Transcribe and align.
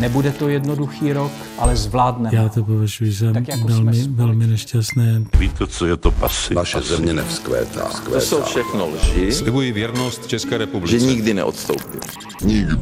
Nebude 0.00 0.32
to 0.32 0.48
jednoduchý 0.48 1.12
rok, 1.12 1.32
ale 1.58 1.76
zvládneme. 1.76 2.36
Já 2.36 2.48
to 2.48 2.64
považuji 2.64 3.12
za 3.12 3.32
tak 3.32 3.48
jako 3.48 3.68
velmi, 3.68 4.02
velmi 4.08 4.46
nešťastné. 4.46 5.22
Víte, 5.38 5.66
co 5.66 5.86
je 5.86 5.96
to 5.96 6.10
pasy? 6.10 6.54
Naše 6.54 6.80
země 6.80 7.12
nevzkvétá. 7.12 7.90
To 8.12 8.20
jsou 8.20 8.42
všechno 8.42 8.88
lži. 8.88 9.32
Slibuji 9.32 9.72
věrnost 9.72 10.26
České 10.26 10.58
republice. 10.58 10.98
Že 10.98 11.06
nikdy 11.06 11.34
neodstoupím. 11.34 12.00
Nikdy. 12.44 12.74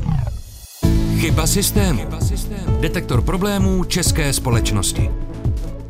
Chyba 1.18 1.46
systému. 1.46 2.00
Detektor 2.80 3.22
problémů 3.22 3.84
české 3.84 4.32
společnosti. 4.32 5.10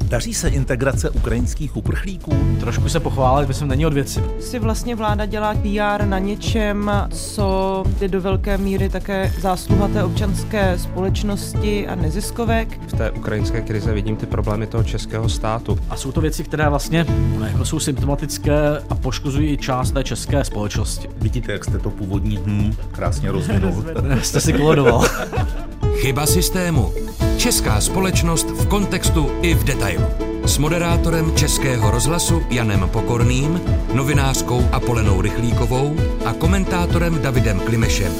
Daří 0.09 0.34
se 0.34 0.48
integrace 0.48 1.11
ukrajinských 1.11 1.77
uprchlíků? 1.77 2.57
Trošku 2.61 2.89
se 2.89 3.00
pochválit, 3.00 3.48
myslím, 3.48 3.68
není 3.68 3.86
od 3.86 3.93
věci. 3.93 4.23
Si 4.41 4.59
vlastně 4.59 4.96
vláda 4.96 5.27
dělá 5.27 5.54
PR 5.54 6.04
na 6.04 6.18
něčem, 6.18 6.91
co 7.11 7.84
je 8.00 8.09
do 8.09 8.21
velké 8.21 8.59
míry 8.59 8.89
také 8.89 9.32
zásluha 9.40 9.89
té 9.89 10.04
občanské 10.04 10.79
společnosti 10.79 11.89
a 11.89 11.95
neziskovek. 11.95 12.80
V 12.89 12.93
té 12.93 13.11
ukrajinské 13.11 13.61
krize 13.61 13.93
vidím 13.93 14.17
ty 14.17 14.26
problémy 14.26 14.67
toho 14.67 14.85
českého 14.85 15.29
státu. 15.29 15.79
A 15.90 15.96
jsou 15.96 16.12
to 16.12 16.21
věci, 16.21 16.45
které 16.45 16.68
vlastně 16.68 17.07
jako 17.46 17.64
jsou 17.64 17.81
symptomatické 17.81 18.79
a 18.90 18.95
poškozují 18.95 19.53
i 19.53 19.57
část 19.57 19.90
té 19.90 20.04
české 20.04 20.45
společnosti. 20.45 21.09
Vidíte, 21.17 21.53
jak 21.53 21.64
jste 21.64 21.79
to 21.79 21.90
původní 21.90 22.39
hm, 22.46 22.75
krásně 22.93 23.31
rozvinul. 23.31 23.84
jste 24.23 24.40
si 24.40 24.53
kolodoval. 24.53 25.04
Chyba 26.00 26.26
systému. 26.26 26.93
Česká 27.38 27.80
společnost 27.80 28.46
v 28.50 28.68
kontextu 28.68 29.30
i 29.42 29.54
v 29.54 29.64
detailu. 29.64 30.04
S 30.44 30.58
moderátorem 30.58 31.36
Českého 31.36 31.90
rozhlasu 31.90 32.42
Janem 32.50 32.88
Pokorným, 32.88 33.61
novinářkou 33.94 34.61
Apolenou 34.72 35.20
Rychlíkovou 35.20 35.97
a 36.27 36.33
komentátorem 36.33 37.22
Davidem 37.22 37.61
Klimešem. 37.61 38.12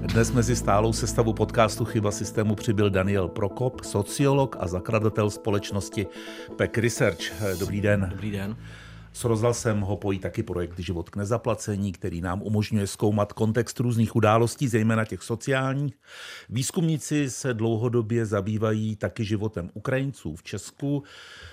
Dnes 0.00 0.32
mezi 0.32 0.56
stálou 0.56 0.92
sestavu 0.92 1.32
podcastu 1.32 1.84
Chyba 1.84 2.10
systému 2.10 2.54
přibyl 2.54 2.90
Daniel 2.90 3.28
Prokop, 3.28 3.84
sociolog 3.84 4.56
a 4.60 4.68
zakladatel 4.68 5.30
společnosti 5.30 6.06
PEC 6.56 6.70
Research. 6.76 7.20
Dobrý 7.58 7.80
den. 7.80 8.06
Dobrý 8.10 8.30
den. 8.30 8.56
S 9.12 9.24
rozhlasem 9.24 9.80
ho 9.80 9.96
pojí 9.96 10.18
taky 10.18 10.42
projekt 10.42 10.78
Život 10.78 11.10
k 11.10 11.16
nezaplacení, 11.16 11.92
který 11.92 12.20
nám 12.20 12.42
umožňuje 12.42 12.86
zkoumat 12.86 13.32
kontext 13.32 13.80
různých 13.80 14.16
událostí, 14.16 14.68
zejména 14.68 15.04
těch 15.04 15.22
sociálních. 15.22 15.94
Výzkumníci 16.48 17.30
se 17.30 17.54
dlouhodobě 17.54 18.26
zabývají 18.26 18.96
taky 18.96 19.24
životem 19.24 19.70
Ukrajinců 19.74 20.36
v 20.36 20.42
Česku. 20.42 21.02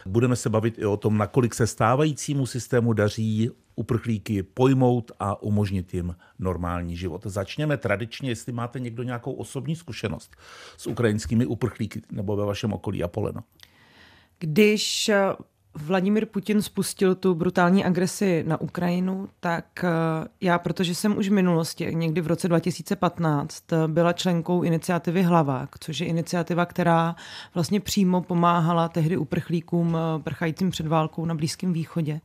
Budeme 0.05 0.35
se 0.35 0.49
bavit 0.49 0.79
i 0.79 0.85
o 0.85 0.97
tom, 0.97 1.17
nakolik 1.17 1.55
se 1.55 1.67
stávajícímu 1.67 2.45
systému 2.45 2.93
daří 2.93 3.49
uprchlíky 3.75 4.43
pojmout 4.43 5.11
a 5.19 5.43
umožnit 5.43 5.93
jim 5.93 6.15
normální 6.39 6.97
život. 6.97 7.21
Začněme 7.25 7.77
tradičně, 7.77 8.29
jestli 8.29 8.51
máte 8.51 8.79
někdo 8.79 9.03
nějakou 9.03 9.31
osobní 9.31 9.75
zkušenost 9.75 10.35
s 10.77 10.87
ukrajinskými 10.87 11.45
uprchlíky 11.45 12.01
nebo 12.11 12.35
ve 12.35 12.45
vašem 12.45 12.73
okolí 12.73 13.03
Apoleno. 13.03 13.41
Když 14.39 15.11
Vladimir 15.77 16.25
Putin 16.25 16.61
spustil 16.61 17.15
tu 17.15 17.35
brutální 17.35 17.85
agresi 17.85 18.43
na 18.47 18.61
Ukrajinu, 18.61 19.29
tak 19.39 19.65
eh, 19.83 19.89
já, 20.41 20.59
protože 20.59 20.95
jsem 20.95 21.17
už 21.17 21.29
v 21.29 21.31
minulosti, 21.31 21.95
někdy 21.95 22.21
v 22.21 22.27
roce 22.27 22.47
2015, 22.47 23.63
byla 23.87 24.13
členkou 24.13 24.63
iniciativy 24.63 25.23
Hlavák, 25.23 25.69
což 25.79 25.99
je 25.99 26.07
iniciativa, 26.07 26.65
která 26.65 27.15
vlastně 27.53 27.79
přímo 27.79 28.21
pomáhala 28.21 28.89
tehdy 28.89 29.17
uprchlíkům 29.17 29.97
eh, 29.97 30.23
prchajícím 30.23 30.69
před 30.69 30.87
válkou 30.87 31.25
na 31.25 31.35
Blízkém 31.35 31.73
východě, 31.73 32.21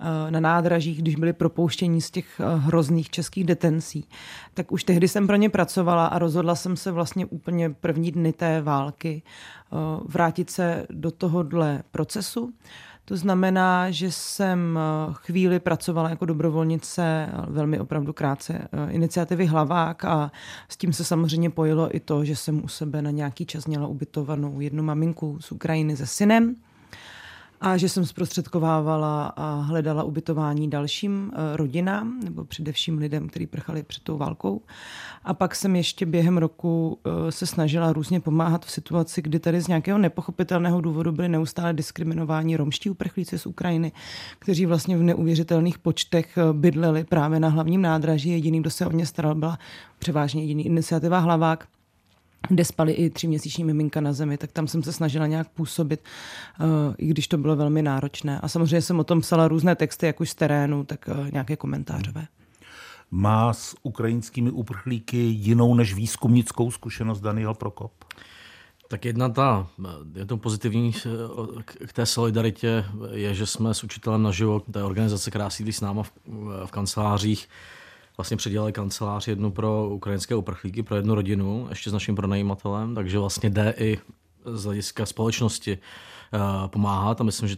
eh, 0.00 0.30
na 0.30 0.40
nádražích, 0.40 1.02
když 1.02 1.16
byli 1.16 1.32
propouštěni 1.32 2.00
z 2.00 2.10
těch 2.10 2.40
hrozných 2.56 3.10
českých 3.10 3.44
detencí. 3.44 4.08
Tak 4.54 4.72
už 4.72 4.84
tehdy 4.84 5.08
jsem 5.08 5.26
pro 5.26 5.36
ně 5.36 5.50
pracovala 5.50 6.06
a 6.06 6.18
rozhodla 6.18 6.54
jsem 6.54 6.76
se 6.76 6.92
vlastně 6.92 7.26
úplně 7.26 7.70
první 7.70 8.12
dny 8.12 8.32
té 8.32 8.62
války 8.62 9.22
vrátit 10.04 10.50
se 10.50 10.86
do 10.90 11.10
tohohle 11.10 11.82
procesu. 11.90 12.52
To 13.08 13.16
znamená, 13.16 13.90
že 13.90 14.12
jsem 14.12 14.78
eh, 14.78 15.12
chvíli 15.12 15.60
pracovala 15.60 16.10
jako 16.10 16.24
dobrovolnice, 16.26 17.28
velmi 17.48 17.80
opravdu 17.80 18.12
krátce, 18.12 18.68
eh, 18.72 18.92
iniciativy 18.92 19.46
Hlavák 19.46 20.04
a 20.04 20.32
s 20.68 20.76
tím 20.76 20.92
se 20.92 21.04
samozřejmě 21.04 21.50
pojilo 21.50 21.96
i 21.96 22.00
to, 22.00 22.24
že 22.24 22.36
jsem 22.36 22.64
u 22.64 22.68
sebe 22.68 23.02
na 23.02 23.10
nějaký 23.10 23.46
čas 23.46 23.66
měla 23.66 23.86
ubytovanou 23.86 24.60
jednu 24.60 24.82
maminku 24.82 25.38
z 25.40 25.52
Ukrajiny 25.52 25.96
se 25.96 26.06
synem 26.06 26.56
a 27.60 27.76
že 27.76 27.88
jsem 27.88 28.06
zprostředkovávala 28.06 29.26
a 29.26 29.54
hledala 29.60 30.02
ubytování 30.02 30.70
dalším 30.70 31.32
eh, 31.34 31.56
rodinám, 31.56 32.20
nebo 32.24 32.44
především 32.44 32.98
lidem, 32.98 33.28
kteří 33.28 33.46
prchali 33.46 33.82
před 33.82 34.02
tou 34.02 34.18
válkou. 34.18 34.62
A 35.24 35.34
pak 35.34 35.54
jsem 35.54 35.76
ještě 35.76 36.06
během 36.06 36.38
roku 36.38 36.98
eh, 37.04 37.32
se 37.32 37.46
snažila 37.46 37.92
různě 37.92 38.20
pomáhat 38.20 38.64
v 38.64 38.70
situaci, 38.70 39.22
kdy 39.22 39.38
tady 39.38 39.60
z 39.60 39.68
nějakého 39.68 39.98
nepochopitelného 39.98 40.80
důvodu 40.80 41.12
byly 41.12 41.28
neustále 41.28 41.72
diskriminováni 41.72 42.56
romští 42.56 42.90
uprchlíci 42.90 43.38
z 43.38 43.46
Ukrajiny, 43.46 43.92
kteří 44.38 44.66
vlastně 44.66 44.96
v 44.96 45.02
neuvěřitelných 45.02 45.78
počtech 45.78 46.38
eh, 46.38 46.52
bydleli 46.52 47.04
právě 47.04 47.40
na 47.40 47.48
hlavním 47.48 47.82
nádraží. 47.82 48.30
Jediný, 48.30 48.60
kdo 48.60 48.70
se 48.70 48.86
o 48.86 48.92
ně 48.92 49.06
staral, 49.06 49.34
byla 49.34 49.58
převážně 49.98 50.42
jediný 50.42 50.66
iniciativa 50.66 51.18
Hlavák 51.18 51.66
kde 52.48 52.64
spali 52.64 52.92
i 52.92 53.10
tříměsíční 53.10 53.64
miminka 53.64 54.00
na 54.00 54.12
zemi, 54.12 54.38
tak 54.38 54.52
tam 54.52 54.68
jsem 54.68 54.82
se 54.82 54.92
snažila 54.92 55.26
nějak 55.26 55.48
působit, 55.48 56.00
uh, 56.60 56.94
i 56.98 57.06
když 57.06 57.28
to 57.28 57.38
bylo 57.38 57.56
velmi 57.56 57.82
náročné. 57.82 58.40
A 58.40 58.48
samozřejmě 58.48 58.82
jsem 58.82 59.00
o 59.00 59.04
tom 59.04 59.20
psala 59.20 59.48
různé 59.48 59.76
texty, 59.76 60.06
jak 60.06 60.20
už 60.20 60.30
z 60.30 60.34
terénu, 60.34 60.84
tak 60.84 61.08
uh, 61.08 61.30
nějaké 61.30 61.56
komentářové. 61.56 62.26
Má 63.10 63.52
s 63.52 63.76
ukrajinskými 63.82 64.50
uprchlíky 64.50 65.16
jinou 65.16 65.74
než 65.74 65.94
výzkumnickou 65.94 66.70
zkušenost 66.70 67.20
Daniel 67.20 67.54
Prokop? 67.54 67.92
Tak 68.88 69.04
jedna 69.04 69.28
ta, 69.28 69.66
je 70.14 70.26
to 70.26 70.36
pozitivní 70.36 70.92
k 71.86 71.92
té 71.92 72.06
solidaritě, 72.06 72.84
je, 73.12 73.34
že 73.34 73.46
jsme 73.46 73.74
s 73.74 73.84
učitelem 73.84 74.22
na 74.22 74.30
život, 74.30 74.64
té 74.72 74.82
organizace, 74.82 75.30
která 75.30 75.50
sídlí 75.50 75.72
s 75.72 75.80
náma 75.80 76.02
v, 76.02 76.12
v 76.66 76.70
kancelářích, 76.70 77.48
vlastně 78.16 78.36
předělali 78.36 78.72
kancelář 78.72 79.28
jednu 79.28 79.50
pro 79.50 79.88
ukrajinské 79.88 80.34
uprchlíky, 80.34 80.82
pro 80.82 80.96
jednu 80.96 81.14
rodinu, 81.14 81.66
ještě 81.68 81.90
s 81.90 81.92
naším 81.92 82.16
pronajímatelem, 82.16 82.94
takže 82.94 83.18
vlastně 83.18 83.50
jde 83.50 83.74
i 83.78 83.98
z 84.44 84.64
hlediska 84.64 85.06
společnosti 85.06 85.78
uh, 86.34 86.68
pomáhat 86.68 87.20
a 87.20 87.24
myslím, 87.24 87.48
že 87.48 87.56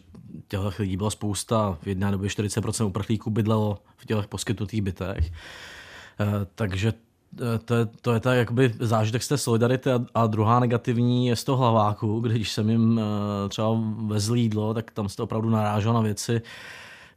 těchto 0.48 0.72
lidí 0.78 0.96
byla 0.96 1.10
spousta. 1.10 1.78
V 1.82 1.86
jedné 1.86 2.10
době 2.10 2.28
40% 2.28 2.86
uprchlíků 2.86 3.30
bydlelo 3.30 3.78
v 3.96 4.06
těch 4.06 4.26
poskytnutých 4.26 4.82
bytech. 4.82 5.30
Uh, 6.20 6.26
takže 6.54 6.92
eh, 7.40 7.58
to 7.64 7.74
je, 7.74 7.86
to 7.86 8.12
je 8.12 8.20
tak 8.20 8.38
jakoby 8.38 8.74
zážitek 8.78 9.22
z 9.22 9.28
té 9.28 9.38
solidarity 9.38 9.90
a, 9.90 10.00
a 10.14 10.26
druhá 10.26 10.60
negativní 10.60 11.26
je 11.26 11.36
z 11.36 11.44
toho 11.44 11.58
hlaváku, 11.58 12.20
když 12.20 12.52
jsem 12.52 12.70
jim 12.70 13.00
třeba 13.48 13.68
vezl 14.06 14.34
jídlo, 14.34 14.74
tak 14.74 14.90
tam 14.90 15.08
jste 15.08 15.22
opravdu 15.22 15.50
narážel 15.50 15.92
na 15.92 16.00
věci, 16.00 16.42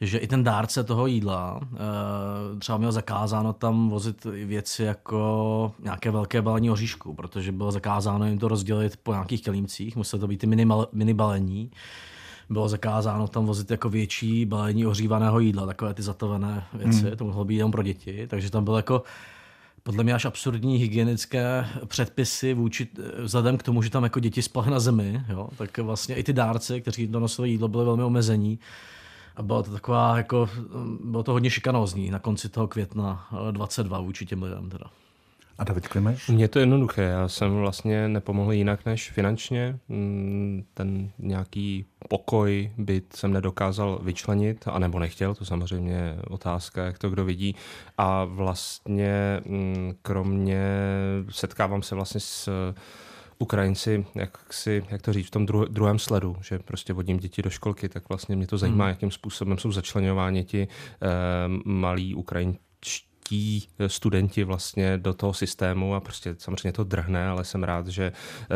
že 0.02 0.18
i 0.18 0.28
ten 0.28 0.44
dárce 0.44 0.84
toho 0.84 1.08
jídla 1.08 1.60
eh, 1.64 2.60
třeba 2.60 2.78
měl 2.78 2.92
zakázáno 2.92 3.54
tam 3.54 3.90
vozit 3.90 4.26
věci 4.26 4.84
jako 4.84 5.72
nějaké 5.84 6.12
velké 6.12 6.42
balení 6.42 6.72
oříšku, 6.72 7.14
protože 7.14 7.52
bylo 7.52 7.72
zakázáno 7.72 8.26
jim 8.28 8.40
to 8.40 8.48
rozdělit 8.48 8.98
po 9.04 9.12
nějakých 9.12 9.44
kelímcích, 9.44 9.96
muselo 9.96 10.20
to 10.20 10.28
být 10.28 10.38
ty 10.38 10.48
mini, 10.48 10.68
mini 10.92 11.14
balení 11.14 11.72
bylo 12.50 12.70
zakázáno 12.70 13.28
tam 13.28 13.46
vozit 13.46 13.72
jako 13.72 13.90
větší 13.90 14.46
balení 14.46 14.86
ohřívaného 14.86 15.40
jídla, 15.40 15.66
takové 15.66 15.94
ty 15.94 16.02
zatovené 16.02 16.64
věci, 16.74 17.02
hmm. 17.02 17.16
to 17.16 17.26
mohlo 17.26 17.46
být 17.46 17.56
jenom 17.56 17.72
pro 17.72 17.84
děti, 17.84 18.28
takže 18.28 18.52
tam 18.52 18.64
bylo 18.64 18.78
jako 18.78 19.04
podle 19.84 20.04
mě 20.04 20.14
až 20.14 20.26
absurdní 20.26 20.78
hygienické 20.78 21.68
předpisy 21.86 22.54
vůči, 22.54 22.88
vzhledem 23.24 23.58
k 23.58 23.64
tomu, 23.64 23.82
že 23.82 23.90
tam 23.90 24.04
jako 24.04 24.20
děti 24.20 24.42
spaly 24.42 24.72
na 24.72 24.80
zemi, 24.80 25.22
jo, 25.30 25.50
tak 25.58 25.78
vlastně 25.78 26.16
i 26.16 26.24
ty 26.24 26.34
dárci, 26.34 26.82
kteří 26.82 27.08
donosili 27.08 27.50
jídlo, 27.50 27.68
byly 27.68 27.86
velmi 27.86 28.04
omezení. 28.04 28.60
A 29.36 29.44
bylo 29.44 29.64
to 29.64 29.72
taková, 29.72 30.18
jako, 30.18 30.50
bylo 31.04 31.24
to 31.24 31.32
hodně 31.32 31.50
šikanózní 31.50 32.12
na 32.12 32.20
konci 32.20 32.50
toho 32.50 32.68
května 32.68 33.28
22 33.52 34.00
vůči 34.00 34.26
těm 34.26 34.44
lidem 34.44 34.70
teda. 34.70 34.86
A 35.62 35.64
David 35.64 35.88
Klimeš? 35.88 36.28
Mně 36.28 36.48
to 36.48 36.60
jednoduché. 36.60 37.02
Já 37.02 37.28
jsem 37.28 37.56
vlastně 37.56 38.08
nepomohl 38.08 38.54
jinak 38.54 38.86
než 38.86 39.12
finančně. 39.12 39.80
Mm, 39.90 40.64
ten 40.74 41.12
nějaký 41.20 41.86
pokoj 42.10 42.72
byt 42.78 43.14
jsem 43.16 43.34
nedokázal 43.34 44.00
vyčlenit, 44.04 44.66
anebo 44.68 45.00
nechtěl, 45.00 45.36
to 45.36 45.46
samozřejmě 45.46 46.16
otázka, 46.28 46.86
jak 46.86 46.98
to 46.98 47.10
kdo 47.10 47.26
vidí. 47.26 47.56
A 47.98 48.24
vlastně 48.24 49.42
mm, 49.46 49.94
kromě 50.02 50.64
setkávám 51.30 51.82
se 51.82 51.96
vlastně 51.96 52.20
s 52.20 52.50
Ukrajinci, 53.42 54.06
jak, 54.16 54.54
si, 54.54 54.84
jak 54.90 55.02
to 55.02 55.14
říct, 55.14 55.28
v 55.28 55.32
tom 55.32 55.46
dru, 55.46 55.66
druhém 55.66 56.00
sledu, 56.00 56.36
že 56.42 56.60
prostě 56.60 56.94
vodím 56.94 57.18
děti 57.18 57.42
do 57.42 57.50
školky, 57.50 57.90
tak 57.90 58.10
vlastně 58.10 58.36
mě 58.36 58.48
to 58.48 58.58
zajímá, 58.58 58.86
hmm. 58.86 58.90
jakým 58.90 59.12
způsobem 59.12 59.58
jsou 59.58 59.72
začlenováni 59.72 60.44
ti 60.44 60.68
eh, 60.68 61.08
malí 61.66 62.16
Ukrajinčtí 62.16 63.68
studenti 63.88 64.44
vlastně 64.44 64.98
do 64.98 65.14
toho 65.14 65.34
systému 65.34 65.96
a 65.96 66.00
prostě 66.00 66.36
samozřejmě 66.38 66.72
to 66.72 66.84
drhne, 66.84 67.28
ale 67.28 67.44
jsem 67.44 67.64
rád, 67.64 67.88
že 67.88 68.12
eh, 68.12 68.48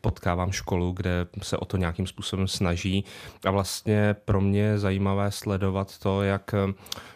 potkávám 0.00 0.52
školu, 0.52 0.92
kde 0.92 1.26
se 1.42 1.56
o 1.56 1.64
to 1.64 1.76
nějakým 1.76 2.06
způsobem 2.06 2.48
snaží 2.48 3.04
a 3.44 3.50
vlastně 3.50 4.16
pro 4.24 4.40
mě 4.40 4.60
je 4.60 4.78
zajímavé 4.78 5.30
sledovat 5.30 5.98
to, 5.98 6.22
jak 6.22 6.54
eh, 6.54 6.72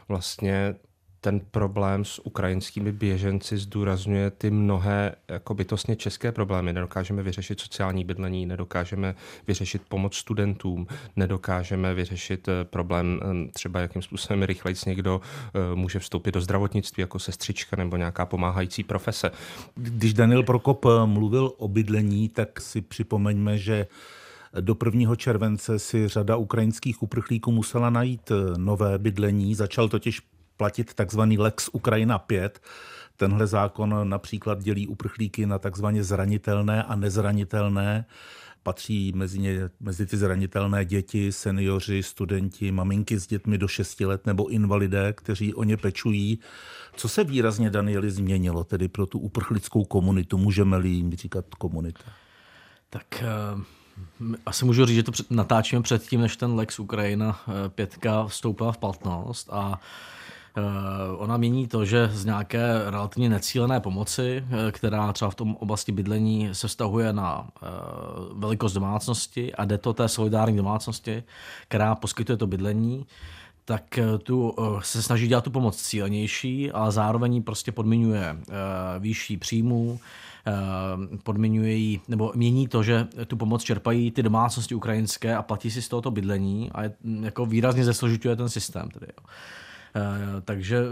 vlastně 0.08 0.74
ten 1.20 1.40
problém 1.50 2.04
s 2.04 2.26
ukrajinskými 2.26 2.92
běženci 2.92 3.58
zdůrazňuje 3.58 4.30
ty 4.30 4.50
mnohé 4.50 5.14
jako 5.28 5.54
bytostně 5.54 5.96
české 5.96 6.32
problémy. 6.32 6.72
Nedokážeme 6.72 7.22
vyřešit 7.22 7.60
sociální 7.60 8.04
bydlení, 8.04 8.46
nedokážeme 8.46 9.14
vyřešit 9.46 9.82
pomoc 9.88 10.16
studentům, 10.16 10.86
nedokážeme 11.16 11.94
vyřešit 11.94 12.48
eh, 12.48 12.64
problém 12.64 13.20
eh, 13.22 13.52
třeba 13.52 13.80
jakým 13.80 14.02
způsobem 14.02 14.42
rychleji 14.42 14.76
někdo 14.86 15.20
eh, 15.54 15.74
může 15.74 15.98
vstoupit 15.98 16.34
do 16.34 16.40
zdravotnictví 16.40 17.00
jako 17.00 17.18
sestřička 17.18 17.76
nebo 17.76 17.96
nějaká 17.96 18.26
pomáhající 18.26 18.84
profese. 18.84 19.30
Když 19.74 20.14
Daniel 20.14 20.42
Prokop 20.42 20.86
mluvil 21.04 21.52
o 21.56 21.68
bydlení, 21.68 22.28
tak 22.28 22.60
si 22.60 22.80
připomeňme, 22.80 23.58
že 23.58 23.86
do 24.60 24.76
1. 24.84 25.16
července 25.16 25.78
si 25.78 26.08
řada 26.08 26.36
ukrajinských 26.36 27.02
uprchlíků 27.02 27.52
musela 27.52 27.90
najít 27.90 28.32
nové 28.56 28.98
bydlení. 28.98 29.54
Začal 29.54 29.88
totiž 29.88 30.20
platit 30.58 30.94
takzvaný 30.94 31.38
Lex 31.38 31.68
Ukrajina 31.72 32.18
5. 32.18 32.60
Tenhle 33.16 33.46
zákon 33.46 34.08
například 34.08 34.62
dělí 34.62 34.86
uprchlíky 34.86 35.46
na 35.46 35.58
takzvaně 35.58 36.04
zranitelné 36.04 36.82
a 36.82 36.96
nezranitelné. 36.96 38.04
Patří 38.62 39.12
mezi, 39.16 39.38
ně, 39.38 39.70
mezi 39.80 40.06
ty 40.06 40.16
zranitelné 40.16 40.84
děti, 40.84 41.32
seniori, 41.32 42.02
studenti, 42.02 42.72
maminky 42.72 43.20
s 43.20 43.26
dětmi 43.26 43.58
do 43.58 43.68
6 43.68 44.00
let 44.00 44.26
nebo 44.26 44.48
invalidé, 44.48 45.12
kteří 45.12 45.54
o 45.54 45.64
ně 45.64 45.76
pečují. 45.76 46.38
Co 46.96 47.08
se 47.08 47.24
výrazně, 47.24 47.70
Danieli, 47.70 48.10
změnilo 48.10 48.64
tedy 48.64 48.88
pro 48.88 49.06
tu 49.06 49.18
uprchlickou 49.18 49.84
komunitu? 49.84 50.38
Můžeme-li 50.38 50.88
jim 50.88 51.16
říkat 51.16 51.44
komunita? 51.54 52.04
Tak 52.90 53.24
uh, 54.22 54.36
asi 54.46 54.64
můžu 54.64 54.86
říct, 54.86 54.96
že 54.96 55.02
to 55.02 55.12
natáčíme 55.30 55.82
předtím, 55.82 56.20
než 56.20 56.36
ten 56.36 56.54
Lex 56.54 56.78
Ukrajina 56.78 57.40
5 57.68 57.98
eh, 58.06 58.10
vstoupila 58.26 58.72
v 58.72 58.78
platnost 58.78 59.48
a 59.52 59.80
Eh, 59.80 60.17
ona 61.16 61.36
mění 61.36 61.68
to, 61.68 61.84
že 61.84 62.10
z 62.12 62.24
nějaké 62.24 62.90
relativně 62.90 63.28
necílené 63.28 63.80
pomoci, 63.80 64.44
eh, 64.50 64.72
která 64.72 65.12
třeba 65.12 65.30
v 65.30 65.34
tom 65.34 65.56
oblasti 65.56 65.92
bydlení 65.92 66.48
se 66.52 66.68
vztahuje 66.68 67.12
na 67.12 67.48
eh, 67.48 67.66
velikost 68.32 68.72
domácnosti 68.72 69.54
a 69.54 69.64
jde 69.64 69.78
to 69.78 69.92
té 69.92 70.08
solidární 70.08 70.56
domácnosti, 70.56 71.22
která 71.68 71.94
poskytuje 71.94 72.36
to 72.36 72.46
bydlení, 72.46 73.06
tak 73.64 73.98
tu 74.22 74.54
se 74.80 75.02
snaží 75.02 75.28
dělat 75.28 75.44
tu 75.44 75.50
pomoc 75.50 75.82
cílenější, 75.82 76.72
ale 76.72 76.92
zároveň 76.92 77.42
prostě 77.42 77.72
podmiňuje 77.72 78.36
výšší 78.98 79.36
příjmů, 79.36 80.00
podmiňuje 81.22 81.72
jí, 81.72 82.00
nebo 82.08 82.32
mění 82.34 82.68
to, 82.68 82.82
že 82.82 83.06
tu 83.26 83.36
pomoc 83.36 83.62
čerpají 83.62 84.10
ty 84.10 84.22
domácnosti 84.22 84.74
ukrajinské 84.74 85.36
a 85.36 85.42
platí 85.42 85.70
si 85.70 85.82
z 85.82 85.88
tohoto 85.88 86.10
bydlení 86.10 86.70
a 86.72 86.82
je, 86.82 86.92
jako 87.20 87.46
výrazně 87.46 87.84
zesložituje 87.84 88.36
ten 88.36 88.48
systém. 88.48 88.88
Tedy, 88.88 89.06
jo. 89.08 89.28
Eh, 89.96 90.40
takže 90.44 90.82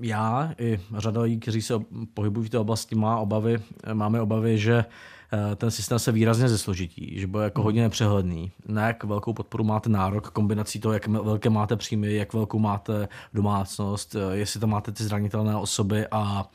já 0.00 0.52
i 0.58 0.80
řada 0.96 1.20
lidí, 1.20 1.40
kteří 1.40 1.62
se 1.62 1.74
pohybují 2.14 2.46
v 2.46 2.50
té 2.50 2.58
oblasti, 2.58 2.94
má 2.94 3.18
obavy, 3.18 3.58
máme 3.92 4.20
obavy, 4.20 4.58
že 4.58 4.84
eh, 5.32 5.56
ten 5.56 5.70
systém 5.70 5.98
se 5.98 6.12
výrazně 6.12 6.48
zesložití, 6.48 7.20
že 7.20 7.26
bude 7.26 7.44
jako 7.44 7.62
hodně 7.62 7.82
nepřehledný. 7.82 8.52
Na 8.68 8.86
jak 8.86 9.04
velkou 9.04 9.32
podporu 9.32 9.64
máte 9.64 9.88
nárok, 9.88 10.30
kombinací 10.30 10.80
toho, 10.80 10.92
jak 10.92 11.06
velké 11.06 11.50
máte 11.50 11.76
příjmy, 11.76 12.14
jak 12.14 12.32
velkou 12.32 12.58
máte 12.58 13.08
domácnost, 13.34 14.14
eh, 14.14 14.36
jestli 14.36 14.60
tam 14.60 14.70
máte 14.70 14.92
ty 14.92 15.04
zranitelné 15.04 15.56
osoby 15.56 16.06
a 16.10 16.50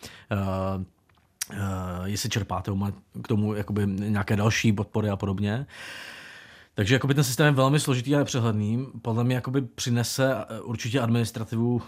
jestli 2.06 2.30
čerpáte 2.30 2.72
k 3.22 3.28
tomu 3.28 3.54
jakoby 3.54 3.88
nějaké 3.88 4.36
další 4.36 4.74
podpory 4.74 5.10
a 5.10 5.16
podobně. 5.16 5.66
Takže 6.80 6.96
jakoby 6.96 7.14
ten 7.14 7.24
systém 7.24 7.46
je 7.46 7.52
velmi 7.52 7.80
složitý 7.80 8.16
a 8.16 8.18
nepřehledný. 8.18 8.88
Podle 9.02 9.24
mě 9.24 9.36
jakoby 9.36 9.62
přinese 9.62 10.36
eh, 10.36 10.62
určitě 10.62 11.00
administrativu 11.00 11.76
uh, 11.76 11.82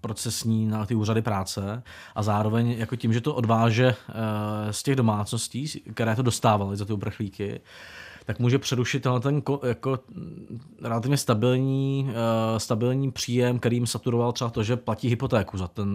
procesní 0.00 0.66
na 0.66 0.86
ty 0.86 0.94
úřady 0.94 1.22
práce 1.22 1.82
a 2.14 2.22
zároveň 2.22 2.70
jako 2.70 2.96
tím, 2.96 3.12
že 3.12 3.20
to 3.20 3.34
odváže 3.34 3.86
uh, 3.86 4.14
z 4.70 4.82
těch 4.82 4.96
domácností, 4.96 5.66
které 5.94 6.16
to 6.16 6.22
dostávaly 6.22 6.76
za 6.76 6.84
ty 6.84 6.92
uprchlíky, 6.92 7.60
tak 8.24 8.38
může 8.38 8.58
přerušit 8.58 9.06
ten 9.20 9.42
jako 9.68 9.98
relativně 10.82 11.16
stabilní, 11.16 12.06
uh, 12.08 12.58
stabilní 12.58 13.12
příjem, 13.12 13.58
kterým 13.58 13.86
saturoval 13.86 14.32
třeba 14.32 14.50
to, 14.50 14.62
že 14.62 14.76
platí 14.76 15.08
hypotéku 15.08 15.58
za 15.58 15.68
ten, 15.68 15.88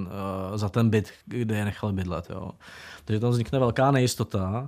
uh, 0.52 0.58
za 0.58 0.70
ten 0.70 0.90
byt, 0.90 1.10
kde 1.26 1.58
je 1.58 1.66
nechali 1.66 1.94
bydlet. 1.94 2.30
Jo. 2.30 2.52
Takže 3.06 3.20
tam 3.20 3.30
vznikne 3.30 3.60
velká 3.60 3.92
nejistota. 3.92 4.68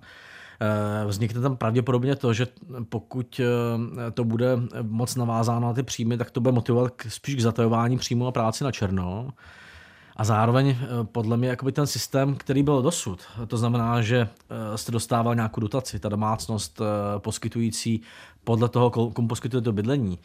Eh, 0.59 1.05
vznikne 1.05 1.41
tam 1.41 1.57
pravděpodobně 1.57 2.15
to, 2.15 2.33
že 2.33 2.47
pokud 2.89 3.41
eh, 3.43 4.11
to 4.11 4.23
bude 4.23 4.57
moc 4.81 5.15
navázáno 5.15 5.67
na 5.67 5.73
ty 5.73 5.83
příjmy, 5.83 6.17
tak 6.17 6.31
to 6.31 6.41
bude 6.41 6.51
motivovat 6.51 6.93
spíš 7.07 7.35
k 7.35 7.41
zatajování 7.41 7.97
příjmu 7.97 8.27
a 8.27 8.31
práci 8.31 8.63
na 8.63 8.71
černo. 8.71 9.29
A 10.15 10.23
zároveň 10.23 10.69
eh, 10.69 10.77
podle 11.03 11.37
mě 11.37 11.49
jakoby 11.49 11.71
ten 11.71 11.87
systém, 11.87 12.35
který 12.35 12.63
byl 12.63 12.81
dosud, 12.81 13.21
to 13.47 13.57
znamená, 13.57 14.01
že 14.01 14.29
jste 14.75 14.91
dostával 14.91 15.35
nějakou 15.35 15.61
dotaci, 15.61 15.99
ta 15.99 16.09
domácnost 16.09 16.81
poskytující 17.17 18.01
podle 18.43 18.69
toho, 18.69 18.89
komu 18.89 19.27
poskytuje 19.27 19.61
to 19.61 19.71
bydlení, 19.71 20.19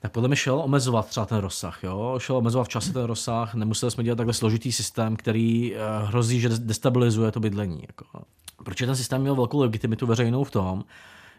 tak 0.00 0.12
podle 0.12 0.28
mě 0.28 0.36
šel 0.36 0.60
omezovat 0.60 1.06
třeba 1.06 1.26
ten 1.26 1.38
rozsah. 1.38 1.84
Jo? 1.84 2.14
Šel 2.18 2.36
omezovat 2.36 2.64
v 2.64 2.68
čase 2.68 2.92
ten 2.92 3.04
rozsah, 3.04 3.54
nemuseli 3.54 3.90
jsme 3.90 4.04
dělat 4.04 4.16
takhle 4.16 4.34
složitý 4.34 4.72
systém, 4.72 5.16
který 5.16 5.74
hrozí, 6.04 6.40
že 6.40 6.48
destabilizuje 6.48 7.32
to 7.32 7.40
bydlení. 7.40 7.82
Jako. 7.86 8.22
Proč 8.64 8.78
ten 8.78 8.96
systém 8.96 9.20
měl 9.20 9.34
velkou 9.34 9.60
legitimitu 9.60 10.06
veřejnou 10.06 10.44
v 10.44 10.50
tom, 10.50 10.84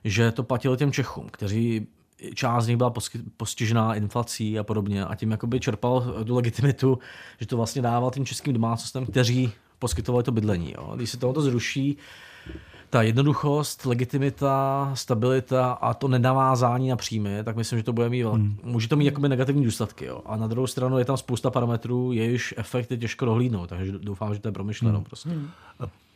že 0.04 0.32
to 0.32 0.44
platilo 0.44 0.76
těm 0.76 0.92
Čechům, 0.92 1.28
kteří 1.32 1.88
část 2.34 2.66
z 2.66 2.68
nich 2.68 2.78
byla 2.78 2.94
postižená 3.38 3.96
inflací 3.96 4.60
a 4.60 4.64
podobně 4.64 5.06
a 5.06 5.16
tím 5.16 5.32
jakoby 5.32 5.60
čerpal 5.60 6.24
tu 6.26 6.36
legitimitu, 6.36 7.00
že 7.40 7.48
to 7.48 7.58
vlastně 7.58 7.82
dával 7.82 8.12
tím 8.12 8.26
českým 8.26 8.54
domácnostem, 8.54 9.06
kteří 9.06 9.52
poskytovali 9.80 10.24
to 10.24 10.32
bydlení. 10.32 10.74
Jo. 10.78 10.94
Když 10.96 11.10
se 11.10 11.18
tohoto 11.18 11.42
zruší, 11.42 11.98
ta 12.90 13.02
jednoduchost, 13.02 13.86
legitimita, 13.86 14.92
stabilita 14.94 15.72
a 15.72 15.94
to 15.94 16.08
nenavázání 16.08 16.90
na 16.90 16.96
příjmy, 16.96 17.44
tak 17.44 17.56
myslím, 17.56 17.80
že 17.80 17.84
to 17.84 17.94
bude 17.94 18.10
mít, 18.10 18.24
hmm. 18.24 18.58
může 18.64 18.88
to 18.88 18.96
mít 18.96 19.06
jakoby 19.06 19.30
negativní 19.30 19.64
důsledky. 19.66 20.06
Jo. 20.06 20.22
A 20.26 20.38
na 20.38 20.48
druhou 20.48 20.68
stranu 20.68 21.00
je 21.00 21.06
tam 21.06 21.18
spousta 21.18 21.50
parametrů, 21.50 22.12
jejichž 22.12 22.54
efekt 22.58 22.92
je 22.92 22.98
těžko 22.98 23.26
dohlídnout, 23.26 23.70
takže 23.70 23.92
doufám, 23.92 24.34
že 24.34 24.40
to 24.40 24.48
je 24.48 24.52
promyšleno. 24.52 24.98
Hmm. 24.98 25.06
Prostě. 25.06 25.30
Hmm. 25.30 25.50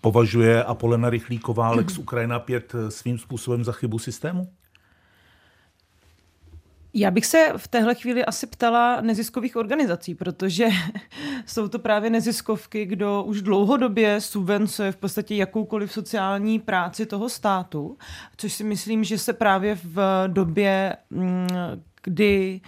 Považuje 0.02 0.64
Apolena 0.64 1.10
Rychlíková 1.10 1.72
Lex 1.72 1.98
Ukrajina 1.98 2.40
5 2.40 2.74
svým 2.90 3.18
způsobem 3.18 3.64
za 3.64 3.72
chybu 3.72 4.00
systému? 4.00 4.48
Já 6.94 7.12
bych 7.12 7.26
se 7.26 7.54
v 7.58 7.68
téhle 7.68 7.96
chvíli 7.96 8.26
asi 8.26 8.48
ptala 8.48 9.02
neziskových 9.02 9.56
organizací, 9.56 10.16
protože 10.16 10.68
jsou 11.46 11.68
to 11.68 11.80
právě 11.80 12.10
neziskovky, 12.10 12.86
kdo 12.86 13.24
už 13.24 13.42
dlouhodobě 13.42 14.22
subvencuje 14.22 14.92
v 14.92 14.98
podstatě 14.98 15.36
jakoukoliv 15.36 15.92
sociální 15.92 16.60
práci 16.60 17.06
toho 17.06 17.30
státu, 17.30 17.98
což 18.38 18.54
si 18.54 18.64
myslím, 18.64 19.04
že 19.04 19.18
se 19.18 19.34
právě 19.34 19.78
v 19.84 20.28
době, 20.28 20.98
mm, 21.10 21.48
kdy 22.04 22.62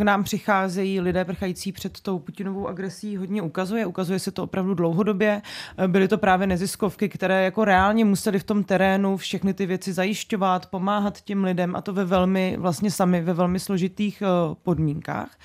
k 0.00 0.02
nám 0.02 0.24
přicházejí 0.24 1.00
lidé 1.00 1.24
prchající 1.24 1.72
před 1.72 2.00
tou 2.00 2.18
Putinovou 2.18 2.68
agresí 2.68 3.16
hodně 3.16 3.42
ukazuje. 3.42 3.86
Ukazuje 3.86 4.18
se 4.18 4.30
to 4.30 4.42
opravdu 4.42 4.74
dlouhodobě. 4.74 5.42
Byly 5.86 6.08
to 6.08 6.18
právě 6.18 6.46
neziskovky, 6.46 7.08
které 7.08 7.44
jako 7.44 7.64
reálně 7.64 8.04
museli 8.04 8.38
v 8.38 8.44
tom 8.44 8.64
terénu 8.64 9.16
všechny 9.16 9.54
ty 9.54 9.66
věci 9.66 9.92
zajišťovat, 9.92 10.66
pomáhat 10.66 11.20
těm 11.20 11.44
lidem 11.44 11.76
a 11.76 11.80
to 11.80 11.92
ve 11.92 12.04
velmi, 12.04 12.56
vlastně 12.58 12.90
sami 12.90 13.20
ve 13.20 13.32
velmi 13.32 13.60
složitých 13.60 14.22
eh, 14.22 14.26
podmínkách. 14.62 15.38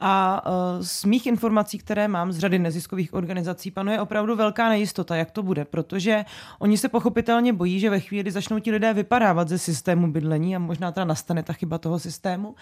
A 0.00 0.42
uh, 0.46 0.82
z 0.82 1.04
mých 1.04 1.26
informací, 1.26 1.78
které 1.78 2.08
mám 2.08 2.32
z 2.32 2.38
řady 2.38 2.58
neziskových 2.58 3.14
organizací, 3.14 3.70
panuje 3.70 4.00
opravdu 4.00 4.36
velká 4.36 4.68
nejistota, 4.68 5.16
jak 5.16 5.30
to 5.30 5.42
bude, 5.42 5.64
protože 5.64 6.24
oni 6.58 6.78
se 6.78 6.88
pochopitelně 6.88 7.52
bojí, 7.52 7.80
že 7.80 7.90
ve 7.90 8.00
chvíli 8.00 8.30
začnou 8.30 8.58
ti 8.58 8.70
lidé 8.70 8.94
vypadávat 8.94 9.48
ze 9.48 9.58
systému 9.58 10.12
bydlení 10.12 10.56
a 10.56 10.58
možná 10.58 10.92
teda 10.92 11.04
nastane 11.04 11.42
ta 11.42 11.52
chyba 11.52 11.78
toho 11.78 11.98
systému, 11.98 12.54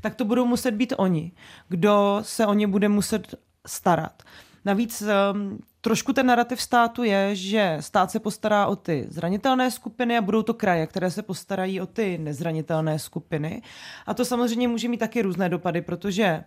tak 0.00 0.14
to 0.14 0.24
budou 0.24 0.46
muset 0.46 0.70
být 0.70 0.94
oni, 0.96 1.32
kdo 1.68 2.18
se 2.22 2.46
o 2.46 2.54
ně 2.54 2.66
bude 2.66 2.88
muset 2.88 3.34
starat. 3.66 4.22
Navíc 4.64 5.02
um, 5.02 5.58
trošku 5.80 6.12
ten 6.12 6.26
narrativ 6.26 6.62
státu 6.62 7.02
je, 7.02 7.36
že 7.36 7.76
stát 7.80 8.10
se 8.10 8.20
postará 8.20 8.66
o 8.66 8.76
ty 8.76 9.06
zranitelné 9.08 9.70
skupiny 9.70 10.18
a 10.18 10.22
budou 10.22 10.42
to 10.42 10.54
kraje, 10.54 10.86
které 10.86 11.10
se 11.10 11.22
postarají 11.22 11.80
o 11.80 11.86
ty 11.86 12.18
nezranitelné 12.18 12.98
skupiny. 12.98 13.62
A 14.06 14.14
to 14.14 14.24
samozřejmě 14.24 14.68
může 14.68 14.88
mít 14.88 14.98
taky 14.98 15.22
různé 15.22 15.48
dopady, 15.48 15.82
protože 15.82 16.44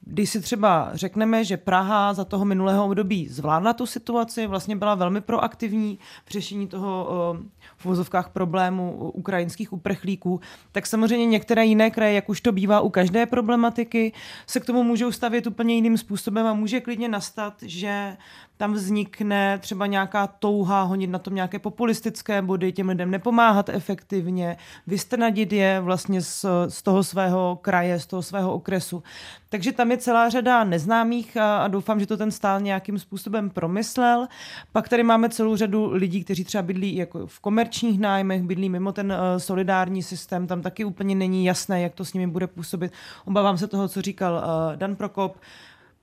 když 0.00 0.30
si 0.30 0.40
třeba 0.40 0.90
řekneme, 0.92 1.44
že 1.44 1.56
Praha 1.56 2.14
za 2.14 2.24
toho 2.24 2.44
minulého 2.44 2.84
období 2.84 3.28
zvládla 3.28 3.72
tu 3.72 3.86
situaci, 3.86 4.46
vlastně 4.46 4.76
byla 4.76 4.94
velmi 4.94 5.20
proaktivní 5.20 5.98
v 6.24 6.30
řešení 6.30 6.66
toho 6.66 7.36
v 7.76 7.84
vozovkách 7.84 8.28
problému 8.28 9.10
ukrajinských 9.14 9.72
uprchlíků, 9.72 10.40
tak 10.72 10.86
samozřejmě 10.86 11.26
některé 11.26 11.66
jiné 11.66 11.90
kraje, 11.90 12.14
jak 12.14 12.28
už 12.28 12.40
to 12.40 12.52
bývá 12.52 12.80
u 12.80 12.88
každé 12.88 13.26
problematiky, 13.26 14.12
se 14.46 14.60
k 14.60 14.66
tomu 14.66 14.82
můžou 14.82 15.12
stavět 15.12 15.46
úplně 15.46 15.74
jiným 15.74 15.98
způsobem 15.98 16.46
a 16.46 16.54
může 16.54 16.80
klidně 16.80 17.08
nastat, 17.08 17.54
že 17.62 18.16
tam 18.56 18.72
vznikne 18.72 19.58
třeba 19.58 19.86
nějaká 19.86 20.26
touha 20.26 20.82
honit 20.82 21.10
na 21.10 21.18
tom 21.18 21.34
nějaké 21.34 21.58
populistické 21.58 22.42
body, 22.42 22.72
těm 22.72 22.88
lidem 22.88 23.10
nepomáhat 23.10 23.68
efektivně, 23.68 24.56
vystrnadit 24.86 25.52
je 25.52 25.80
vlastně 25.80 26.22
z, 26.22 26.46
z 26.68 26.82
toho 26.82 27.04
svého 27.04 27.58
kraje, 27.62 28.00
z 28.00 28.06
toho 28.06 28.22
svého 28.22 28.54
okresu. 28.54 29.02
Takže 29.52 29.72
tam 29.72 29.90
je 29.90 29.96
celá 29.96 30.28
řada 30.28 30.64
neznámých 30.64 31.36
a, 31.36 31.58
a 31.58 31.68
doufám, 31.68 32.00
že 32.00 32.06
to 32.06 32.16
ten 32.16 32.30
stál 32.30 32.60
nějakým 32.60 32.98
způsobem 32.98 33.50
promyslel. 33.50 34.26
Pak 34.72 34.88
tady 34.88 35.02
máme 35.02 35.28
celou 35.28 35.56
řadu 35.56 35.90
lidí, 35.92 36.24
kteří 36.24 36.44
třeba 36.44 36.62
bydlí 36.62 36.96
jako 36.96 37.26
v 37.26 37.40
komerčních 37.40 38.00
nájmech, 38.00 38.42
bydlí 38.42 38.68
mimo 38.68 38.92
ten 38.92 39.12
uh, 39.12 39.38
solidární 39.38 40.02
systém, 40.02 40.46
tam 40.46 40.62
taky 40.62 40.84
úplně 40.84 41.14
není 41.14 41.44
jasné, 41.44 41.82
jak 41.82 41.94
to 41.94 42.04
s 42.04 42.12
nimi 42.12 42.26
bude 42.26 42.46
působit. 42.46 42.92
Obávám 43.24 43.58
se 43.58 43.66
toho, 43.66 43.88
co 43.88 44.02
říkal 44.02 44.34
uh, 44.34 44.76
Dan 44.76 44.96
Prokop, 44.96 45.36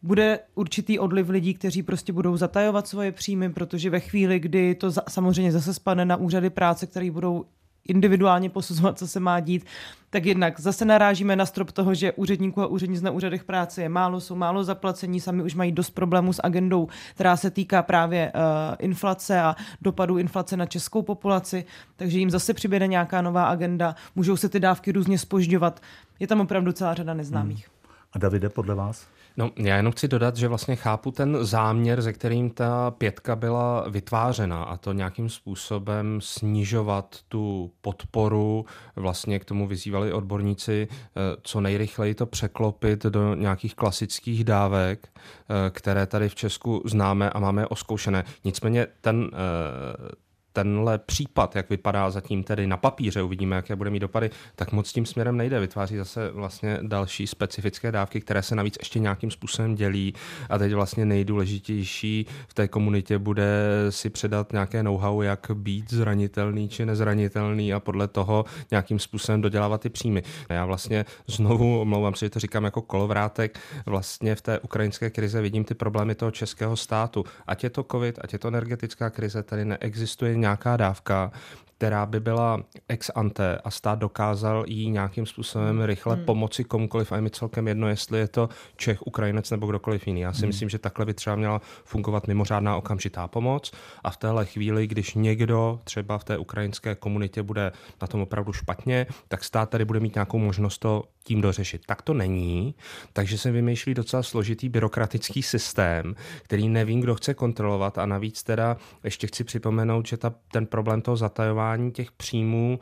bude 0.02 0.40
určitý 0.56 1.00
odliv 1.00 1.30
lidí, 1.30 1.54
kteří 1.54 1.84
prostě 1.84 2.14
budou 2.14 2.38
zatajovat 2.38 2.88
svoje 2.88 3.12
příjmy, 3.12 3.54
protože 3.54 3.90
ve 3.90 4.00
chvíli, 4.00 4.40
kdy 4.40 4.76
to 4.76 4.92
za, 4.92 5.02
samozřejmě 5.10 5.52
zase 5.52 5.74
spadne 5.74 6.06
na 6.06 6.16
úřady 6.16 6.50
práce, 6.50 6.88
které 6.88 7.12
budou 7.12 7.46
individuálně 7.88 8.50
posuzovat, 8.50 8.98
co 8.98 9.08
se 9.08 9.20
má 9.20 9.40
dít, 9.40 9.66
tak 10.10 10.26
jednak 10.26 10.60
zase 10.60 10.86
narážíme 10.86 11.36
na 11.36 11.46
strop 11.46 11.72
toho, 11.72 11.94
že 11.94 12.12
úředníků 12.12 12.62
a 12.62 12.68
úřednic 12.68 13.02
na 13.02 13.12
úřadech 13.12 13.44
práce 13.44 13.82
je 13.82 13.90
málo, 13.90 14.20
jsou 14.22 14.36
málo 14.36 14.64
zaplacení, 14.64 15.20
sami 15.20 15.44
už 15.44 15.56
mají 15.56 15.72
dost 15.72 15.90
problémů 15.90 16.34
s 16.34 16.42
agendou, 16.44 16.88
která 17.14 17.38
se 17.38 17.52
týká 17.52 17.84
právě 17.84 18.32
uh, 18.36 18.42
inflace 18.80 19.42
a 19.42 19.56
dopadu 19.82 20.18
inflace 20.18 20.58
na 20.58 20.66
českou 20.66 21.02
populaci, 21.02 21.66
takže 21.96 22.20
jim 22.20 22.30
zase 22.30 22.54
přibude 22.54 22.88
nějaká 22.88 23.22
nová 23.22 23.46
agenda, 23.46 23.96
můžou 24.16 24.38
se 24.38 24.50
ty 24.50 24.60
dávky 24.60 24.92
různě 24.92 25.18
spožďovat. 25.18 25.82
Je 26.20 26.28
tam 26.28 26.42
opravdu 26.42 26.72
celá 26.72 26.94
řada 26.94 27.14
neznámých. 27.14 27.68
Hmm. 27.68 27.94
A 28.14 28.20
Davide, 28.20 28.50
podle 28.50 28.76
vás? 28.76 29.17
No, 29.38 29.52
já 29.58 29.78
jenom 29.78 29.92
chci 29.92 30.08
dodat, 30.08 30.36
že 30.36 30.48
vlastně 30.48 30.76
chápu 30.76 31.12
ten 31.12 31.46
záměr, 31.46 32.02
ze 32.02 32.14
kterým 32.14 32.50
ta 32.50 32.92
pětka 32.92 33.36
byla 33.36 33.90
vytvářena 33.90 34.64
a 34.64 34.78
to 34.78 34.94
nějakým 34.94 35.30
způsobem 35.30 36.20
snižovat 36.22 37.16
tu 37.28 37.72
podporu, 37.82 38.66
vlastně 38.96 39.40
k 39.40 39.46
tomu 39.46 39.68
vyzývali 39.68 40.14
odborníci, 40.14 40.88
eh, 40.92 41.20
co 41.42 41.62
nejrychleji 41.62 42.16
to 42.16 42.26
překlopit 42.26 43.04
do 43.04 43.36
nějakých 43.36 43.76
klasických 43.76 44.44
dávek, 44.44 45.08
eh, 45.08 45.70
které 45.70 46.06
tady 46.06 46.30
v 46.30 46.36
Česku 46.36 46.82
známe 46.86 47.30
a 47.30 47.40
máme 47.40 47.68
oskoušené. 47.68 48.24
Nicméně 48.44 48.88
ten 49.02 49.32
eh, 49.34 50.27
tenhle 50.58 50.98
případ, 50.98 51.56
jak 51.56 51.70
vypadá 51.70 52.10
zatím 52.10 52.44
tedy 52.44 52.68
na 52.68 52.78
papíře, 52.78 53.22
uvidíme, 53.22 53.56
jaké 53.56 53.76
bude 53.76 53.90
mít 53.90 54.00
dopady, 54.00 54.30
tak 54.56 54.72
moc 54.72 54.94
tím 54.94 55.06
směrem 55.06 55.38
nejde. 55.38 55.60
Vytváří 55.60 55.98
zase 55.98 56.32
vlastně 56.32 56.80
další 56.82 57.28
specifické 57.28 57.92
dávky, 57.92 58.22
které 58.22 58.44
se 58.44 58.56
navíc 58.56 58.76
ještě 58.80 59.00
nějakým 59.00 59.32
způsobem 59.32 59.76
dělí. 59.76 60.14
A 60.50 60.58
teď 60.58 60.74
vlastně 60.74 61.06
nejdůležitější 61.06 62.26
v 62.48 62.54
té 62.54 62.68
komunitě 62.68 63.18
bude 63.18 63.48
si 63.90 64.10
předat 64.10 64.52
nějaké 64.52 64.84
know-how, 64.84 65.22
jak 65.22 65.52
být 65.54 65.94
zranitelný 65.94 66.70
či 66.70 66.86
nezranitelný 66.86 67.74
a 67.74 67.80
podle 67.80 68.08
toho 68.08 68.46
nějakým 68.72 69.00
způsobem 69.00 69.42
dodělávat 69.42 69.82
ty 69.82 69.90
příjmy. 69.90 70.24
Já 70.50 70.66
vlastně 70.66 71.06
znovu, 71.28 71.82
omlouvám 71.82 72.16
se, 72.16 72.26
že 72.26 72.30
to 72.30 72.40
říkám 72.40 72.64
jako 72.64 72.82
kolovrátek, 72.82 73.60
vlastně 73.86 74.36
v 74.36 74.42
té 74.42 74.60
ukrajinské 74.60 75.10
krize 75.10 75.42
vidím 75.42 75.64
ty 75.64 75.74
problémy 75.74 76.16
toho 76.16 76.32
českého 76.32 76.76
státu. 76.76 77.24
Ať 77.48 77.64
je 77.64 77.70
to 77.70 77.86
covid, 77.92 78.20
ať 78.22 78.34
je 78.34 78.40
to 78.40 78.48
energetická 78.48 79.10
krize, 79.10 79.44
tady 79.44 79.66
neexistuje 79.66 80.34
nějaká 80.48 80.78
dávka, 80.78 81.32
která 81.78 82.06
by 82.06 82.20
byla 82.20 82.64
ex 82.88 83.12
ante 83.16 83.58
a 83.64 83.72
stát 83.72 84.00
dokázal 84.00 84.64
jí 84.68 84.90
nějakým 84.90 85.26
způsobem 85.26 85.82
rychle 85.82 86.16
hmm. 86.16 86.26
pomoci 86.26 86.64
komukoliv 86.64 87.12
a 87.12 87.16
je 87.16 87.22
mi 87.22 87.30
celkem 87.30 87.68
jedno, 87.68 87.88
jestli 87.88 88.20
je 88.20 88.28
to 88.28 88.50
Čech, 88.76 89.08
Ukrajinec 89.08 89.52
nebo 89.52 89.68
kdokoliv 89.68 90.08
jiný. 90.08 90.22
Já 90.22 90.34
si 90.34 90.40
hmm. 90.40 90.48
myslím, 90.48 90.70
že 90.70 90.80
takhle 90.80 91.06
by 91.06 91.14
třeba 91.14 91.36
měla 91.36 91.62
fungovat 91.84 92.28
mimořádná 92.28 92.78
okamžitá 92.78 93.28
pomoc 93.28 93.72
a 94.04 94.12
v 94.12 94.18
téhle 94.18 94.46
chvíli, 94.46 94.88
když 94.88 95.14
někdo 95.14 95.80
třeba 95.84 96.18
v 96.18 96.24
té 96.24 96.38
ukrajinské 96.38 96.96
komunitě 96.96 97.44
bude 97.44 97.72
na 98.02 98.08
tom 98.08 98.22
opravdu 98.22 98.54
špatně, 98.54 99.06
tak 99.28 99.44
stát 99.44 99.70
tady 99.70 99.86
bude 99.86 100.00
mít 100.00 100.16
nějakou 100.16 100.38
možnost 100.40 100.78
to 100.78 101.04
tím 101.24 101.42
dořešit. 101.42 101.82
Tak 101.86 102.02
to 102.02 102.14
není, 102.14 102.76
takže 103.14 103.38
se 103.38 103.52
vymýšlí 103.52 103.94
docela 103.94 104.24
složitý 104.24 104.70
byrokratický 104.70 105.44
systém, 105.44 106.16
který 106.44 106.70
nevím, 106.70 107.02
kdo 107.02 107.16
chce 107.16 107.34
kontrolovat 107.34 107.98
a 107.98 108.06
navíc 108.06 108.44
teda 108.44 108.78
ještě 109.04 109.28
chci 109.28 109.44
připomenout, 109.44 110.08
že 110.08 110.18
ta, 110.18 110.34
ten 110.52 110.66
problém 110.66 111.02
toho 111.02 111.18
zatajování 111.18 111.67
těch 111.92 112.12
příjmů 112.12 112.80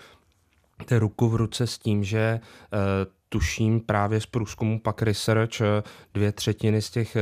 jde 0.87 0.99
ruku 0.99 1.29
v 1.29 1.35
ruce 1.35 1.67
s 1.67 1.77
tím, 1.77 2.03
že 2.03 2.39
uh, 2.39 2.79
tuším 3.29 3.79
právě 3.79 4.21
z 4.21 4.25
průzkumu 4.25 4.79
pak 4.79 5.01
Research, 5.01 5.61
eh, 5.61 5.83
dvě 6.13 6.31
třetiny 6.31 6.81
z 6.81 6.89
těch 6.89 7.17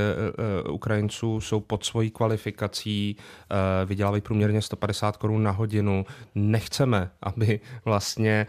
uh, 0.66 0.74
Ukrajinců 0.74 1.42
jsou 1.42 1.60
pod 1.60 1.86
svojí 1.86 2.12
kvalifikací, 2.12 3.18
vydělávají 3.86 4.22
průměrně 4.22 4.62
150 4.62 5.18
korun 5.18 5.44
na 5.44 5.52
hodinu. 5.52 6.06
Nechceme, 6.36 7.12
aby 7.22 7.60
vlastně 7.86 8.48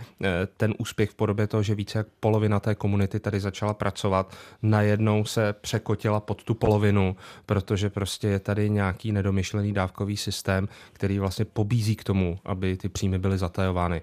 ten 0.57 0.75
úspěch 0.79 1.11
v 1.11 1.15
podobě 1.15 1.47
toho, 1.47 1.63
že 1.63 1.75
více 1.75 1.99
jak 1.99 2.07
polovina 2.21 2.61
té 2.61 2.75
komunity 2.75 3.21
tady 3.21 3.41
začala 3.41 3.75
pracovat, 3.75 4.37
najednou 4.63 5.25
se 5.25 5.53
překotila 5.53 6.21
pod 6.21 6.45
tu 6.45 6.55
polovinu, 6.55 7.17
protože 7.47 7.91
prostě 7.91 8.29
je 8.29 8.41
tady 8.41 8.71
nějaký 8.71 9.13
nedomyšlený 9.13 9.73
dávkový 9.73 10.17
systém, 10.17 10.69
který 10.93 11.19
vlastně 11.19 11.45
pobízí 11.45 11.97
k 11.97 12.05
tomu, 12.05 12.39
aby 12.45 12.77
ty 12.77 12.89
příjmy 12.89 13.19
byly 13.19 13.39
zatajovány. 13.39 14.01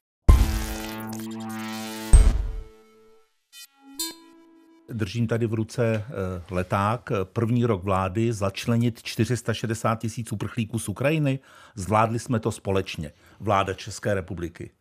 Držím 4.91 5.27
tady 5.27 5.47
v 5.47 5.53
ruce 5.53 5.85
eh, 5.95 6.03
leták, 6.51 7.09
první 7.23 7.65
rok 7.65 7.83
vlády, 7.83 8.33
začlenit 8.33 9.03
460 9.03 9.95
tisíc 9.95 10.31
uprchlíků 10.31 10.79
z 10.79 10.89
Ukrajiny. 10.89 11.39
Zvládli 11.75 12.19
jsme 12.19 12.39
to 12.39 12.51
společně. 12.51 13.11
Vláda 13.39 13.73
České 13.73 14.13
republiky. 14.13 14.71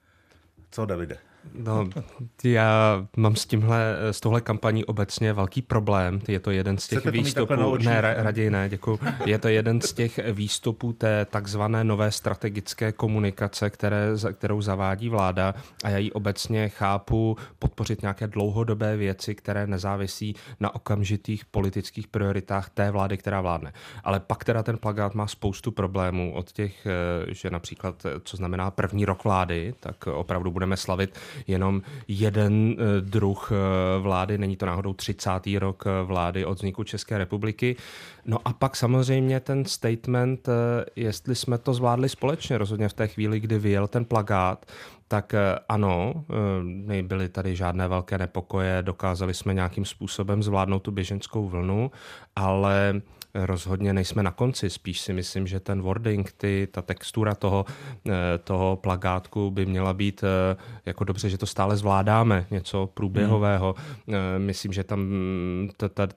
Co, 0.70 0.86
Davide? 0.86 1.29
No, 1.54 1.88
já 2.44 3.06
mám 3.16 3.36
s 3.36 3.46
tímhle, 3.46 3.96
s 4.10 4.20
tohle 4.20 4.40
kampaní 4.40 4.84
obecně 4.84 5.32
velký 5.32 5.62
problém. 5.62 6.20
Je 6.28 6.40
to 6.40 6.50
jeden 6.50 6.78
z 6.78 6.88
těch 6.88 6.98
Chcete 6.98 7.10
výstupů, 7.10 7.76
ne, 7.76 8.00
raději 8.00 8.50
ne, 8.50 8.68
děkuji. 8.68 8.98
Je 9.24 9.38
to 9.38 9.48
jeden 9.48 9.80
z 9.80 9.92
těch 9.92 10.20
výstupů 10.32 10.92
té 10.92 11.24
takzvané 11.24 11.84
nové 11.84 12.10
strategické 12.10 12.92
komunikace, 12.92 13.70
které, 13.70 14.06
kterou 14.32 14.60
zavádí 14.62 15.08
vláda 15.08 15.54
a 15.84 15.88
já 15.88 15.98
ji 15.98 16.12
obecně 16.12 16.68
chápu 16.68 17.36
podpořit 17.58 18.02
nějaké 18.02 18.26
dlouhodobé 18.26 18.96
věci, 18.96 19.34
které 19.34 19.66
nezávisí 19.66 20.34
na 20.60 20.74
okamžitých 20.74 21.44
politických 21.44 22.06
prioritách 22.06 22.70
té 22.70 22.90
vlády, 22.90 23.16
která 23.16 23.40
vládne. 23.40 23.72
Ale 24.04 24.20
pak 24.20 24.44
teda 24.44 24.62
ten 24.62 24.78
plagát 24.78 25.14
má 25.14 25.26
spoustu 25.26 25.70
problémů 25.70 26.34
od 26.34 26.52
těch, 26.52 26.86
eh, 26.86 27.34
že 27.34 27.50
například, 27.50 28.06
eh, 28.06 28.20
co 28.24 28.36
znamená 28.36 28.70
první 28.70 29.04
rok 29.04 29.24
vlády, 29.24 29.74
tak 29.80 30.06
opravdu 30.06 30.50
budeme 30.50 30.76
slavit 30.76 31.18
jenom 31.46 31.82
jeden 32.08 32.76
eh, 32.78 33.00
druh 33.00 33.52
eh, 33.52 34.00
vlády, 34.00 34.38
není 34.38 34.56
to 34.56 34.66
náhodou 34.66 34.92
30. 34.92 35.30
rok 35.58 35.84
eh, 35.86 36.04
vlády 36.04 36.44
od 36.44 36.58
vzniku 36.58 36.84
České 36.84 37.18
republiky. 37.18 37.76
No 38.24 38.38
a 38.44 38.52
pak 38.52 38.76
samozřejmě 38.76 39.40
ten 39.40 39.64
statement, 39.64 40.48
jestli 40.96 41.34
jsme 41.34 41.58
to 41.58 41.74
zvládli 41.74 42.08
společně, 42.08 42.58
rozhodně 42.58 42.88
v 42.88 42.92
té 42.92 43.08
chvíli, 43.08 43.40
kdy 43.40 43.58
vyjel 43.58 43.88
ten 43.88 44.04
plagát, 44.04 44.66
tak 45.08 45.34
ano, 45.68 46.24
nebyly 46.62 47.28
tady 47.28 47.56
žádné 47.56 47.88
velké 47.88 48.18
nepokoje, 48.18 48.82
dokázali 48.82 49.34
jsme 49.34 49.54
nějakým 49.54 49.84
způsobem 49.84 50.42
zvládnout 50.42 50.78
tu 50.78 50.90
běženskou 50.90 51.48
vlnu, 51.48 51.90
ale 52.36 53.00
rozhodně 53.34 53.92
nejsme 53.92 54.22
na 54.22 54.30
konci. 54.30 54.70
Spíš 54.70 55.00
si 55.00 55.12
myslím, 55.12 55.46
že 55.46 55.60
ten 55.60 55.82
wording, 55.82 56.32
ty, 56.32 56.68
ta 56.70 56.82
textura 56.82 57.34
toho, 57.34 57.64
eh, 58.08 58.12
toho 58.44 58.76
plagátku 58.76 59.50
by 59.50 59.66
měla 59.66 59.94
být 59.94 60.24
eh, 60.24 60.56
jako 60.86 61.04
dobře, 61.04 61.30
že 61.30 61.38
to 61.38 61.46
stále 61.46 61.76
zvládáme, 61.76 62.46
něco 62.50 62.86
průběhového. 62.94 63.74
Hmm. 64.08 64.16
Myslím, 64.38 64.72
že 64.72 64.84
tam 64.84 65.10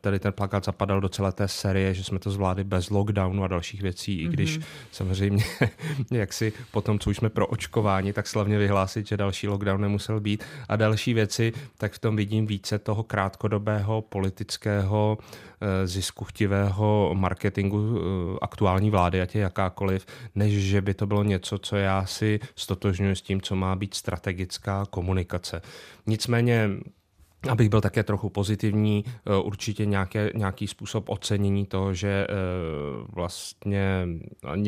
tady 0.01 0.19
ten 0.19 0.33
plakát 0.33 0.65
zapadal 0.65 1.01
do 1.01 1.09
celé 1.09 1.31
té 1.31 1.47
série, 1.47 1.93
že 1.93 2.03
jsme 2.03 2.19
to 2.19 2.31
zvládli 2.31 2.63
bez 2.63 2.89
lockdownu 2.89 3.43
a 3.43 3.47
dalších 3.47 3.81
věcí, 3.81 4.21
i 4.21 4.27
když 4.27 4.57
mhm. 4.57 4.65
samozřejmě, 4.91 5.43
jak 6.11 6.33
si 6.33 6.53
potom, 6.71 6.99
co 6.99 7.09
už 7.09 7.17
jsme 7.17 7.29
pro 7.29 7.47
očkování, 7.47 8.13
tak 8.13 8.27
slavně 8.27 8.57
vyhlásit, 8.57 9.07
že 9.07 9.17
další 9.17 9.47
lockdown 9.47 9.81
nemusel 9.81 10.19
být 10.19 10.43
a 10.69 10.75
další 10.75 11.13
věci, 11.13 11.53
tak 11.77 11.93
v 11.93 11.99
tom 11.99 12.15
vidím 12.15 12.47
více 12.47 12.79
toho 12.79 13.03
krátkodobého 13.03 14.01
politického 14.01 15.17
ziskuchtivého 15.85 17.11
marketingu 17.13 17.97
eh, 17.97 18.37
aktuální 18.41 18.89
vlády, 18.89 19.21
ať 19.21 19.35
je 19.35 19.41
jakákoliv, 19.41 20.05
než 20.35 20.53
že 20.53 20.81
by 20.81 20.93
to 20.93 21.07
bylo 21.07 21.23
něco, 21.23 21.57
co 21.57 21.75
já 21.75 22.05
si 22.05 22.39
stotožňuji 22.55 23.15
s 23.15 23.21
tím, 23.21 23.41
co 23.41 23.55
má 23.55 23.75
být 23.75 23.93
strategická 23.93 24.85
komunikace. 24.89 25.61
Nicméně 26.07 26.69
Abych 27.49 27.69
byl 27.69 27.81
také 27.81 28.03
trochu 28.03 28.29
pozitivní, 28.29 29.05
eh, 29.07 29.35
určitě 29.35 29.85
nějaké, 29.85 30.31
nějaký 30.35 30.67
způsob 30.67 31.09
ocenění 31.09 31.65
toho, 31.65 31.93
že 31.93 32.27
eh, 32.29 32.33
vlastně 33.09 34.07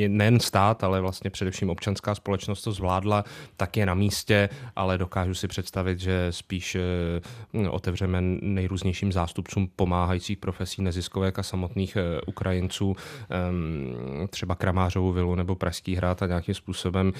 nejen 0.07 0.39
stát, 0.39 0.83
ale 0.83 1.01
vlastně 1.01 1.29
především 1.29 1.69
občanská 1.69 2.15
společnost 2.15 2.61
to 2.61 2.71
zvládla, 2.71 3.23
tak 3.57 3.77
je 3.77 3.85
na 3.85 3.93
místě, 3.93 4.49
ale 4.75 4.97
dokážu 4.97 5.33
si 5.33 5.47
představit, 5.47 5.99
že 5.99 6.27
spíš 6.29 6.75
eh, 6.75 7.69
otevřeme 7.69 8.21
nejrůznějším 8.41 9.11
zástupcům 9.11 9.69
pomáhajících 9.75 10.37
profesí 10.37 10.81
neziskovek 10.81 11.39
a 11.39 11.43
samotných 11.43 11.97
Ukrajinců, 12.27 12.95
ehm, 13.29 14.27
třeba 14.29 14.55
Kramářovu 14.55 15.11
vilu 15.11 15.35
nebo 15.35 15.55
Pražský 15.55 15.95
hrad 15.95 16.21
a 16.21 16.27
nějakým 16.27 16.55
způsobem 16.55 17.13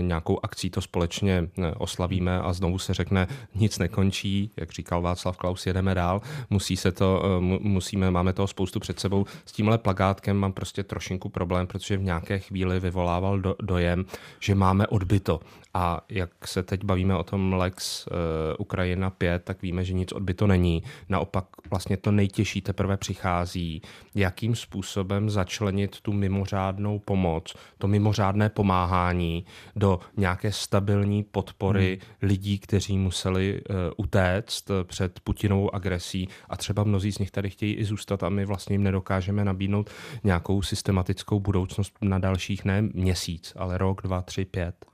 nějakou 0.00 0.38
akcí 0.42 0.70
to 0.70 0.80
společně 0.80 1.48
oslavíme 1.78 2.40
a 2.40 2.52
znovu 2.52 2.78
se 2.78 2.94
řekne, 2.94 3.26
nic 3.54 3.78
nekončí, 3.78 4.50
jak 4.56 4.72
říkal 4.72 4.99
říkal 5.00 5.10
Václav 5.10 5.36
Klaus, 5.36 5.66
jedeme 5.66 5.94
dál, 5.94 6.20
musí 6.50 6.76
se 6.76 6.92
to, 6.92 7.22
musíme, 7.60 8.10
máme 8.10 8.32
toho 8.32 8.46
spoustu 8.46 8.80
před 8.80 9.00
sebou. 9.00 9.26
S 9.46 9.52
tímhle 9.52 9.78
plagátkem 9.78 10.36
mám 10.36 10.52
prostě 10.52 10.82
trošinku 10.82 11.28
problém, 11.28 11.66
protože 11.66 11.96
v 11.96 12.02
nějaké 12.02 12.38
chvíli 12.38 12.80
vyvolával 12.80 13.40
do, 13.40 13.56
dojem, 13.62 14.04
že 14.40 14.54
máme 14.54 14.86
odbyto. 14.86 15.40
A 15.74 16.00
jak 16.08 16.48
se 16.48 16.62
teď 16.62 16.84
bavíme 16.84 17.16
o 17.16 17.22
tom 17.24 17.52
Lex 17.52 18.06
uh, 18.06 18.12
Ukrajina 18.58 19.10
5, 19.10 19.44
tak 19.44 19.62
víme, 19.62 19.84
že 19.84 19.92
nic 19.92 20.12
odbyto 20.12 20.46
není. 20.46 20.82
Naopak 21.08 21.44
vlastně 21.70 21.96
to 21.96 22.12
nejtěžší 22.12 22.60
teprve 22.60 22.96
přichází, 22.96 23.82
jakým 24.14 24.54
způsobem 24.54 25.30
začlenit 25.30 26.00
tu 26.00 26.12
mimořádnou 26.12 26.98
pomoc, 26.98 27.54
to 27.78 27.88
mimořádné 27.88 28.48
pomáhání 28.48 29.44
do 29.76 30.00
nějaké 30.16 30.52
stabilní 30.52 31.22
podpory 31.22 31.98
hmm. 32.00 32.28
lidí, 32.28 32.58
kteří 32.58 32.98
museli 32.98 33.60
uh, 33.70 33.76
utéct 33.96 34.70
před 34.84 35.20
Putinovou 35.20 35.74
agresí 35.74 36.28
a 36.48 36.56
třeba 36.56 36.84
mnozí 36.84 37.12
z 37.12 37.18
nich 37.18 37.30
tady 37.30 37.50
chtějí 37.50 37.74
i 37.74 37.84
zůstat 37.84 38.22
a 38.22 38.28
my 38.28 38.44
vlastně 38.44 38.74
jim 38.74 38.82
nedokážeme 38.82 39.44
nabídnout 39.44 39.90
nějakou 40.24 40.62
systematickou 40.62 41.40
budoucnost 41.40 41.94
na 42.00 42.18
dalších 42.18 42.64
ne 42.64 42.82
měsíc, 42.82 43.52
ale 43.56 43.78
rok, 43.78 44.02
dva, 44.02 44.22
tři, 44.22 44.44
pět. 44.44 44.89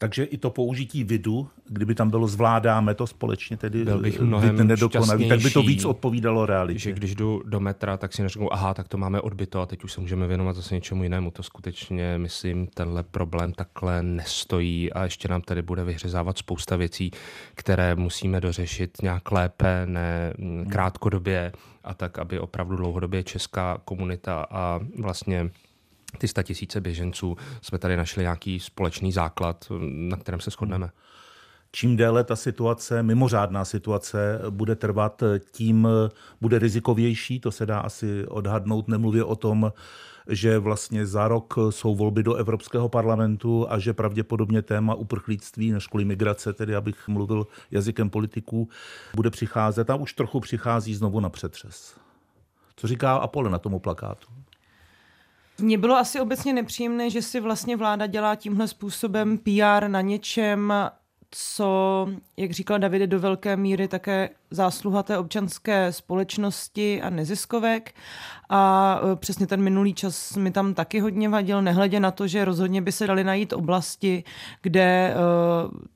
Takže 0.00 0.24
i 0.24 0.38
to 0.38 0.50
použití 0.50 1.04
vidu, 1.04 1.48
kdyby 1.66 1.94
tam 1.94 2.10
bylo 2.10 2.28
zvládáme 2.28 2.94
to 2.94 3.06
společně, 3.06 3.56
tedy 3.56 3.84
Byl 3.84 4.00
bych 4.00 4.20
mnohem 4.20 4.66
nedokonavý, 4.66 5.28
tak 5.28 5.40
by 5.40 5.50
to 5.50 5.62
víc 5.62 5.84
odpovídalo 5.84 6.46
realitě. 6.46 6.78
Že 6.78 6.92
když 6.92 7.14
jdu 7.14 7.42
do 7.46 7.60
metra, 7.60 7.96
tak 7.96 8.12
si 8.12 8.22
neřeknu, 8.22 8.52
aha, 8.52 8.74
tak 8.74 8.88
to 8.88 8.98
máme 8.98 9.20
odbyto 9.20 9.60
a 9.60 9.66
teď 9.66 9.84
už 9.84 9.92
se 9.92 10.00
můžeme 10.00 10.26
věnovat 10.26 10.56
zase 10.56 10.74
něčemu 10.74 11.02
jinému. 11.02 11.30
To 11.30 11.42
skutečně, 11.42 12.18
myslím, 12.18 12.66
tenhle 12.66 13.02
problém 13.02 13.52
takhle 13.52 14.02
nestojí 14.02 14.92
a 14.92 15.04
ještě 15.04 15.28
nám 15.28 15.42
tady 15.42 15.62
bude 15.62 15.84
vyhřezávat 15.84 16.38
spousta 16.38 16.76
věcí, 16.76 17.10
které 17.54 17.94
musíme 17.94 18.40
dořešit 18.40 19.02
nějak 19.02 19.32
lépe, 19.32 19.82
ne 19.86 20.32
hmm. 20.38 20.66
krátkodobě 20.70 21.52
a 21.84 21.94
tak, 21.94 22.18
aby 22.18 22.38
opravdu 22.38 22.76
dlouhodobě 22.76 23.22
česká 23.22 23.78
komunita 23.84 24.46
a 24.50 24.80
vlastně 24.98 25.50
ty 26.18 26.28
tisíce 26.42 26.80
běženců, 26.80 27.36
jsme 27.62 27.78
tady 27.78 27.96
našli 27.96 28.22
nějaký 28.22 28.60
společný 28.60 29.12
základ, 29.12 29.72
na 29.80 30.16
kterém 30.16 30.40
se 30.40 30.50
shodneme. 30.50 30.90
Čím 31.72 31.96
déle 31.96 32.24
ta 32.24 32.36
situace, 32.36 33.02
mimořádná 33.02 33.64
situace, 33.64 34.40
bude 34.50 34.76
trvat, 34.76 35.22
tím 35.50 35.88
bude 36.40 36.58
rizikovější, 36.58 37.40
to 37.40 37.52
se 37.52 37.66
dá 37.66 37.80
asi 37.80 38.26
odhadnout. 38.26 38.88
Nemluvě 38.88 39.24
o 39.24 39.36
tom, 39.36 39.72
že 40.28 40.58
vlastně 40.58 41.06
za 41.06 41.28
rok 41.28 41.54
jsou 41.70 41.94
volby 41.94 42.22
do 42.22 42.34
Evropského 42.34 42.88
parlamentu 42.88 43.66
a 43.70 43.78
že 43.78 43.92
pravděpodobně 43.92 44.62
téma 44.62 44.94
uprchlíctví, 44.94 45.72
než 45.72 45.86
kvůli 45.86 46.04
migrace, 46.04 46.52
tedy 46.52 46.76
abych 46.76 47.08
mluvil 47.08 47.46
jazykem 47.70 48.10
politiků, 48.10 48.68
bude 49.14 49.30
přicházet 49.30 49.90
a 49.90 49.94
už 49.94 50.12
trochu 50.12 50.40
přichází 50.40 50.94
znovu 50.94 51.20
na 51.20 51.28
přetřes. 51.28 51.96
Co 52.76 52.86
říká 52.86 53.16
Apole 53.16 53.50
na 53.50 53.58
tomu 53.58 53.78
plakátu? 53.78 54.26
Mně 55.60 55.78
bylo 55.78 55.96
asi 55.96 56.20
obecně 56.20 56.52
nepříjemné, 56.52 57.10
že 57.10 57.22
si 57.22 57.40
vlastně 57.40 57.76
vláda 57.76 58.06
dělá 58.06 58.34
tímhle 58.34 58.68
způsobem 58.68 59.38
PR 59.38 59.88
na 59.88 60.00
něčem, 60.00 60.72
co, 61.30 62.08
jak 62.36 62.50
říkal 62.50 62.78
Davide, 62.78 63.06
do 63.06 63.20
velké 63.20 63.56
míry 63.56 63.88
také 63.88 64.30
zásluha 64.50 65.02
té 65.02 65.18
občanské 65.18 65.92
společnosti 65.92 67.02
a 67.02 67.10
neziskovek. 67.10 67.94
A 68.50 69.00
e, 69.12 69.16
přesně 69.16 69.46
ten 69.46 69.62
minulý 69.62 69.94
čas 69.94 70.36
mi 70.36 70.50
tam 70.50 70.74
taky 70.74 71.00
hodně 71.00 71.28
vadil, 71.28 71.62
nehledě 71.62 72.00
na 72.00 72.10
to, 72.10 72.26
že 72.26 72.44
rozhodně 72.44 72.82
by 72.82 72.92
se 72.92 73.06
dali 73.06 73.24
najít 73.24 73.52
oblasti, 73.52 74.24
kde 74.62 74.80
e, 74.80 75.14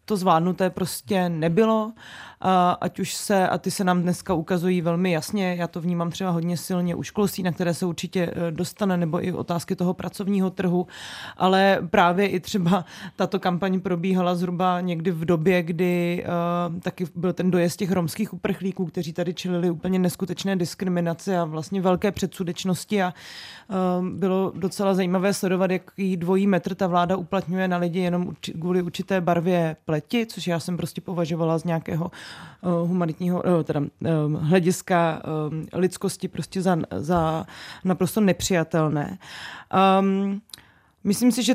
to 0.05 0.17
zvládnuté 0.17 0.71
prostě 0.71 1.29
nebylo. 1.29 1.93
A 2.41 2.71
ať 2.81 3.01
už 3.01 3.15
se, 3.15 3.49
a 3.49 3.59
ty 3.59 3.71
se 3.71 3.85
nám 3.85 4.03
dneska 4.03 4.35
ukazují 4.35 4.81
velmi 4.81 5.13
jasně, 5.13 5.55
já 5.55 5.69
to 5.69 5.81
vnímám 5.81 6.11
třeba 6.11 6.31
hodně 6.31 6.57
silně 6.57 6.95
u 6.95 7.03
školství, 7.03 7.43
na 7.43 7.53
které 7.53 7.75
se 7.75 7.87
určitě 7.87 8.33
e, 8.33 8.51
dostane, 8.51 8.97
nebo 8.97 9.27
i 9.27 9.33
otázky 9.33 9.77
toho 9.77 9.95
pracovního 9.95 10.51
trhu, 10.51 10.87
ale 11.37 11.79
právě 11.91 12.29
i 12.29 12.41
třeba 12.41 12.85
tato 13.17 13.41
kampaň 13.41 13.81
probíhala 13.81 14.35
zhruba 14.35 14.81
někdy 14.81 15.11
v 15.11 15.25
době, 15.25 15.63
kdy 15.63 16.25
taky 16.81 17.07
byl 17.15 17.33
ten 17.33 17.51
dojezd 17.51 17.79
těch 17.79 17.93
romských 17.93 18.35
uprchlíků, 18.43 18.87
kteří 18.87 19.13
tady 19.13 19.35
čelili 19.35 19.71
úplně 19.71 19.99
neskutečné 19.99 20.57
diskriminace 20.57 21.39
a 21.39 21.45
vlastně 21.45 21.81
velké 21.81 22.13
předsudečnosti 22.13 23.03
a 23.03 23.15
um, 23.99 24.19
bylo 24.19 24.53
docela 24.57 24.95
zajímavé 24.95 25.35
sledovat, 25.35 25.71
jaký 25.71 26.17
dvojí 26.17 26.47
metr 26.47 26.75
ta 26.75 26.87
vláda 26.87 27.17
uplatňuje 27.17 27.69
na 27.69 27.77
lidi 27.77 28.01
jenom 28.01 28.29
uči, 28.29 28.53
kvůli 28.53 28.83
určité 28.83 29.21
barvě 29.21 29.77
pleti, 29.85 30.27
což 30.27 30.47
já 30.47 30.61
jsem 30.61 30.77
prostě 30.77 31.01
považovala 31.01 31.59
z 31.59 31.65
nějakého 31.65 32.11
uh, 32.63 32.89
humanitního, 32.89 33.43
uh, 33.43 33.63
teda 33.63 33.81
um, 33.81 34.35
hlediska 34.35 35.23
um, 35.51 35.67
lidskosti 35.73 36.29
prostě 36.29 36.63
za, 36.63 36.77
za 36.97 37.47
naprosto 37.85 38.21
nepřijatelné. 38.21 39.19
Um, 40.01 40.43
myslím 41.05 41.33
si, 41.33 41.43
že 41.43 41.55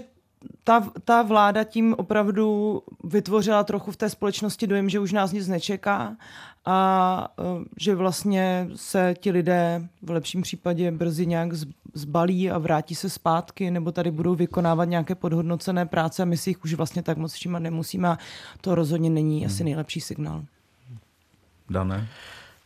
ta, 0.63 0.91
ta 1.05 1.21
vláda 1.21 1.63
tím 1.63 1.95
opravdu 1.97 2.81
vytvořila 3.03 3.63
trochu 3.63 3.91
v 3.91 3.97
té 3.97 4.09
společnosti 4.09 4.67
dojem, 4.67 4.89
že 4.89 4.99
už 4.99 5.11
nás 5.11 5.31
nic 5.31 5.47
nečeká 5.47 6.17
a 6.65 7.27
e, 7.39 7.43
že 7.79 7.95
vlastně 7.95 8.69
se 8.75 9.13
ti 9.19 9.31
lidé 9.31 9.87
v 10.01 10.09
lepším 10.09 10.41
případě 10.41 10.91
brzy 10.91 11.25
nějak 11.25 11.49
zbalí 11.93 12.51
a 12.51 12.57
vrátí 12.57 12.95
se 12.95 13.09
zpátky, 13.09 13.71
nebo 13.71 13.91
tady 13.91 14.11
budou 14.11 14.35
vykonávat 14.35 14.85
nějaké 14.85 15.15
podhodnocené 15.15 15.85
práce 15.85 16.21
a 16.21 16.25
my 16.25 16.37
si 16.37 16.49
jich 16.49 16.63
už 16.63 16.73
vlastně 16.73 17.03
tak 17.03 17.17
moc 17.17 17.33
všímat 17.33 17.61
nemusíme 17.61 18.09
a 18.09 18.17
to 18.61 18.75
rozhodně 18.75 19.09
není 19.09 19.37
hmm. 19.37 19.45
asi 19.45 19.63
nejlepší 19.63 20.01
signál. 20.01 20.43
Dané? 21.69 22.07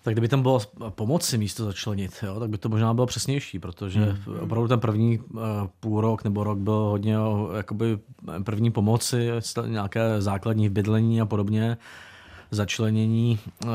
Tak 0.04 0.14
kdyby 0.14 0.28
tam 0.28 0.42
bylo 0.42 0.62
pomoci 0.90 1.38
místo 1.38 1.66
začlenit, 1.66 2.12
jo, 2.24 2.40
tak 2.40 2.50
by 2.50 2.58
to 2.58 2.70
možná 2.70 2.94
bylo 2.94 3.08
přesnější, 3.08 3.60
protože 3.60 4.00
hmm. 4.00 4.40
opravdu 4.40 4.68
ten 4.68 4.80
první 4.80 5.20
uh, 5.20 5.42
půl 5.80 6.02
rok 6.02 6.24
nebo 6.24 6.44
rok 6.44 6.58
byl 6.58 6.74
hodně 6.74 7.16
jakoby 7.58 8.00
první 8.44 8.72
pomoci, 8.72 9.30
nějaké 9.68 10.22
základní 10.22 10.70
bydlení 10.70 11.22
a 11.22 11.26
podobně 11.26 11.78
začlenění. 12.52 13.40
Uh, 13.64 13.70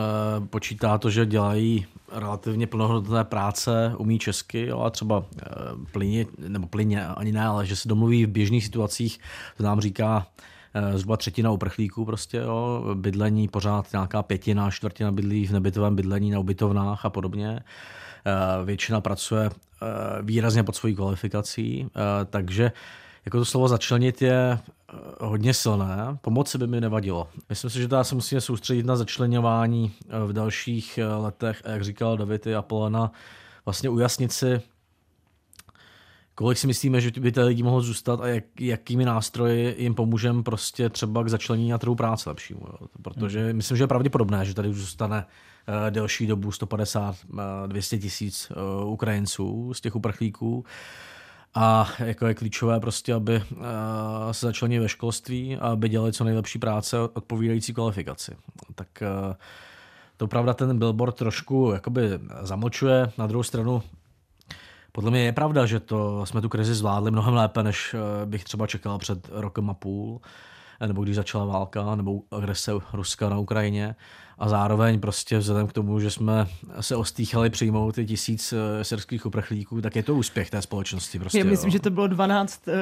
počítá 0.47 0.99
to, 0.99 1.11
že 1.11 1.27
dělají 1.27 1.87
relativně 2.13 2.67
plnohodnotné 2.67 3.25
práce, 3.25 3.95
umí 3.99 4.19
česky, 4.19 4.67
jo, 4.67 4.81
a 4.81 4.91
třeba 4.91 5.25
plyně, 5.93 6.27
nebo 6.39 6.67
plyně 6.67 7.07
ani 7.07 7.33
ne, 7.33 7.47
ale 7.47 7.67
že 7.67 7.77
se 7.77 7.89
domluví 7.89 8.27
v 8.27 8.31
běžných 8.31 8.65
situacích, 8.65 9.21
to 9.57 9.63
nám 9.63 9.81
říká 9.81 10.27
Eh, 10.27 10.47
zhruba 10.95 11.17
třetina 11.17 11.51
uprchlíků 11.51 12.05
prostě, 12.05 12.37
jo, 12.37 12.85
bydlení 12.95 13.49
pořád 13.49 13.93
nějaká 13.93 14.23
pětina, 14.23 14.71
čtvrtina 14.71 15.13
bydlí 15.13 15.47
v 15.47 15.53
nebytovém 15.53 15.97
bydlení 15.97 16.31
na 16.31 16.39
ubytovnách 16.39 17.05
a 17.05 17.11
podobně. 17.11 17.61
Eh, 18.27 18.65
většina 18.65 19.01
pracuje 19.01 19.51
eh, 19.51 19.87
výrazně 20.23 20.63
pod 20.63 20.77
svojí 20.77 20.95
kvalifikací, 20.95 21.91
takže 22.31 22.73
jako 23.25 23.39
to 23.39 23.45
slovo 23.45 23.69
začlenit 23.69 24.23
je 24.23 24.59
hodně 25.21 25.55
silné. 25.55 26.19
Pomoci 26.21 26.59
by 26.59 26.67
mi 26.67 26.81
nevadilo. 26.81 27.29
Myslím 27.49 27.71
si, 27.71 27.79
že 27.79 27.89
tady 27.89 28.05
se 28.05 28.15
musíme 28.15 28.41
soustředit 28.41 28.87
na 28.87 28.97
začlenování 28.97 29.93
v 30.27 30.33
dalších 30.33 30.99
letech, 31.19 31.63
jak 31.65 31.85
říkal 31.85 32.17
David 32.17 32.47
i 32.47 32.55
Apolena, 32.55 33.13
vlastně 33.65 33.89
ujasnit 33.89 34.33
si, 34.33 34.63
kolik 36.37 36.59
si 36.59 36.67
myslíme, 36.67 37.01
že 37.01 37.11
by 37.21 37.33
ty 37.33 37.41
lidi 37.41 37.63
mohlo 37.63 37.81
zůstat 37.81 38.21
a 38.21 38.27
jak, 38.27 38.45
jakými 38.61 39.05
nástroji 39.05 39.75
jim 39.79 39.95
pomůžeme 39.95 40.43
prostě 40.43 40.89
třeba 40.89 41.23
k 41.23 41.29
začlenění 41.29 41.71
na 41.71 41.79
trhu 41.79 41.95
práce 41.95 42.31
lepšímu. 42.31 42.61
Jo. 42.67 42.89
Protože 43.03 43.47
hmm. 43.47 43.57
myslím, 43.57 43.77
že 43.77 43.83
je 43.83 43.89
pravděpodobné, 43.89 44.45
že 44.45 44.55
tady 44.55 44.69
už 44.69 44.77
zůstane 44.77 45.27
uh, 45.69 45.91
delší 45.91 46.27
dobu 46.27 46.53
150, 46.53 47.17
uh, 47.33 47.39
200 47.67 47.99
tisíc 47.99 48.53
uh, 48.83 48.93
Ukrajinců 48.93 49.75
z 49.75 49.81
těch 49.81 49.97
uprchlíků. 49.97 50.65
A 51.55 51.89
jako 51.99 52.27
je 52.27 52.35
klíčové 52.35 52.81
prostě, 52.81 53.15
aby 53.15 53.37
uh, 53.37 53.63
se 54.33 54.47
začlenili 54.47 54.83
ve 54.83 54.89
školství 54.89 55.57
a 55.57 55.69
aby 55.69 55.89
dělali 55.89 56.13
co 56.13 56.25
nejlepší 56.25 56.59
práce 56.59 57.01
odpovídající 57.01 57.75
kvalifikaci. 57.75 58.37
Tak 58.75 58.89
uh, 59.29 59.35
to 60.17 60.27
pravda 60.27 60.55
ten 60.55 60.79
billboard 60.79 61.17
trošku 61.17 61.71
jakoby 61.75 62.11
zamlčuje. 62.43 63.13
Na 63.19 63.27
druhou 63.27 63.43
stranu 63.43 63.83
podle 64.97 65.11
mě 65.11 65.25
je 65.25 65.33
pravda, 65.33 65.67
že 65.67 65.81
to 65.81 66.27
jsme 66.27 66.41
tu 66.41 66.49
krizi 66.49 66.75
zvládli 66.75 67.11
mnohem 67.11 67.35
lépe, 67.35 67.63
než 67.63 67.95
eh, 67.95 68.27
bych 68.27 68.45
třeba 68.45 68.67
čekal 68.67 68.99
před 68.99 69.29
rokem 69.33 69.71
a 69.71 69.75
půl, 69.75 70.21
nebo 70.87 71.03
když 71.03 71.17
začala 71.17 71.45
válka, 71.45 71.95
nebo 71.95 72.23
agrese 72.31 72.73
Ruska 72.93 73.29
na 73.29 73.39
Ukrajině 73.39 73.95
a 74.39 74.49
zároveň 74.49 75.01
prostě 75.01 75.39
vzhledem 75.39 75.67
k 75.67 75.73
tomu, 75.73 76.01
že 76.01 76.11
jsme 76.11 76.47
se 76.81 76.97
ostýchali 76.97 77.51
přijmout 77.51 77.95
ty 77.95 78.07
tisíc 78.07 78.53
eh, 78.53 78.85
syrských 78.85 79.27
uprchlíků, 79.27 79.81
tak 79.81 79.97
je 79.97 80.03
to 80.03 80.15
úspěch 80.15 80.51
té 80.51 80.63
společnosti. 80.63 81.19
Prostě, 81.19 81.39
Já 81.39 81.45
myslím, 81.45 81.69
jo. 81.69 81.73
že 81.73 81.81
to 81.81 81.91
bylo 81.91 82.07
12 82.07 82.69
uh, 82.69 82.75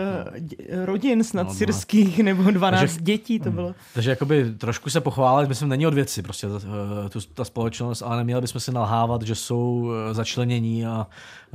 eh, 0.68 0.86
rodin 0.86 1.24
snad 1.24 1.46
no, 1.46 1.54
syrských, 1.54 2.18
nebo 2.18 2.50
12 2.50 2.80
takže, 2.80 3.00
dětí 3.00 3.40
to 3.40 3.50
bylo. 3.50 3.74
Takže 3.94 4.10
jakoby 4.10 4.54
trošku 4.58 4.90
se 4.90 5.00
pochválit, 5.00 5.48
myslím, 5.48 5.68
není 5.68 5.86
od 5.86 5.94
věci 5.94 6.22
prostě 6.22 6.48
ta, 6.48 6.60
eh, 7.06 7.08
tu, 7.08 7.20
ta 7.20 7.44
společnost, 7.44 8.02
ale 8.02 8.16
neměli 8.16 8.40
bychom 8.40 8.60
si 8.60 8.72
nalhávat, 8.72 9.22
že 9.22 9.34
jsou 9.34 9.90
začlenění 10.12 10.86
a 10.86 11.06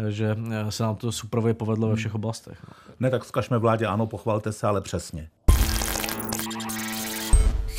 že 0.10 0.38
se 0.70 0.84
nám 0.84 0.96
to 0.96 1.12
super 1.12 1.54
povedlo 1.54 1.88
ve 1.88 1.96
všech 1.96 2.16
oblastech. 2.16 2.58
No. 2.68 2.74
Ne, 3.00 3.10
tak 3.10 3.26
zkažme 3.26 3.58
vládě, 3.58 3.86
ano, 3.86 4.08
pochvalte 4.08 4.52
se, 4.52 4.68
ale 4.68 4.82
přesně. 4.82 5.30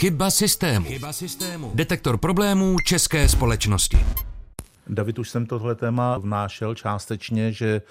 Chyba 0.01 0.31
systému. 0.31 0.87
Chyba 0.87 1.13
systému. 1.13 1.71
Detektor 1.75 2.19
problémů 2.19 2.77
české 2.87 3.29
společnosti. 3.29 3.99
David, 4.89 5.19
už 5.19 5.31
jsem 5.31 5.47
tohle 5.47 5.75
téma 5.75 6.19
vnášel 6.19 6.75
částečně, 6.75 7.53
že 7.53 7.83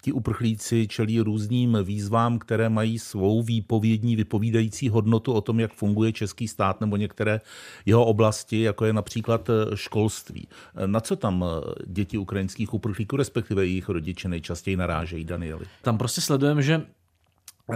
ti 0.00 0.12
uprchlíci 0.12 0.88
čelí 0.88 1.20
různým 1.20 1.78
výzvám, 1.84 2.38
které 2.38 2.68
mají 2.68 2.98
svou 2.98 3.42
výpovědní, 3.42 4.16
vypovídající 4.16 4.88
hodnotu 4.88 5.32
o 5.32 5.40
tom, 5.40 5.60
jak 5.60 5.72
funguje 5.72 6.12
český 6.12 6.48
stát 6.48 6.80
nebo 6.80 6.96
některé 6.96 7.40
jeho 7.86 8.04
oblasti, 8.04 8.60
jako 8.60 8.84
je 8.84 8.92
například 8.92 9.50
školství. 9.74 10.48
Na 10.86 11.00
co 11.00 11.16
tam 11.16 11.44
děti 11.86 12.18
ukrajinských 12.18 12.74
uprchlíků, 12.74 13.16
respektive 13.16 13.66
jejich 13.66 13.88
rodiče 13.88 14.28
nejčastěji 14.28 14.76
narážejí, 14.76 15.24
Danieli? 15.24 15.66
Tam 15.82 15.98
prostě 15.98 16.20
sledujeme, 16.20 16.62
že 16.62 16.82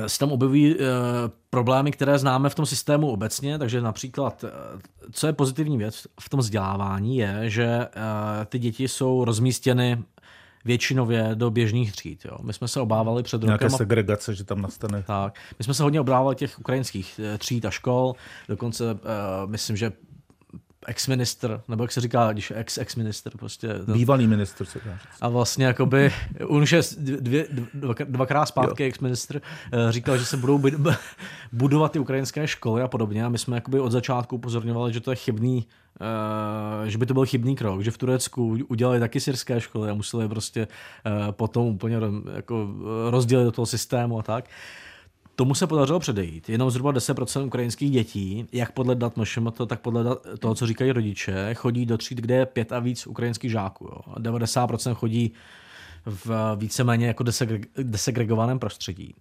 se 0.07 0.19
tam 0.19 0.33
objevují 0.33 0.75
e, 0.75 0.77
problémy, 1.51 1.93
které 1.93 2.19
známe 2.19 2.49
v 2.49 2.55
tom 2.55 2.67
systému 2.67 3.11
obecně, 3.11 3.59
takže 3.59 3.81
například, 3.81 4.45
e, 4.45 4.51
co 5.13 5.27
je 5.27 5.33
pozitivní 5.33 5.79
věc 5.79 6.07
v 6.21 6.29
tom 6.29 6.41
vzdělávání, 6.41 7.17
je, 7.17 7.41
že 7.45 7.65
e, 7.65 7.89
ty 8.47 8.59
děti 8.59 8.89
jsou 8.89 9.25
rozmístěny 9.25 10.03
většinově 10.65 11.31
do 11.35 11.51
běžných 11.51 11.93
tříd. 11.93 12.25
Jo. 12.25 12.39
My 12.43 12.53
jsme 12.53 12.69
se 12.69 12.81
obávali 12.81 13.23
před 13.23 13.37
rokem... 13.37 13.49
Nějaké 13.49 13.71
segregace, 13.71 14.35
že 14.35 14.45
tam 14.45 14.63
nastane. 14.63 15.03
Tak. 15.03 15.39
My 15.59 15.65
jsme 15.65 15.75
se 15.75 15.83
hodně 15.83 16.01
obávali 16.01 16.37
těch 16.37 16.59
ukrajinských 16.59 17.21
tříd 17.39 17.65
a 17.65 17.71
škol. 17.71 18.15
Dokonce 18.49 18.93
uh, 18.93 18.99
myslím, 19.47 19.77
že 19.77 19.93
ex-minister, 20.87 21.61
nebo 21.69 21.85
jak 21.85 21.93
se 21.93 22.01
říká, 22.01 22.33
když 22.33 22.53
ex-ex-minister 22.57 23.33
prostě. 23.39 23.69
Ten... 23.69 23.95
Bývalý 23.95 24.27
minister 24.27 24.67
se 24.67 24.81
dá 24.85 24.99
A 25.21 25.29
vlastně 25.29 25.67
jakoby, 25.67 26.13
on 26.47 26.63
už 26.63 26.73
je 26.73 26.81
dvě, 26.99 27.47
dva, 27.75 27.95
dvakrát 28.05 28.47
zpátky 28.47 28.85
ex-minister, 28.85 29.41
eh, 29.73 29.93
říkal, 29.93 30.19
že 30.19 30.25
se 30.25 30.37
budou 30.37 30.63
budovat 31.53 31.93
ty 31.93 31.99
ukrajinské 31.99 32.49
školy 32.49 32.83
a 32.83 32.89
podobně 32.89 33.25
a 33.25 33.29
my 33.29 33.39
jsme 33.39 33.57
jakoby 33.57 33.81
od 33.81 33.93
začátku 33.93 34.37
upozorňovali, 34.37 34.93
že 34.93 35.01
to 35.01 35.11
je 35.11 35.17
chybný, 35.17 35.67
uh, 36.01 36.87
že 36.89 36.99
by 36.99 37.07
to 37.07 37.15
byl 37.15 37.27
chybný 37.27 37.57
krok, 37.57 37.81
že 37.81 37.91
v 37.91 37.99
Turecku 37.99 38.59
udělali 38.69 39.01
taky 39.01 39.21
syrské 39.21 39.61
školy 39.61 39.91
a 39.91 39.95
museli 39.95 40.29
prostě 40.29 40.69
uh, 41.07 41.33
potom 41.33 41.67
úplně 41.67 41.97
jako 42.35 42.69
rozdělit 43.11 43.45
do 43.45 43.53
toho 43.53 43.67
systému 43.67 44.19
a 44.19 44.23
tak. 44.23 44.45
Uh, 44.45 44.51
Tomu 45.37 45.55
se 45.55 45.67
podařilo 45.67 46.01
předejít. 46.01 46.49
Jenom 46.49 46.71
zhruba 46.71 46.93
10% 46.93 47.47
ukrajinských 47.47 47.91
dětí, 47.91 48.47
jak 48.53 48.73
podle 48.73 48.95
dat 48.95 49.17
MŠMT, 49.17 49.61
tak 49.67 49.81
podle 49.81 50.05
dat 50.05 50.19
toho, 50.39 50.55
co 50.55 50.67
říkají 50.67 50.93
rodiče, 50.93 51.55
chodí 51.55 51.87
do 51.87 51.99
tříd, 51.99 52.19
kde 52.19 52.35
je 52.35 52.47
pět 52.47 52.73
a 52.73 52.79
víc 52.79 53.07
ukrajinských 53.07 53.51
žáků. 53.51 53.85
Jo. 53.85 54.01
90% 54.19 54.95
chodí 54.95 55.33
v 56.07 56.57
víceméně 56.57 57.07
jako 57.07 57.25
desegregovaném 57.83 58.59
prostředí. 58.59 59.15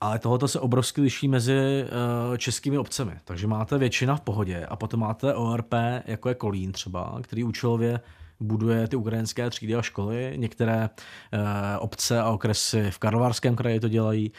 Ale 0.00 0.18
tohoto 0.18 0.48
se 0.48 0.60
obrovsky 0.60 1.00
liší 1.00 1.28
mezi 1.28 1.52
eh, 1.52 2.38
českými 2.38 2.78
obcemi. 2.78 3.12
Takže 3.24 3.46
máte 3.46 3.78
většina 3.78 4.16
v 4.16 4.20
pohodě 4.20 4.66
a 4.66 4.76
potom 4.76 5.00
máte 5.00 5.34
ORP, 5.34 5.74
jako 6.04 6.28
je 6.28 6.34
Kolín 6.34 6.72
třeba, 6.72 7.18
který 7.22 7.44
účelově 7.44 8.00
buduje 8.40 8.88
ty 8.88 8.96
ukrajinské 8.96 9.50
třídy 9.50 9.74
a 9.74 9.82
školy. 9.82 10.32
Některé 10.36 10.90
eh, 11.32 11.78
obce 11.78 12.20
a 12.20 12.30
okresy 12.30 12.90
v 12.90 12.98
Karlovarském 12.98 13.56
kraji 13.56 13.80
to 13.80 13.88
dělají. 13.88 14.32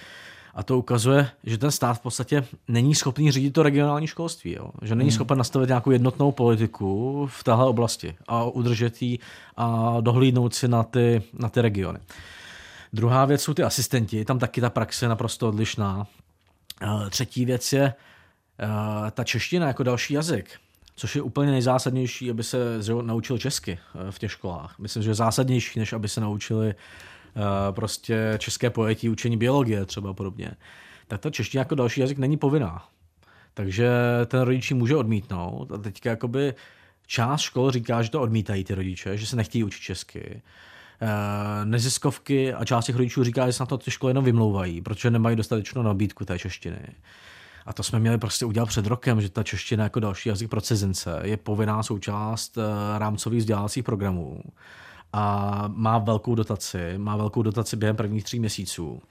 A 0.56 0.64
to 0.64 0.78
ukazuje, 0.78 1.30
že 1.44 1.58
ten 1.58 1.72
stát 1.72 1.94
v 1.94 2.00
podstatě 2.00 2.46
není 2.68 2.96
schopný 2.96 3.32
řídit 3.32 3.52
to 3.52 3.64
regionální 3.64 4.08
školství. 4.08 4.52
Jo? 4.52 4.72
Že 4.82 4.96
není 4.96 5.10
hmm. 5.10 5.16
schopen 5.16 5.38
nastavit 5.38 5.68
nějakou 5.68 5.92
jednotnou 5.92 6.32
politiku 6.32 7.28
v 7.32 7.44
téhle 7.44 7.66
oblasti 7.66 8.16
a 8.28 8.44
udržet 8.44 9.02
ji 9.02 9.20
a 9.58 9.98
dohlídnout 10.02 10.56
si 10.56 10.68
na 10.68 10.84
ty, 10.84 11.22
na 11.34 11.50
ty 11.50 11.62
regiony. 11.62 12.00
Druhá 12.94 13.26
věc 13.26 13.42
jsou 13.42 13.54
ty 13.54 13.64
asistenti, 13.64 14.26
tam 14.26 14.40
taky 14.40 14.62
ta 14.62 14.70
praxe 14.70 15.06
je 15.06 15.10
naprosto 15.10 15.50
odlišná. 15.50 16.08
Třetí 17.10 17.46
věc 17.46 17.74
je 17.74 17.94
ta 19.12 19.24
čeština 19.24 19.68
jako 19.68 19.84
další 19.84 20.14
jazyk, 20.14 20.50
což 20.96 21.16
je 21.16 21.22
úplně 21.22 21.52
nejzásadnější, 21.52 22.30
aby 22.30 22.44
se 22.44 22.58
naučil 23.02 23.38
česky 23.38 23.80
v 24.10 24.20
těch 24.20 24.32
školách. 24.32 24.80
Myslím, 24.80 25.04
že 25.04 25.10
je 25.10 25.16
zásadnější, 25.16 25.80
než 25.80 25.94
aby 25.94 26.08
se 26.10 26.22
naučili 26.22 26.74
Eh, 26.74 26.76
prostě 27.72 28.34
české 28.38 28.70
pojetí, 28.70 29.10
učení 29.10 29.38
biologie 29.38 29.86
třeba 29.86 30.14
podobně, 30.14 30.52
tak 31.08 31.22
ta 31.22 31.30
čeština 31.30 31.62
jako 31.62 31.76
další 31.76 32.02
jazyk 32.02 32.18
není 32.18 32.38
povinná. 32.38 32.88
Takže 33.54 33.90
ten 34.26 34.42
rodič 34.42 34.72
může 34.72 34.96
odmítnout 34.96 35.72
a 35.72 35.78
teďka 35.78 36.10
jakoby 36.10 36.54
část 37.08 37.42
škol 37.42 37.72
říká, 37.72 38.02
že 38.02 38.12
to 38.12 38.22
odmítají 38.22 38.64
ty 38.64 38.76
rodiče, 38.76 39.18
že 39.18 39.26
se 39.26 39.36
nechtějí 39.36 39.64
učit 39.64 39.82
česky. 39.82 40.42
Eh, 41.02 41.66
neziskovky 41.66 42.54
a 42.54 42.66
část 42.66 42.86
těch 42.86 42.96
rodičů 42.96 43.24
říká, 43.24 43.48
že 43.48 43.54
se 43.54 43.64
na 43.64 43.68
to 43.68 43.78
ty 43.78 43.92
školy 43.92 44.12
jenom 44.12 44.24
vymlouvají, 44.24 44.82
protože 44.82 45.12
nemají 45.12 45.36
dostatečnou 45.36 45.82
nabídku 45.82 46.26
té 46.26 46.40
češtiny. 46.40 46.88
A 47.66 47.74
to 47.74 47.84
jsme 47.84 48.00
měli 48.00 48.18
prostě 48.18 48.46
udělat 48.46 48.66
před 48.66 48.86
rokem, 48.86 49.22
že 49.22 49.30
ta 49.30 49.44
čeština 49.44 49.84
jako 49.84 50.00
další 50.00 50.30
jazyk 50.30 50.50
pro 50.50 50.62
cizince 50.62 51.20
je 51.24 51.38
povinná 51.38 51.84
součást 51.84 52.58
eh, 52.58 53.00
rámcových 53.00 53.40
vzdělávacích 53.40 53.84
programů 53.84 54.42
a 55.14 55.64
má 55.68 55.98
velkou 55.98 56.36
dotaci, 56.36 56.98
má 56.98 57.18
velkou 57.18 57.42
dotaci 57.42 57.76
během 57.76 57.96
prvních 57.96 58.24
tří 58.24 58.40
měsíců. 58.40 59.02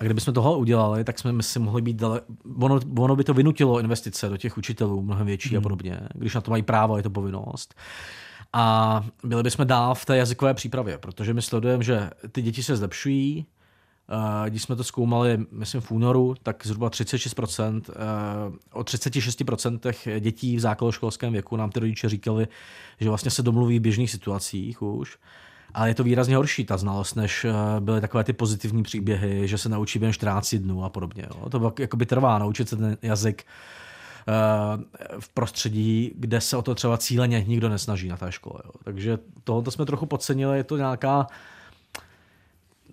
A 0.00 0.04
kdybychom 0.04 0.34
toho 0.34 0.58
udělali, 0.58 1.04
tak 1.04 1.18
jsme 1.18 1.42
si 1.42 1.58
mohli 1.58 1.82
být 1.82 1.96
dale... 1.96 2.20
ono, 2.60 2.80
ono 2.98 3.16
by 3.16 3.24
to 3.24 3.34
vynutilo 3.34 3.80
investice 3.80 4.28
do 4.28 4.36
těch 4.36 4.58
učitelů 4.58 5.02
mnohem 5.02 5.26
větší 5.26 5.48
hmm. 5.48 5.58
a 5.58 5.60
podobně. 5.60 6.00
Když 6.14 6.34
na 6.34 6.40
to 6.40 6.50
mají 6.50 6.62
právo, 6.62 6.96
je 6.96 7.02
to 7.02 7.10
povinnost. 7.10 7.74
A 8.52 9.04
byli 9.24 9.42
bychom 9.42 9.66
dál 9.66 9.94
v 9.94 10.04
té 10.04 10.16
jazykové 10.16 10.54
přípravě, 10.54 10.98
protože 10.98 11.34
my 11.34 11.42
sledujeme, 11.42 11.84
že 11.84 12.10
ty 12.32 12.42
děti 12.42 12.62
se 12.62 12.76
zlepšují, 12.76 13.46
když 14.48 14.62
jsme 14.62 14.76
to 14.76 14.84
zkoumali, 14.84 15.38
myslím 15.50 15.80
v 15.80 15.90
únoru, 15.90 16.34
tak 16.42 16.66
zhruba 16.66 16.90
36%, 16.90 17.90
eh, 17.90 17.94
o 18.72 18.84
36% 18.84 20.20
dětí 20.20 20.56
v 20.56 20.60
základoškolském 20.60 21.32
věku 21.32 21.56
nám 21.56 21.70
ty 21.70 21.80
rodiče 21.80 22.08
říkali, 22.08 22.48
že 23.00 23.08
vlastně 23.08 23.30
se 23.30 23.42
domluví 23.42 23.78
v 23.78 23.82
běžných 23.82 24.10
situacích 24.10 24.82
už. 24.82 25.18
Ale 25.74 25.88
je 25.88 25.94
to 25.94 26.04
výrazně 26.04 26.36
horší 26.36 26.64
ta 26.64 26.76
znalost, 26.76 27.14
než 27.14 27.44
eh, 27.44 27.52
byly 27.80 28.00
takové 28.00 28.24
ty 28.24 28.32
pozitivní 28.32 28.82
příběhy, 28.82 29.48
že 29.48 29.58
se 29.58 29.68
naučí 29.68 29.98
během 29.98 30.12
14 30.12 30.54
dnů 30.54 30.84
a 30.84 30.88
podobně. 30.88 31.26
Jo. 31.30 31.72
To 31.88 31.96
by 31.96 32.06
trvá 32.06 32.38
naučit 32.38 32.68
se 32.68 32.76
ten 32.76 32.96
jazyk 33.02 33.44
eh, 34.28 35.20
v 35.20 35.28
prostředí, 35.28 36.12
kde 36.14 36.40
se 36.40 36.56
o 36.56 36.62
to 36.62 36.74
třeba 36.74 36.98
cíleně 36.98 37.44
nikdo 37.46 37.68
nesnaží 37.68 38.08
na 38.08 38.16
té 38.16 38.32
škole. 38.32 38.60
Jo. 38.64 38.70
Takže 38.84 39.18
tohoto 39.44 39.70
jsme 39.70 39.86
trochu 39.86 40.06
podcenili, 40.06 40.56
je 40.56 40.64
to 40.64 40.76
nějaká 40.76 41.26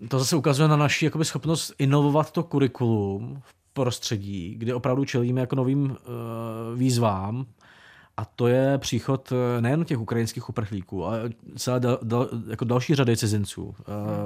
to 0.07 0.19
zase 0.19 0.35
ukazuje 0.35 0.67
na 0.67 0.75
naši 0.75 1.05
jakoby, 1.05 1.25
schopnost 1.25 1.73
inovovat 1.77 2.31
to 2.31 2.43
kurikulum 2.43 3.41
v 3.43 3.53
prostředí, 3.73 4.55
kde 4.57 4.75
opravdu 4.75 5.05
čelíme 5.05 5.41
jako 5.41 5.55
novým 5.55 5.83
uh, 5.83 5.97
výzvám, 6.75 7.45
a 8.17 8.25
to 8.25 8.47
je 8.47 8.77
příchod 8.77 9.31
eh, 9.31 9.61
nejen 9.61 9.85
těch 9.85 9.99
ukrajinských 9.99 10.49
uprchlíků, 10.49 11.05
ale 11.05 11.29
celé 11.55 11.79
dal, 11.79 11.99
dal, 12.03 12.29
jako 12.47 12.65
další 12.65 12.95
řady 12.95 13.17
cizinců. 13.17 13.63
Uh, 13.63 13.75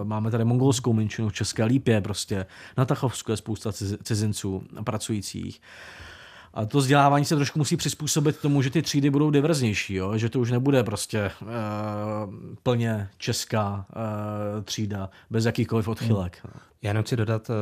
máme 0.03 0.31
tady 0.31 0.45
mongolskou 0.45 0.93
menšinu 0.93 1.29
v 1.29 1.33
České 1.33 1.63
Lípě, 1.63 2.01
prostě 2.01 2.45
na 2.77 2.85
Tachovsku 2.85 3.31
je 3.31 3.38
spousta 3.38 3.71
cizinců 4.03 4.63
pracujících. 4.83 5.61
A 6.55 6.65
to 6.65 6.77
vzdělávání 6.77 7.25
se 7.25 7.35
trošku 7.35 7.59
musí 7.59 7.77
přizpůsobit 7.77 8.37
tomu, 8.37 8.61
že 8.61 8.69
ty 8.69 8.81
třídy 8.81 9.09
budou 9.09 9.29
diverznější, 9.29 9.93
jo? 9.93 10.17
že 10.17 10.29
to 10.29 10.39
už 10.39 10.51
nebude 10.51 10.83
prostě 10.83 11.31
uh, 11.41 11.47
plně 12.63 13.09
česká 13.17 13.85
uh, 13.95 14.63
třída 14.63 15.09
bez 15.29 15.45
jakýchkoliv 15.45 15.87
odchylek. 15.87 16.47
Já 16.81 16.89
jenom 16.89 17.03
chci 17.03 17.15
dodat, 17.15 17.49
uh, 17.49 17.55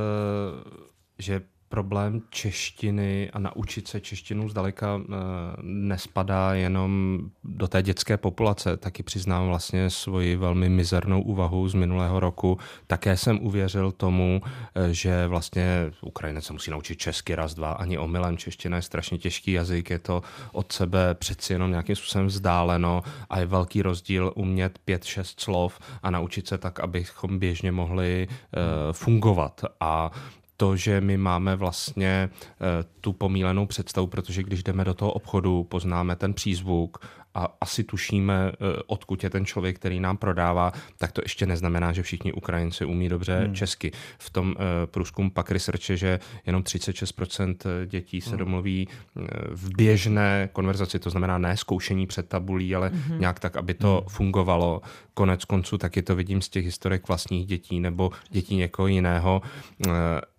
že 1.20 1.42
problém 1.74 2.22
češtiny 2.30 3.30
a 3.34 3.40
naučit 3.40 3.88
se 3.88 4.02
češtinu 4.02 4.50
zdaleka 4.50 5.02
eh, 5.02 5.16
nespadá 5.62 6.54
jenom 6.54 7.20
do 7.44 7.68
té 7.68 7.82
dětské 7.82 8.18
populace. 8.18 8.78
Taky 8.78 9.04
přiznám 9.04 9.48
vlastně 9.48 9.90
svoji 9.90 10.36
velmi 10.36 10.70
mizernou 10.70 11.22
úvahu 11.22 11.68
z 11.68 11.74
minulého 11.74 12.20
roku. 12.20 12.58
Také 12.88 13.18
jsem 13.18 13.40
uvěřil 13.42 13.92
tomu, 13.92 14.42
eh, 14.46 14.94
že 14.94 15.28
vlastně 15.28 15.92
Ukrajinec 16.02 16.46
se 16.46 16.54
musí 16.54 16.72
naučit 16.72 16.96
česky 16.96 17.36
raz, 17.36 17.54
dva, 17.54 17.72
ani 17.72 17.98
omylem. 17.98 18.38
Čeština 18.38 18.78
je 18.78 18.82
strašně 18.82 19.18
těžký 19.18 19.52
jazyk, 19.52 19.90
je 19.90 20.00
to 20.00 20.22
od 20.52 20.72
sebe 20.72 21.14
přeci 21.14 21.54
jenom 21.54 21.72
nějakým 21.72 21.96
způsobem 21.96 22.28
vzdáleno 22.28 23.02
a 23.30 23.40
je 23.40 23.46
velký 23.46 23.82
rozdíl 23.82 24.32
umět 24.36 24.80
pět, 24.86 25.04
šest 25.04 25.40
slov 25.40 25.80
a 26.04 26.12
naučit 26.12 26.48
se 26.48 26.58
tak, 26.58 26.80
abychom 26.80 27.40
běžně 27.40 27.72
mohli 27.72 28.28
uh, 28.28 28.94
fungovat. 28.94 29.62
A 29.80 30.12
to, 30.58 30.76
že 30.76 31.02
my 31.02 31.18
máme 31.18 31.56
vlastně 31.56 32.30
eh, 32.30 32.86
tu 33.02 33.14
pomílenou 33.14 33.66
představu, 33.66 34.08
protože 34.08 34.44
když 34.44 34.64
jdeme 34.64 34.86
do 34.86 34.94
toho 34.94 35.12
obchodu, 35.12 35.64
poznáme 35.64 36.16
ten 36.16 36.34
přízvuk 36.34 36.98
a 37.34 37.58
asi 37.62 37.84
tušíme, 37.84 38.52
eh, 38.52 38.82
odkud 38.88 39.24
je 39.24 39.30
ten 39.30 39.46
člověk, 39.46 39.76
který 39.76 40.00
nám 40.00 40.18
prodává, 40.18 40.72
tak 40.98 41.12
to 41.12 41.22
ještě 41.26 41.46
neznamená, 41.46 41.94
že 41.94 42.04
všichni 42.04 42.34
Ukrajinci 42.34 42.86
umí 42.86 43.10
dobře 43.10 43.40
hmm. 43.40 43.56
česky. 43.56 43.92
V 44.18 44.30
tom 44.30 44.56
eh, 44.58 44.88
průzkumu 44.88 45.32
pak 45.32 45.52
researche, 45.52 45.98
že 45.98 46.20
jenom 46.46 46.62
36% 46.62 47.56
dětí 47.86 48.22
se 48.22 48.30
hmm. 48.30 48.40
domluví 48.40 48.88
v 49.50 49.76
běžné 49.76 50.50
konverzaci, 50.54 51.00
to 51.00 51.10
znamená 51.10 51.38
ne 51.38 51.58
zkoušení 51.58 52.08
před 52.08 52.30
tabulí, 52.30 52.76
ale 52.76 52.90
hmm. 52.90 53.20
nějak 53.20 53.40
tak, 53.40 53.58
aby 53.58 53.74
to 53.74 54.00
hmm. 54.00 54.10
fungovalo. 54.10 54.82
Konec 55.14 55.46
konců 55.46 55.78
taky 55.78 56.02
to 56.02 56.16
vidím 56.16 56.42
z 56.42 56.50
těch 56.50 56.66
historek 56.66 57.08
vlastních 57.08 57.46
dětí 57.46 57.80
nebo 57.80 58.12
dětí 58.32 58.56
někoho 58.56 58.88
jiného 58.88 59.42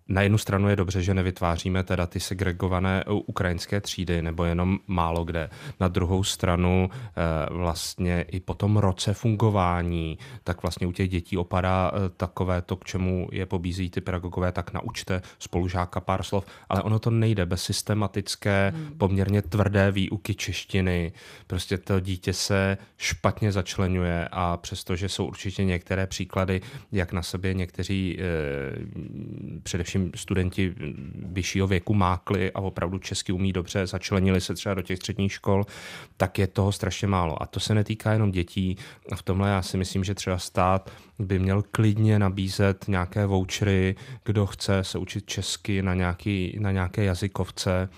na 0.07 0.21
jednu 0.21 0.37
stranu 0.37 0.69
je 0.69 0.75
dobře, 0.75 1.01
že 1.01 1.13
nevytváříme 1.13 1.83
teda 1.83 2.07
ty 2.07 2.19
segregované 2.19 3.03
ukrajinské 3.07 3.81
třídy, 3.81 4.21
nebo 4.21 4.43
jenom 4.43 4.79
málo 4.87 5.25
kde. 5.25 5.49
Na 5.79 5.87
druhou 5.87 6.23
stranu 6.23 6.84
eh, 6.91 7.53
vlastně 7.53 8.21
i 8.21 8.39
po 8.39 8.53
tom 8.53 8.77
roce 8.77 9.13
fungování, 9.13 10.17
tak 10.43 10.61
vlastně 10.61 10.87
u 10.87 10.91
těch 10.91 11.09
dětí 11.09 11.37
opadá 11.37 11.91
eh, 11.93 12.09
takové 12.17 12.61
to, 12.61 12.75
k 12.75 12.83
čemu 12.83 13.27
je 13.31 13.45
pobízí 13.45 13.89
ty 13.89 14.01
pedagogové, 14.01 14.51
tak 14.51 14.73
naučte 14.73 15.21
spolužáka 15.39 15.99
pár 15.99 16.23
slov, 16.23 16.45
ale 16.69 16.81
ono 16.81 16.99
to 16.99 17.09
nejde 17.09 17.45
bez 17.45 17.63
systematické, 17.63 18.73
hmm. 18.75 18.97
poměrně 18.97 19.41
tvrdé 19.41 19.91
výuky 19.91 20.35
češtiny. 20.35 21.11
Prostě 21.47 21.77
to 21.77 21.99
dítě 21.99 22.33
se 22.33 22.77
špatně 22.97 23.51
začlenuje 23.51 24.27
a 24.31 24.57
přestože 24.57 25.09
jsou 25.09 25.25
určitě 25.25 25.63
některé 25.63 26.07
příklady, 26.07 26.61
jak 26.91 27.13
na 27.13 27.21
sobě 27.21 27.53
někteří 27.53 28.17
eh, 28.19 28.25
především 29.63 29.95
především 29.95 30.11
studenti 30.15 30.75
vyššího 31.25 31.67
věku 31.67 31.93
mákli 31.93 32.51
a 32.51 32.59
opravdu 32.59 32.99
česky 32.99 33.31
umí 33.31 33.53
dobře, 33.53 33.87
začlenili 33.87 34.41
se 34.41 34.53
třeba 34.53 34.75
do 34.75 34.81
těch 34.81 34.97
středních 34.97 35.31
škol, 35.31 35.65
tak 36.17 36.39
je 36.39 36.47
toho 36.47 36.71
strašně 36.75 37.07
málo. 37.07 37.43
A 37.43 37.45
to 37.45 37.59
se 37.59 37.75
netýká 37.75 38.13
jenom 38.13 38.31
dětí. 38.31 38.77
V 39.15 39.23
tomhle 39.23 39.49
já 39.49 39.61
si 39.61 39.77
myslím, 39.77 40.03
že 40.03 40.15
třeba 40.15 40.37
stát 40.37 40.91
by 41.19 41.39
měl 41.39 41.63
klidně 41.71 42.19
nabízet 42.19 42.85
nějaké 42.87 43.25
vouchery, 43.25 43.95
kdo 44.23 44.45
chce 44.45 44.83
se 44.83 44.97
učit 44.97 45.25
česky 45.25 45.81
na, 45.81 45.93
nějaký, 45.93 46.57
na 46.59 46.71
nějaké 46.71 47.03
jazykovce, 47.03 47.89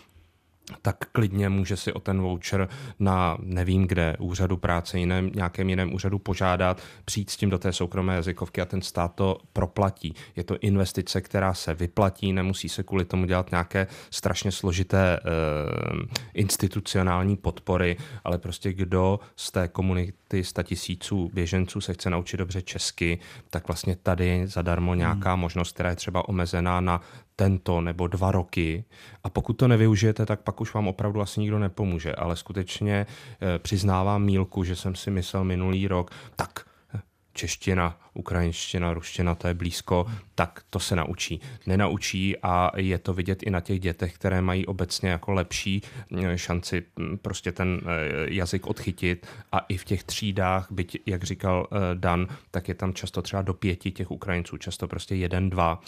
tak 0.81 0.97
klidně 1.11 1.49
může 1.49 1.77
si 1.77 1.93
o 1.93 1.99
ten 1.99 2.21
voucher 2.21 2.69
na 2.99 3.37
nevím 3.39 3.87
kde, 3.87 4.15
úřadu 4.19 4.57
práce, 4.57 4.99
jiném, 4.99 5.31
nějakém 5.35 5.69
jiném 5.69 5.93
úřadu 5.93 6.19
požádat, 6.19 6.81
přijít 7.05 7.29
s 7.29 7.37
tím 7.37 7.49
do 7.49 7.57
té 7.57 7.73
soukromé 7.73 8.15
jazykovky 8.15 8.61
a 8.61 8.65
ten 8.65 8.81
stát 8.81 9.15
to 9.15 9.37
proplatí. 9.53 10.15
Je 10.35 10.43
to 10.43 10.57
investice, 10.57 11.21
která 11.21 11.53
se 11.53 11.73
vyplatí, 11.73 12.33
nemusí 12.33 12.69
se 12.69 12.83
kvůli 12.83 13.05
tomu 13.05 13.25
dělat 13.25 13.51
nějaké 13.51 13.87
strašně 14.09 14.51
složité 14.51 15.19
uh, 15.19 15.99
institucionální 16.33 17.37
podpory, 17.37 17.97
ale 18.23 18.37
prostě 18.37 18.73
kdo 18.73 19.19
z 19.35 19.51
té 19.51 19.67
komunity 19.67 20.43
100 20.43 20.63
tisíců 20.63 21.31
běženců 21.33 21.81
se 21.81 21.93
chce 21.93 22.09
naučit 22.09 22.37
dobře 22.37 22.61
česky, 22.61 23.19
tak 23.49 23.67
vlastně 23.67 23.95
tady 23.95 24.47
zadarmo 24.47 24.95
nějaká 24.95 25.31
hmm. 25.31 25.39
možnost, 25.39 25.71
která 25.71 25.89
je 25.89 25.95
třeba 25.95 26.29
omezená 26.29 26.81
na 26.81 27.01
tento 27.39 27.81
nebo 27.81 28.07
dva 28.07 28.31
roky. 28.31 28.83
A 29.23 29.29
pokud 29.29 29.53
to 29.53 29.67
nevyužijete, 29.67 30.25
tak 30.25 30.41
pak 30.41 30.61
už 30.61 30.73
vám 30.73 30.87
opravdu 30.87 31.21
asi 31.21 31.39
nikdo 31.39 31.59
nepomůže, 31.59 32.15
ale 32.15 32.35
skutečně 32.35 33.05
eh, 33.05 33.59
přiznávám 33.59 34.23
mílku, 34.23 34.63
že 34.63 34.75
jsem 34.75 34.95
si 34.95 35.11
myslel 35.11 35.43
minulý 35.43 35.87
rok, 35.87 36.11
tak 36.35 36.65
eh, 36.95 36.99
čeština, 37.33 37.99
ukrajinština, 38.13 38.93
ruština, 38.93 39.35
to 39.35 39.47
je 39.47 39.53
blízko, 39.53 40.05
tak 40.35 40.63
to 40.69 40.79
se 40.79 40.95
naučí. 40.95 41.41
Nenaučí 41.65 42.37
a 42.37 42.71
je 42.77 42.97
to 42.97 43.13
vidět 43.13 43.43
i 43.43 43.49
na 43.49 43.61
těch 43.61 43.79
dětech, 43.79 44.15
které 44.15 44.41
mají 44.41 44.65
obecně 44.65 45.09
jako 45.09 45.33
lepší 45.33 45.81
eh, 46.17 46.37
šanci 46.37 46.83
hm, 46.99 47.17
prostě 47.21 47.51
ten 47.51 47.81
jazyk 48.25 48.67
odchytit. 48.67 49.27
A 49.51 49.59
i 49.59 49.77
v 49.77 49.85
těch 49.85 50.03
třídách, 50.03 50.67
byť, 50.71 50.97
jak 51.05 51.23
říkal 51.23 51.67
Dan, 51.93 52.27
tak 52.51 52.67
je 52.67 52.75
tam 52.75 52.93
často 52.93 53.21
třeba 53.21 53.41
do 53.41 53.53
pěti 53.53 53.91
těch 53.91 54.11
Ukrajinců, 54.11 54.57
často 54.57 54.87
prostě 54.87 55.15
jeden, 55.15 55.49
dva 55.49 55.81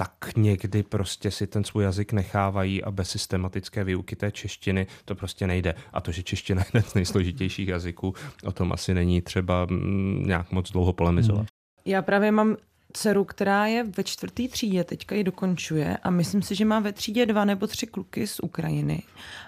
tak 0.00 0.36
někdy 0.36 0.82
prostě 0.82 1.30
si 1.30 1.46
ten 1.46 1.64
svůj 1.64 1.84
jazyk 1.84 2.12
nechávají 2.12 2.84
a 2.84 2.90
bez 2.90 3.10
systematické 3.10 3.84
výuky 3.84 4.16
té 4.16 4.30
češtiny 4.30 4.86
to 5.04 5.14
prostě 5.14 5.46
nejde. 5.46 5.74
A 5.92 6.00
to, 6.00 6.12
že 6.12 6.22
čeština 6.22 6.62
je 6.62 6.66
jeden 6.68 6.82
z 6.82 6.94
nejsložitějších 6.94 7.68
jazyků, 7.68 8.14
o 8.44 8.52
tom 8.52 8.72
asi 8.72 8.94
není 8.94 9.22
třeba 9.22 9.66
mm, 9.70 10.22
nějak 10.26 10.52
moc 10.52 10.70
dlouho 10.70 10.92
polemizovat. 10.92 11.46
Já 11.84 12.02
právě 12.02 12.32
mám 12.32 12.56
dceru, 12.92 13.24
která 13.24 13.66
je 13.66 13.84
ve 13.96 14.04
čtvrtý 14.04 14.48
třídě, 14.48 14.84
teďka 14.84 15.14
ji 15.14 15.24
dokončuje 15.24 15.96
a 15.96 16.10
myslím 16.10 16.42
si, 16.42 16.54
že 16.54 16.64
má 16.64 16.80
ve 16.80 16.92
třídě 16.92 17.26
dva 17.26 17.44
nebo 17.44 17.66
tři 17.66 17.86
kluky 17.86 18.26
z 18.26 18.40
Ukrajiny. 18.40 19.02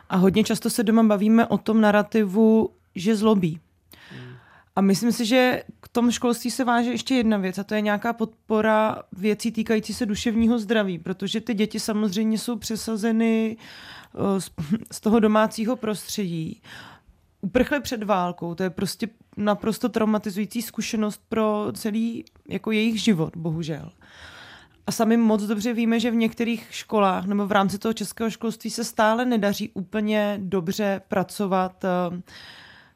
A 0.09 0.17
hodně 0.17 0.45
často 0.45 0.71
se 0.71 0.83
doma 0.83 1.03
bavíme 1.03 1.47
o 1.47 1.59
tom 1.59 1.81
narrativu, 1.81 2.71
že 2.95 3.17
zlobí. 3.17 3.61
A 4.77 4.81
myslím 4.81 5.13
si, 5.13 5.27
že 5.27 5.63
k 5.81 5.89
tomu 5.89 6.11
školství 6.11 6.51
se 6.51 6.65
váže 6.65 6.91
ještě 6.91 7.15
jedna 7.15 7.37
věc 7.37 7.59
a 7.59 7.65
to 7.65 7.75
je 7.75 7.81
nějaká 7.81 8.13
podpora 8.13 9.03
věcí 9.13 9.53
týkající 9.53 9.95
se 9.95 10.07
duševního 10.07 10.59
zdraví, 10.59 10.99
protože 10.99 11.41
ty 11.41 11.55
děti 11.55 11.81
samozřejmě 11.81 12.39
jsou 12.39 12.57
přesazeny 12.57 13.57
eh, 14.15 14.41
z 14.93 15.01
toho 15.01 15.21
domácího 15.21 15.77
prostředí. 15.77 16.63
Uprchly 17.41 17.81
před 17.81 18.03
válkou, 18.03 18.55
to 18.55 18.63
je 18.63 18.71
prostě 18.71 19.09
naprosto 19.37 19.89
traumatizující 19.89 20.63
zkušenost 20.63 21.21
pro 21.29 21.67
celý 21.73 22.25
jako 22.49 22.71
jejich 22.71 23.03
život, 23.03 23.37
bohužel. 23.37 23.93
A 24.87 24.93
sami 24.93 25.17
moc 25.17 25.43
dobře 25.43 25.73
víme, 25.73 26.01
že 26.01 26.11
v 26.11 26.15
některých 26.15 26.67
školách 26.71 27.27
nebo 27.27 27.47
v 27.47 27.53
rámci 27.53 27.79
toho 27.79 27.93
českého 27.93 28.31
školství 28.31 28.71
se 28.71 28.85
stále 28.85 29.25
nedaří 29.25 29.71
úplně 29.75 30.39
dobře 30.43 31.03
pracovat 31.09 31.85
uh, 32.11 32.19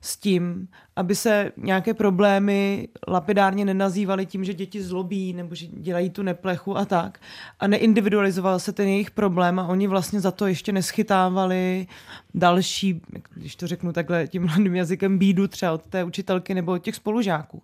s 0.05 0.17
tím, 0.17 0.69
aby 0.97 1.15
se 1.15 1.53
nějaké 1.57 1.95
problémy 1.95 2.89
lapidárně 3.09 3.65
nenazývaly 3.65 4.27
tím, 4.27 4.45
že 4.45 4.55
děti 4.55 4.83
zlobí 4.83 5.33
nebo 5.33 5.55
že 5.55 5.67
dělají 5.67 6.11
tu 6.11 6.23
neplechu 6.23 6.77
a 6.77 6.85
tak. 6.85 7.19
A 7.61 7.67
neindividualizoval 7.67 8.59
se 8.59 8.73
ten 8.73 8.89
jejich 8.89 9.11
problém 9.11 9.59
a 9.59 9.67
oni 9.67 9.87
vlastně 9.87 10.21
za 10.21 10.31
to 10.31 10.47
ještě 10.47 10.73
neschytávali 10.73 11.87
další, 12.35 13.03
když 13.35 13.57
to 13.57 13.67
řeknu 13.67 13.93
takhle 13.93 14.27
tím 14.27 14.47
mladým 14.47 14.75
jazykem, 14.75 15.19
bídu 15.19 15.49
třeba 15.49 15.73
od 15.73 15.87
té 15.87 16.05
učitelky 16.05 16.55
nebo 16.55 16.73
od 16.73 16.79
těch 16.79 16.95
spolužáků. 16.95 17.63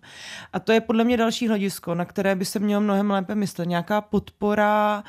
A 0.53 0.59
to 0.59 0.71
je 0.71 0.81
podle 0.81 1.03
mě 1.03 1.17
další 1.17 1.47
hledisko, 1.47 1.95
na 1.95 2.05
které 2.05 2.35
by 2.35 2.45
se 2.45 2.59
mělo 2.59 2.81
mnohem 2.81 3.11
lépe 3.11 3.35
myslet. 3.35 3.65
Nějaká 3.65 4.01
podpora 4.01 5.03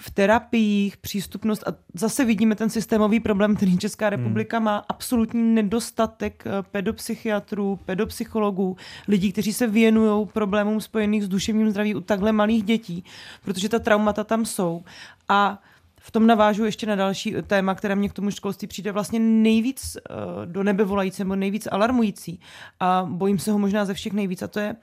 v 0.00 0.10
terapiích, 0.10 0.96
přístupnost 0.96 1.68
a 1.68 1.74
zase 1.94 2.24
vidíme 2.24 2.54
ten 2.54 2.70
systémový 2.70 3.20
problém, 3.20 3.56
který 3.56 3.78
Česká 3.78 4.06
hmm. 4.06 4.10
republika 4.10 4.56
hmm. 4.56 4.64
má 4.64 4.84
absolutní 4.88 5.54
nedostatek 5.54 6.44
eh, 6.46 6.50
pedopsychiatrů, 6.70 7.78
pedopsychologů, 7.84 8.76
lidí, 9.08 9.32
kteří 9.32 9.52
se 9.52 9.66
věnují 9.66 10.26
problémům 10.26 10.80
spojeným 10.80 11.22
s 11.22 11.28
duševním 11.28 11.70
zdraví 11.70 11.94
u 11.94 12.00
takhle 12.00 12.32
malých 12.32 12.62
dětí, 12.62 13.04
protože 13.44 13.68
ta 13.68 13.78
traumata 13.78 14.24
tam 14.24 14.44
jsou. 14.44 14.84
A 15.28 15.62
v 16.02 16.10
tom 16.10 16.26
navážu 16.26 16.64
ještě 16.64 16.86
na 16.86 16.94
další 16.94 17.34
téma, 17.46 17.74
které 17.74 17.96
mě 17.96 18.08
k 18.08 18.12
tomu 18.12 18.30
školství 18.30 18.68
přijde 18.68 18.92
vlastně 18.92 19.20
nejvíc 19.20 19.96
uh, 19.96 20.46
do 20.46 20.62
nebe 20.62 20.84
volající 20.84 21.22
nebo 21.22 21.36
nejvíc 21.36 21.68
alarmující. 21.70 22.40
A 22.80 23.06
bojím 23.08 23.38
se 23.38 23.52
ho 23.52 23.58
možná 23.58 23.84
ze 23.84 23.94
všech 23.94 24.12
nejvíc. 24.12 24.42
A 24.42 24.48
to 24.48 24.60
je 24.60 24.76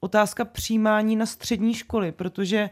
otázka 0.00 0.44
přijímání 0.44 1.16
na 1.16 1.26
střední 1.26 1.74
školy, 1.74 2.12
protože 2.12 2.70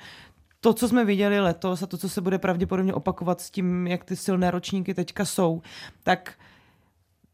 to, 0.64 0.72
co 0.72 0.88
jsme 0.88 1.05
viděli 1.05 1.40
letos 1.40 1.83
a 1.83 1.87
to, 1.87 1.98
co 1.98 2.09
se 2.09 2.20
bude 2.20 2.38
pravděpodobně 2.38 2.94
opakovat 2.94 3.40
s 3.40 3.51
tím, 3.51 3.87
jak 3.87 4.05
ty 4.05 4.16
silné 4.16 4.51
ročníky 4.51 4.94
teďka 4.94 5.25
jsou, 5.25 5.62
tak 6.03 6.35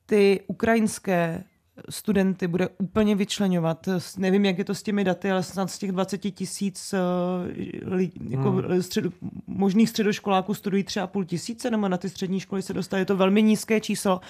ty 0.06 0.40
ukrajinské 0.46 1.44
studenty 1.90 2.46
bude 2.46 2.68
úplně 2.78 3.16
vyčlenovat. 3.16 3.88
Nevím, 4.16 4.44
jak 4.44 4.58
je 4.58 4.64
to 4.64 4.74
s 4.74 4.82
těmi 4.82 5.04
daty, 5.04 5.30
ale 5.30 5.42
snad 5.42 5.70
z 5.70 5.78
těch 5.78 5.92
20 5.92 6.18
tisíc 6.18 6.94
uh, 6.94 8.00
jako 8.28 8.50
hmm. 8.50 8.82
středu, 8.82 9.12
možných 9.46 9.88
středoškoláků 9.88 10.54
studují 10.54 10.84
třeba 10.84 11.06
půl 11.06 11.24
tisíce, 11.24 11.70
nebo 11.70 11.88
na 11.88 11.96
ty 11.96 12.08
střední 12.08 12.40
školy 12.40 12.62
se 12.62 12.72
dostane. 12.72 13.02
Je 13.02 13.06
to 13.06 13.16
velmi 13.16 13.42
nízké 13.42 13.80
číslo 13.80 14.20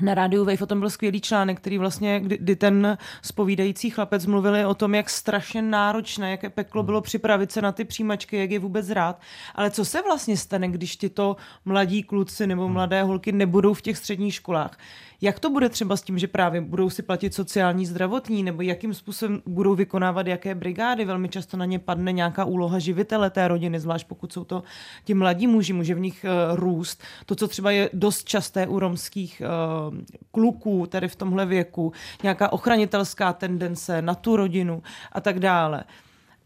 na 0.00 0.14
rádiu 0.14 0.44
Wave 0.44 0.62
o 0.62 0.66
tom 0.66 0.80
byl 0.80 0.90
skvělý 0.90 1.20
článek, 1.20 1.60
který 1.60 1.78
vlastně, 1.78 2.20
kdy, 2.20 2.38
kdy 2.38 2.56
ten 2.56 2.98
spovídající 3.22 3.90
chlapec 3.90 4.26
mluvili 4.26 4.64
o 4.64 4.74
tom, 4.74 4.94
jak 4.94 5.10
strašně 5.10 5.62
náročné, 5.62 6.30
jaké 6.30 6.50
peklo 6.50 6.82
bylo 6.82 7.00
připravit 7.00 7.52
se 7.52 7.62
na 7.62 7.72
ty 7.72 7.84
přijímačky, 7.84 8.36
jak 8.36 8.50
je 8.50 8.58
vůbec 8.58 8.90
rád. 8.90 9.20
Ale 9.54 9.70
co 9.70 9.84
se 9.84 10.02
vlastně 10.02 10.36
stane, 10.36 10.68
když 10.68 10.96
tyto 10.96 11.36
mladí 11.64 12.02
kluci 12.02 12.46
nebo 12.46 12.68
mladé 12.68 13.02
holky 13.02 13.32
nebudou 13.32 13.74
v 13.74 13.82
těch 13.82 13.96
středních 13.96 14.34
školách? 14.34 14.78
Jak 15.20 15.40
to 15.40 15.50
bude 15.50 15.68
třeba 15.68 15.96
s 15.96 16.02
tím, 16.02 16.18
že 16.18 16.26
právě 16.26 16.60
budou 16.60 16.90
si 16.90 17.02
platit 17.02 17.34
sociální 17.34 17.86
zdravotní, 17.86 18.42
nebo 18.42 18.62
jakým 18.62 18.94
způsobem 18.94 19.42
budou 19.46 19.74
vykonávat 19.74 20.26
jaké 20.26 20.54
brigády? 20.54 21.04
Velmi 21.04 21.28
často 21.28 21.56
na 21.56 21.64
ně 21.64 21.78
padne 21.78 22.12
nějaká 22.12 22.44
úloha 22.44 22.78
živitele 22.78 23.30
té 23.30 23.48
rodiny, 23.48 23.80
zvlášť 23.80 24.06
pokud 24.06 24.32
jsou 24.32 24.44
to 24.44 24.62
ti 25.04 25.14
mladí 25.14 25.46
muži, 25.46 25.72
může 25.72 25.94
v 25.94 26.00
nich 26.00 26.24
uh, 26.24 26.56
růst. 26.56 27.02
To, 27.26 27.34
co 27.34 27.48
třeba 27.48 27.70
je 27.70 27.90
dost 27.92 28.24
časté 28.24 28.66
u 28.66 28.78
romských 28.78 29.42
uh, 29.85 29.85
kluků, 30.30 30.86
tady 30.86 31.08
v 31.08 31.16
tomhle 31.16 31.46
věku, 31.46 31.92
nějaká 32.22 32.52
ochranitelská 32.52 33.32
tendence 33.32 34.02
na 34.02 34.14
tu 34.14 34.36
rodinu 34.36 34.82
a 35.12 35.20
tak 35.20 35.40
dále. 35.40 35.84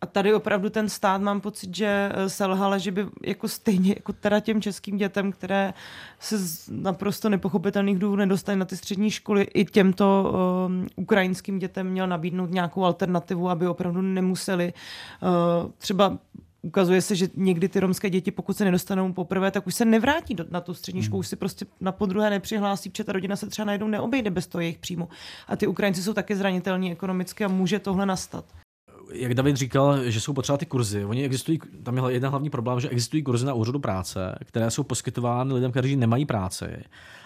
A 0.01 0.07
tady 0.07 0.35
opravdu 0.35 0.71
ten 0.71 0.89
stát 0.89 1.21
mám 1.21 1.41
pocit, 1.41 1.77
že 1.77 2.13
eh, 2.15 2.29
selhala, 2.29 2.79
že 2.79 2.91
by 2.91 3.07
jako 3.27 3.49
stejně 3.49 3.93
jako 3.97 4.13
teda 4.13 4.41
těm 4.41 4.63
českým 4.63 4.97
dětem, 4.97 5.33
které 5.33 5.75
se 6.19 6.39
z 6.39 6.69
naprosto 6.73 7.29
nepochopitelných 7.29 7.99
důvodů 7.99 8.21
nedostaly 8.21 8.59
na 8.59 8.65
ty 8.65 8.77
střední 8.77 9.11
školy, 9.11 9.43
i 9.43 9.65
těmto 9.65 10.33
uh, 10.33 10.87
ukrajinským 10.97 11.59
dětem 11.59 11.91
měl 11.91 12.07
nabídnout 12.07 12.51
nějakou 12.51 12.85
alternativu, 12.85 13.51
aby 13.51 13.69
opravdu 13.69 14.03
nemuseli 14.03 14.73
uh, 15.23 15.71
třeba 15.79 16.19
ukazuje 16.63 17.03
se, 17.03 17.15
že 17.17 17.29
někdy 17.35 17.69
ty 17.69 17.81
romské 17.81 18.11
děti, 18.11 18.31
pokud 18.31 18.57
se 18.57 18.65
nedostanou 18.65 19.13
poprvé, 19.13 19.51
tak 19.51 19.67
už 19.67 19.75
se 19.75 19.85
nevrátí 19.85 20.35
do, 20.35 20.45
na 20.51 20.61
tu 20.61 20.75
střední 20.75 21.03
školu, 21.03 21.17
hmm. 21.17 21.21
už 21.21 21.29
si 21.29 21.37
prostě 21.37 21.67
na 21.81 21.93
podruhé 21.93 22.31
nepřihlásí, 22.31 22.91
protože 22.91 23.05
ta 23.05 23.13
rodina 23.13 23.37
se 23.37 23.47
třeba 23.47 23.67
najednou 23.67 23.89
neobejde 23.89 24.31
bez 24.31 24.47
toho 24.47 24.63
jejich 24.63 24.79
příjmu. 24.79 25.09
A 25.49 25.57
ty 25.57 25.67
Ukrajinci 25.67 26.03
jsou 26.03 26.13
taky 26.13 26.37
zranitelní 26.37 26.93
ekonomicky 26.93 27.45
a 27.45 27.49
může 27.49 27.79
tohle 27.79 28.07
nastat 28.07 28.45
jak 29.13 29.35
David 29.35 29.57
říkal, 29.57 30.11
že 30.11 30.21
jsou 30.21 30.33
potřeba 30.33 30.59
ty 30.59 30.67
kurzy. 30.67 31.05
Oni 31.05 31.25
existují, 31.25 31.59
tam 31.83 31.97
je 31.97 32.03
jeden 32.09 32.31
hlavní 32.31 32.51
problém, 32.51 32.81
že 32.81 32.89
existují 32.89 33.23
kurzy 33.23 33.47
na 33.47 33.55
úřadu 33.55 33.79
práce, 33.79 34.39
které 34.45 34.71
jsou 34.71 34.83
poskytovány 34.83 35.55
lidem, 35.55 35.71
kteří 35.71 35.97
nemají 35.97 36.27
práci. 36.27 36.67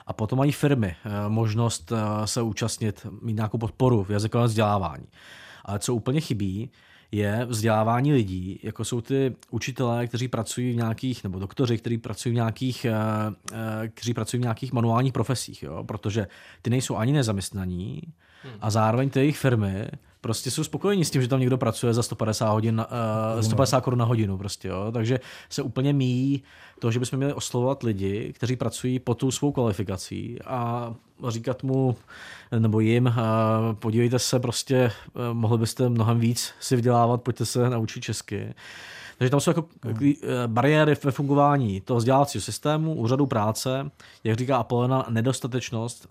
A 0.07 0.12
potom 0.12 0.38
mají 0.38 0.53
firmy 0.53 0.97
možnost 1.29 1.92
se 2.25 2.42
účastnit, 2.42 3.07
mít 3.23 3.35
nějakou 3.35 3.59
podporu 3.59 4.05
v 4.05 4.11
jazykovém 4.11 4.47
vzdělávání. 4.47 5.07
Ale 5.64 5.79
co 5.79 5.94
úplně 5.94 6.20
chybí, 6.20 6.70
je 7.14 7.44
vzdělávání 7.44 8.12
lidí, 8.12 8.61
jako 8.62 8.85
jsou 8.85 9.00
ty 9.00 9.37
učitelé, 9.50 10.07
kteří 10.07 10.29
pracují 10.29 10.72
v 10.72 10.77
nějakých, 10.77 11.24
nebo 11.24 11.38
doktoři, 11.38 11.79
kteří 11.79 11.98
pracují 11.98 12.33
v 12.33 12.35
nějakých, 12.35 12.85
eh, 12.85 12.94
eh, 13.53 13.88
kteří 13.88 14.14
pracují 14.14 14.38
v 14.38 14.42
nějakých 14.42 14.72
manuálních 14.72 15.12
profesích, 15.12 15.62
jo? 15.62 15.85
protože 15.85 16.27
ty 16.62 16.70
nejsou 16.70 16.96
ani 16.96 17.12
nezaměstnaní 17.12 18.03
a 18.61 18.70
zároveň 18.70 19.11
ty 19.11 19.18
jejich 19.18 19.38
firmy 19.38 19.88
prostě 20.25 20.51
jsou 20.51 20.65
spokojení 20.65 21.05
s 21.05 21.11
tím, 21.11 21.23
že 21.23 21.29
tam 21.29 21.41
někdo 21.41 21.59
pracuje 21.59 21.95
za 21.95 22.03
150 22.03 22.51
hodin, 22.51 22.87
uh, 23.35 23.41
150 23.41 23.81
korun 23.81 23.99
na 23.99 24.05
hodinu 24.05 24.39
prostě, 24.39 24.69
jo? 24.69 24.93
takže 24.93 25.21
se 25.51 25.63
úplně 25.63 25.93
míjí 25.93 26.43
to, 26.79 26.91
že 26.91 27.01
bychom 27.01 27.17
měli 27.17 27.33
oslovovat 27.33 27.83
lidi, 27.83 28.33
kteří 28.33 28.57
pracují 28.57 28.99
po 28.99 29.15
tu 29.15 29.31
svou 29.31 29.53
kvalifikací 29.53 30.39
a 30.47 30.93
říkat 31.29 31.63
mu, 31.63 31.97
nebo 32.59 32.81
jim, 32.81 33.07
uh, 33.07 33.13
podívejte 33.75 34.19
se 34.19 34.41
prostě, 34.41 34.93
uh, 35.15 35.23
mohli 35.33 35.59
byste 35.59 35.89
mnohem 35.89 36.19
víc 36.21 36.53
si 36.61 36.77
vydělávat, 36.77 37.23
pojďte 37.23 37.47
se 37.47 37.71
naučit 37.71 38.01
česky. 38.01 38.55
Takže 39.19 39.31
tam 39.31 39.41
jsou 39.41 39.51
jako 39.51 39.65
hmm. 39.83 40.15
bariéry 40.47 40.97
ve 41.05 41.11
fungování 41.11 41.81
toho 41.81 41.99
vzdělávacího 41.99 42.43
systému, 42.43 42.95
úřadu 42.95 43.27
práce, 43.27 43.91
jak 44.25 44.39
říká 44.39 44.57
Apolena, 44.57 45.07
nedostatečnost 45.09 46.09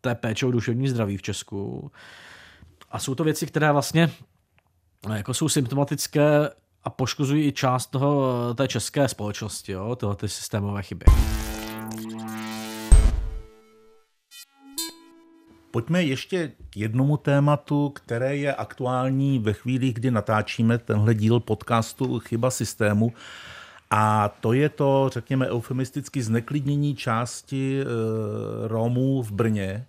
té 0.00 0.14
péče 0.14 0.46
o 0.46 0.50
duševní 0.50 0.88
zdraví 0.88 1.16
v 1.16 1.22
Česku. 1.22 1.90
A 2.94 2.98
jsou 2.98 3.14
to 3.14 3.24
věci, 3.24 3.46
které 3.46 3.72
vlastně 3.72 4.10
jako 5.14 5.34
jsou 5.34 5.48
symptomatické 5.48 6.50
a 6.84 6.90
poškozují 6.90 7.46
i 7.46 7.52
část 7.52 7.86
toho, 7.86 8.54
té 8.54 8.68
české 8.68 9.08
společnosti, 9.08 9.72
jo, 9.72 9.96
tyhle 9.96 10.16
ty 10.16 10.28
systémové 10.28 10.82
chyby. 10.82 11.04
Pojďme 15.70 16.02
ještě 16.02 16.52
k 16.70 16.76
jednomu 16.76 17.16
tématu, 17.16 17.88
které 17.88 18.36
je 18.36 18.54
aktuální 18.54 19.38
ve 19.38 19.52
chvíli, 19.52 19.92
kdy 19.92 20.10
natáčíme 20.10 20.78
tenhle 20.78 21.14
díl 21.14 21.40
podcastu 21.40 22.18
Chyba 22.18 22.50
systému. 22.50 23.12
A 23.90 24.28
to 24.28 24.52
je 24.52 24.68
to, 24.68 25.10
řekněme, 25.12 25.48
eufemisticky 25.48 26.22
zneklidnění 26.22 26.96
části 26.96 27.80
e, 27.80 27.84
Romů 28.68 29.22
v 29.22 29.32
Brně, 29.32 29.86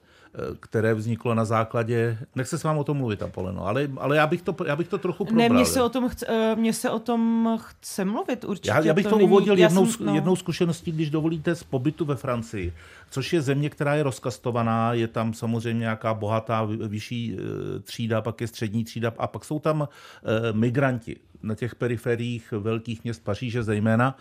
které 0.59 0.93
vzniklo 0.93 1.33
na 1.33 1.45
základě, 1.45 2.17
nechce 2.35 2.57
s 2.57 2.63
vám 2.63 2.77
o 2.77 2.83
tom 2.83 2.97
mluvit, 2.97 3.23
Apoleno, 3.23 3.67
ale, 3.67 3.87
ale 3.97 4.17
já, 4.17 4.27
bych 4.27 4.41
to, 4.41 4.55
já 4.65 4.75
bych 4.75 4.87
to 4.87 4.97
trochu 4.97 5.25
probral. 5.25 5.49
Ne, 5.49 5.55
mně 5.55 5.65
se 5.65 5.83
o 5.83 5.89
tom 5.89 6.09
chce, 6.09 6.25
eh, 6.29 6.55
mně 6.55 6.73
se 6.73 6.89
o 6.89 6.99
tom 6.99 7.49
chce 7.61 8.05
mluvit 8.05 8.43
určitě. 8.43 8.69
Já, 8.69 8.79
já 8.79 8.93
bych 8.93 9.05
to, 9.05 9.09
to 9.09 9.17
uvodil 9.17 9.57
jednou, 9.57 9.85
jsem, 9.85 10.05
no. 10.05 10.15
jednou 10.15 10.35
zkušeností, 10.35 10.91
když 10.91 11.09
dovolíte, 11.09 11.55
z 11.55 11.63
pobytu 11.63 12.05
ve 12.05 12.15
Francii, 12.15 12.73
což 13.09 13.33
je 13.33 13.41
země, 13.41 13.69
která 13.69 13.95
je 13.95 14.03
rozkastovaná, 14.03 14.93
je 14.93 15.07
tam 15.07 15.33
samozřejmě 15.33 15.79
nějaká 15.79 16.13
bohatá 16.13 16.63
vyšší 16.87 17.37
eh, 17.37 17.79
třída, 17.79 18.21
pak 18.21 18.41
je 18.41 18.47
střední 18.47 18.83
třída 18.83 19.13
a 19.17 19.27
pak 19.27 19.45
jsou 19.45 19.59
tam 19.59 19.87
eh, 19.87 20.53
migranti 20.53 21.15
na 21.43 21.55
těch 21.55 21.75
periferiích 21.75 22.51
velkých 22.51 23.03
měst 23.03 23.23
Paříže 23.23 23.63
zejména. 23.63 24.17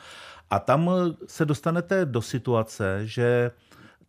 A 0.50 0.58
tam 0.58 0.90
se 1.26 1.44
dostanete 1.44 2.04
do 2.04 2.22
situace, 2.22 3.00
že 3.04 3.50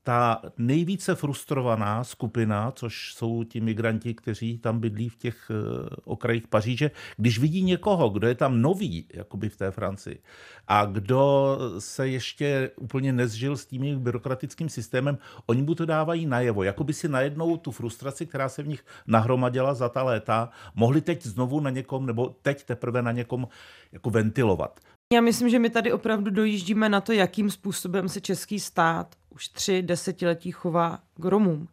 ta 0.05 0.41
nejvíce 0.57 1.15
frustrovaná 1.15 2.03
skupina, 2.03 2.71
což 2.71 3.13
jsou 3.13 3.43
ti 3.43 3.61
migranti, 3.61 4.13
kteří 4.13 4.57
tam 4.57 4.79
bydlí 4.79 5.09
v 5.09 5.17
těch 5.17 5.51
eh, 5.51 5.89
okrajích 6.03 6.47
Paříže, 6.47 6.91
když 7.17 7.39
vidí 7.39 7.63
někoho, 7.63 8.09
kdo 8.09 8.27
je 8.27 8.35
tam 8.35 8.61
nový, 8.61 9.05
jakoby 9.13 9.49
v 9.49 9.57
té 9.57 9.71
Francii, 9.71 10.21
a 10.67 10.85
kdo 10.85 11.57
se 11.79 12.07
ještě 12.07 12.71
úplně 12.75 13.13
nezžil 13.13 13.57
s 13.57 13.65
tím 13.65 13.99
byrokratickým 13.99 14.69
systémem, 14.69 15.17
oni 15.45 15.61
mu 15.61 15.75
to 15.75 15.85
dávají 15.85 16.25
najevo. 16.25 16.63
Jakoby 16.63 16.93
si 16.93 17.07
najednou 17.07 17.57
tu 17.57 17.71
frustraci, 17.71 18.25
která 18.25 18.49
se 18.49 18.63
v 18.63 18.67
nich 18.67 18.85
nahromadila 19.07 19.73
za 19.73 19.89
ta 19.89 20.03
léta, 20.03 20.49
mohli 20.75 21.01
teď 21.01 21.23
znovu 21.23 21.59
na 21.59 21.69
někom, 21.69 22.05
nebo 22.05 22.35
teď 22.41 22.63
teprve 22.63 23.01
na 23.01 23.11
někom 23.11 23.47
jako 23.91 24.09
ventilovat. 24.09 24.79
Já 25.13 25.21
myslím, 25.21 25.49
že 25.49 25.59
my 25.59 25.69
tady 25.69 25.93
opravdu 25.93 26.31
dojíždíme 26.31 26.89
na 26.89 27.01
to, 27.01 27.11
jakým 27.11 27.49
způsobem 27.51 28.09
se 28.09 28.21
český 28.21 28.59
stát 28.59 29.15
už 29.29 29.47
tři 29.49 29.81
desetiletí 29.81 30.51
chová 30.51 30.99
k 31.21 31.25
Romům. 31.25 31.67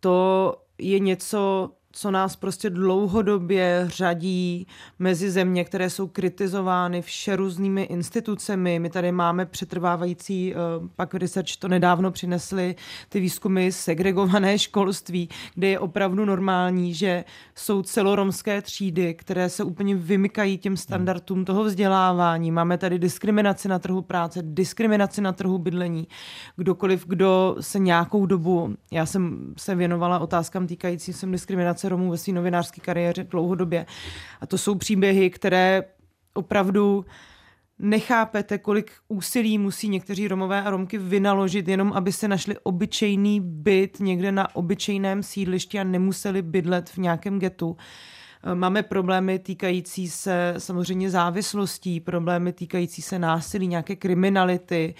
To 0.00 0.56
je 0.78 0.98
něco, 0.98 1.70
co 1.92 2.10
nás 2.10 2.36
prostě 2.36 2.70
dlouhodobě 2.70 3.84
řadí 3.86 4.66
mezi 4.98 5.30
země, 5.30 5.64
které 5.64 5.90
jsou 5.90 6.06
kritizovány 6.06 7.02
vše 7.02 7.36
různými 7.36 7.82
institucemi. 7.82 8.78
My 8.78 8.90
tady 8.90 9.12
máme 9.12 9.46
přetrvávající, 9.46 10.54
eh, 10.54 10.56
pak 10.96 11.14
research 11.14 11.56
to 11.58 11.68
nedávno 11.68 12.10
přinesli, 12.10 12.74
ty 13.08 13.20
výzkumy 13.20 13.72
segregované 13.72 14.58
školství, 14.68 15.28
kde 15.54 15.68
je 15.68 15.78
opravdu 15.78 16.24
normální, 16.24 16.94
že 16.94 17.24
jsou 17.54 17.82
celoromské 17.82 18.62
třídy, 18.62 19.14
které 19.14 19.48
se 19.48 19.64
úplně 19.64 19.96
vymykají 19.96 20.58
těm 20.58 20.76
standardům 20.76 21.44
toho 21.44 21.64
vzdělávání. 21.64 22.50
Máme 22.50 22.78
tady 22.78 22.98
diskriminaci 22.98 23.68
na 23.68 23.78
trhu 23.78 24.02
práce, 24.02 24.40
diskriminaci 24.42 25.20
na 25.20 25.32
trhu 25.32 25.58
bydlení. 25.58 26.08
Kdokoliv, 26.56 27.06
kdo 27.06 27.56
se 27.60 27.78
nějakou 27.78 28.26
dobu, 28.26 28.74
já 28.92 29.06
jsem 29.06 29.54
se 29.56 29.74
věnovala 29.74 30.18
otázkám 30.18 30.66
týkající 30.66 31.12
se 31.12 31.26
diskriminace 31.26 31.77
Romů 31.84 32.10
ve 32.10 32.16
své 32.16 32.32
novinářské 32.32 32.80
kariéře 32.80 33.24
dlouhodobě. 33.24 33.86
A 34.40 34.46
to 34.46 34.58
jsou 34.58 34.74
příběhy, 34.74 35.30
které 35.30 35.82
opravdu 36.34 37.04
nechápete, 37.78 38.58
kolik 38.58 38.92
úsilí 39.08 39.58
musí 39.58 39.88
někteří 39.88 40.28
Romové 40.28 40.62
a 40.62 40.70
Romky 40.70 40.98
vynaložit, 40.98 41.68
jenom 41.68 41.92
aby 41.92 42.12
se 42.12 42.28
našli 42.28 42.56
obyčejný 42.62 43.40
byt 43.40 44.00
někde 44.00 44.32
na 44.32 44.56
obyčejném 44.56 45.22
sídlišti 45.22 45.80
a 45.80 45.84
nemuseli 45.84 46.42
bydlet 46.42 46.90
v 46.90 46.98
nějakém 46.98 47.38
getu. 47.38 47.76
Máme 48.54 48.82
problémy 48.82 49.38
týkající 49.38 50.08
se 50.08 50.54
samozřejmě 50.58 51.10
závislostí, 51.10 52.00
problémy 52.00 52.52
týkající 52.52 53.02
se 53.02 53.18
násilí, 53.18 53.66
nějaké 53.66 53.96
kriminality, 53.96 54.94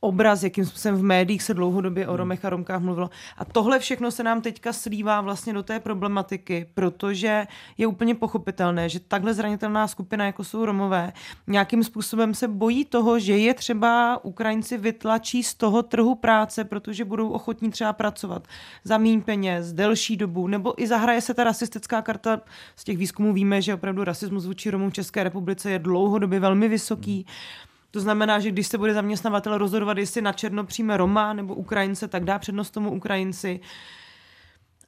obraz, 0.00 0.42
jakým 0.42 0.64
způsobem 0.64 0.96
v 0.96 1.02
médiích 1.02 1.42
se 1.42 1.54
dlouhodobě 1.54 2.08
o. 2.08 2.16
Romech 2.16 2.44
a 2.44 2.50
Romkách 2.50 2.82
mluvilo. 2.82 3.10
A 3.38 3.44
tohle 3.44 3.78
všechno 3.78 4.10
se 4.10 4.24
nám 4.24 4.40
teďka 4.40 4.72
slívá 4.72 5.20
vlastně 5.20 5.52
do 5.52 5.62
té 5.62 5.80
problematiky, 5.80 6.66
protože 6.74 7.46
je 7.78 7.86
úplně 7.86 8.14
pochopitelné, 8.14 8.88
že 8.88 9.00
takhle 9.00 9.34
zranitelná 9.34 9.88
skupina, 9.88 10.26
jako 10.26 10.44
jsou 10.44 10.64
Romové, 10.64 11.12
nějakým 11.46 11.84
způsobem 11.84 12.34
se 12.34 12.48
bojí 12.48 12.84
toho, 12.84 13.18
že 13.18 13.36
je 13.36 13.54
třeba 13.54 14.24
Ukrajinci 14.24 14.78
vytlačí 14.78 15.42
z 15.42 15.54
toho 15.54 15.82
trhu 15.82 16.14
práce, 16.14 16.64
protože 16.64 17.04
budou 17.04 17.28
ochotní 17.28 17.70
třeba 17.70 17.92
pracovat 17.92 18.48
za 18.84 18.98
méně 18.98 19.20
peněz, 19.20 19.72
delší 19.72 20.16
dobu, 20.16 20.46
nebo 20.46 20.82
i 20.82 20.86
zahraje 20.86 21.20
se 21.20 21.34
ta 21.34 21.44
rasistická 21.44 22.02
karta. 22.02 22.40
Z 22.76 22.84
těch 22.84 22.98
výzkumů 22.98 23.32
víme, 23.32 23.62
že 23.62 23.74
opravdu 23.74 24.04
rasismus 24.04 24.46
vůči 24.46 24.70
Romům 24.70 24.90
v 24.90 24.94
České 24.94 25.24
republice 25.24 25.70
je 25.70 25.78
dlouhodobě 25.78 26.40
velmi 26.40 26.68
vysoký. 26.68 27.26
Hmm 27.26 27.69
to 27.90 28.00
znamená, 28.00 28.40
že 28.40 28.50
když 28.50 28.66
se 28.66 28.78
bude 28.78 28.94
zaměstnavatel 28.94 29.58
rozhodovat, 29.58 29.98
jestli 29.98 30.22
na 30.22 30.32
černo 30.32 30.64
přijme 30.64 30.96
Roma 30.96 31.32
nebo 31.32 31.54
Ukrajince, 31.54 32.08
tak 32.08 32.24
dá 32.24 32.38
přednost 32.38 32.70
tomu 32.70 32.90
Ukrajinci. 32.90 33.60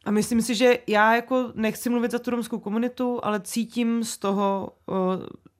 A 0.04 0.10
myslím 0.10 0.42
si, 0.42 0.54
že 0.54 0.78
já 0.86 1.14
jako 1.14 1.52
nechci 1.54 1.90
mluvit 1.90 2.10
za 2.10 2.18
tu 2.18 2.30
romskou 2.30 2.58
komunitu, 2.58 3.20
ale 3.22 3.40
cítím 3.40 4.04
z 4.04 4.18
toho, 4.18 4.72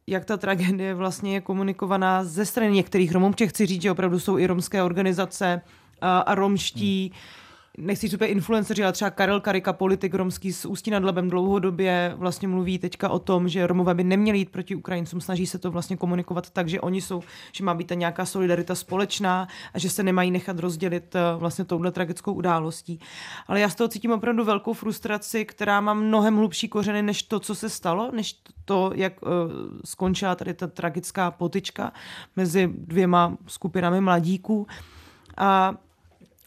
jak 0.07 0.25
ta 0.25 0.37
tragédie 0.37 0.95
vlastně 0.95 1.35
je 1.35 1.41
komunikovaná 1.41 2.25
ze 2.25 2.47
strany 2.47 2.73
některých 2.73 3.13
Romů, 3.13 3.33
chci 3.47 3.67
říct, 3.67 3.83
že 3.83 3.91
opravdu 3.91 4.21
jsou 4.21 4.39
i 4.39 4.47
romské 4.47 4.83
organizace 4.83 5.61
a, 6.01 6.35
romští 6.35 7.13
hmm 7.13 7.42
nechci 7.79 8.15
úplně 8.15 8.31
influenceři, 8.31 8.83
ale 8.85 8.93
třeba 8.93 9.11
Karel 9.11 9.41
Karika, 9.41 9.73
politik 9.73 10.15
romský 10.15 10.53
s 10.53 10.65
Ústí 10.65 10.91
nad 10.91 11.05
Labem 11.05 11.31
dlouhodobě 11.31 12.15
vlastně 12.17 12.49
mluví 12.49 12.79
teďka 12.79 13.09
o 13.09 13.19
tom, 13.19 13.49
že 13.49 13.67
Romové 13.67 13.95
by 13.95 14.05
neměli 14.05 14.39
jít 14.39 14.51
proti 14.51 14.75
Ukrajincům, 14.75 15.21
snaží 15.21 15.47
se 15.47 15.59
to 15.59 15.71
vlastně 15.71 15.97
komunikovat 15.97 16.51
tak, 16.51 16.69
že 16.69 16.81
oni 16.81 17.01
jsou, 17.01 17.23
že 17.53 17.65
má 17.65 17.75
být 17.75 17.87
ta 17.87 17.95
nějaká 17.95 18.25
solidarita 18.25 18.75
společná 18.75 19.49
a 19.75 19.79
že 19.79 19.91
se 19.91 20.03
nemají 20.03 20.31
nechat 20.31 20.59
rozdělit 20.59 21.15
eh, 21.15 21.21
vlastně 21.37 21.65
touhle 21.65 21.93
tragickou 21.93 22.33
událostí. 22.33 23.01
Ale 23.47 23.61
já 23.61 23.69
z 23.69 23.75
toho 23.75 23.89
cítím 23.89 24.13
opravdu 24.13 24.45
velkou 24.45 24.73
frustraci, 24.73 25.45
která 25.45 25.81
má 25.81 25.95
mnohem 25.95 26.37
hlubší 26.37 26.69
kořeny 26.69 27.03
než 27.03 27.23
to, 27.23 27.41
co 27.41 27.55
se 27.55 27.69
stalo, 27.69 28.11
než 28.13 28.37
to, 28.65 28.91
jak 28.95 29.23
uh, 29.23 29.29
skončila 29.85 30.35
tady 30.35 30.55
ta 30.55 30.67
tragická 30.67 31.31
potička 31.31 31.93
mezi 32.37 32.71
dvěma 32.75 33.37
skupinami 33.47 34.01
mladíků. 34.01 34.67
A 35.37 35.75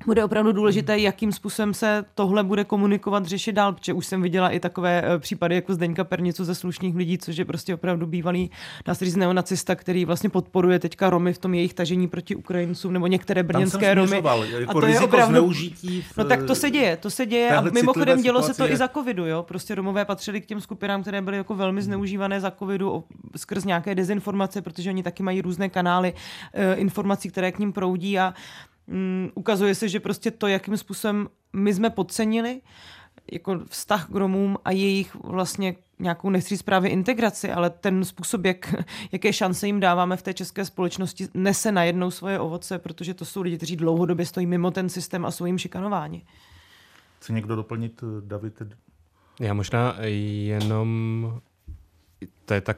bude 0.06 0.24
opravdu 0.24 0.52
důležité, 0.52 1.00
jakým 1.00 1.32
způsobem 1.32 1.74
se 1.74 2.06
tohle 2.16 2.44
bude 2.44 2.64
komunikovat, 2.64 3.26
řešit 3.26 3.52
dál, 3.52 3.74
protože 3.74 3.94
už 3.94 4.06
jsem 4.06 4.22
viděla 4.22 4.50
i 4.50 4.60
takové 4.60 5.04
eh, 5.06 5.20
případy 5.20 5.56
jako 5.56 5.74
Zdeňka 5.74 6.04
Pernicu 6.04 6.44
ze 6.44 6.56
slušných 6.56 6.96
lidí, 6.96 7.18
což 7.18 7.38
je 7.38 7.46
prostě 7.46 7.74
opravdu 7.74 8.06
bývalý, 8.06 8.52
dá 8.86 8.96
se 8.96 9.06
říct, 9.06 9.16
neonacista, 9.16 9.76
který 9.76 10.06
vlastně 10.06 10.30
podporuje 10.30 10.80
teďka 10.80 11.10
Romy 11.10 11.34
v 11.34 11.38
tom 11.38 11.54
jejich 11.54 11.74
tažení 11.74 12.08
proti 12.08 12.36
Ukrajincům 12.36 12.94
nebo 12.94 13.08
některé 13.08 13.44
brněnské 13.44 13.94
Romy. 13.94 14.24
Jako 14.60 14.78
a 14.78 14.82
to 14.82 14.86
je 14.86 15.00
opravdu, 15.00 15.34
zneužití 15.34 16.02
v, 16.02 16.18
no 16.18 16.26
tak 16.26 16.44
to 16.44 16.56
se 16.56 16.70
děje, 16.70 16.98
to 16.98 17.10
se 17.10 17.26
děje 17.26 17.56
a 17.56 17.62
mimochodem 17.62 18.22
dělo 18.22 18.42
se 18.42 18.54
to 18.54 18.72
i 18.72 18.78
za 18.78 18.88
covidu, 18.88 19.26
jo. 19.26 19.44
Prostě 19.44 19.76
Romové 19.76 20.06
patřili 20.06 20.42
k 20.42 20.46
těm 20.46 20.62
skupinám, 20.62 21.02
které 21.02 21.22
byly 21.22 21.38
jako 21.38 21.56
velmi 21.56 21.82
zneužívané 21.82 22.42
za 22.42 22.52
covidu 22.52 23.04
skrz 23.36 23.66
nějaké 23.66 23.96
dezinformace, 23.96 24.62
protože 24.62 24.90
oni 24.90 25.04
taky 25.04 25.24
mají 25.24 25.42
různé 25.42 25.70
kanály 25.70 26.14
e, 26.54 26.74
informací, 26.74 27.30
které 27.30 27.52
k 27.52 27.60
ním 27.60 27.74
proudí 27.74 28.20
a 28.20 28.34
mm, 28.88 29.30
ukazuje 29.36 29.76
se, 29.76 29.90
že 29.90 30.00
prostě 30.00 30.32
to, 30.32 30.48
jakým 30.48 30.78
způsobem 30.78 31.28
my 31.54 31.74
jsme 31.74 31.90
podcenili 31.90 32.62
jako 33.32 33.60
vztah 33.70 34.10
k 34.10 34.16
Romům 34.16 34.58
a 34.66 34.72
jejich 34.72 35.16
vlastně 35.16 35.76
nějakou 36.00 36.30
nechci 36.30 36.58
právě 36.58 36.90
integraci, 36.90 37.52
ale 37.52 37.70
ten 37.70 38.06
způsob, 38.06 38.46
jak, 38.46 38.76
jaké 39.12 39.34
šance 39.34 39.68
jim 39.68 39.80
dáváme 39.80 40.18
v 40.18 40.22
té 40.22 40.34
české 40.34 40.66
společnosti, 40.66 41.28
nese 41.34 41.72
najednou 41.72 42.12
svoje 42.12 42.40
ovoce, 42.40 42.80
protože 42.80 43.14
to 43.14 43.26
jsou 43.26 43.42
lidi, 43.42 43.58
kteří 43.58 43.76
dlouhodobě 43.76 44.26
stojí 44.26 44.46
mimo 44.46 44.72
ten 44.72 44.90
systém 44.90 45.26
a 45.26 45.32
jsou 45.32 45.46
jim 45.46 45.58
šikanováni. 45.58 46.26
Chce 47.20 47.34
někdo 47.34 47.56
doplnit, 47.56 48.04
David? 48.20 48.62
Já 49.40 49.54
možná 49.54 49.96
jenom, 50.02 51.42
to 52.46 52.54
je 52.54 52.62
tak 52.62 52.78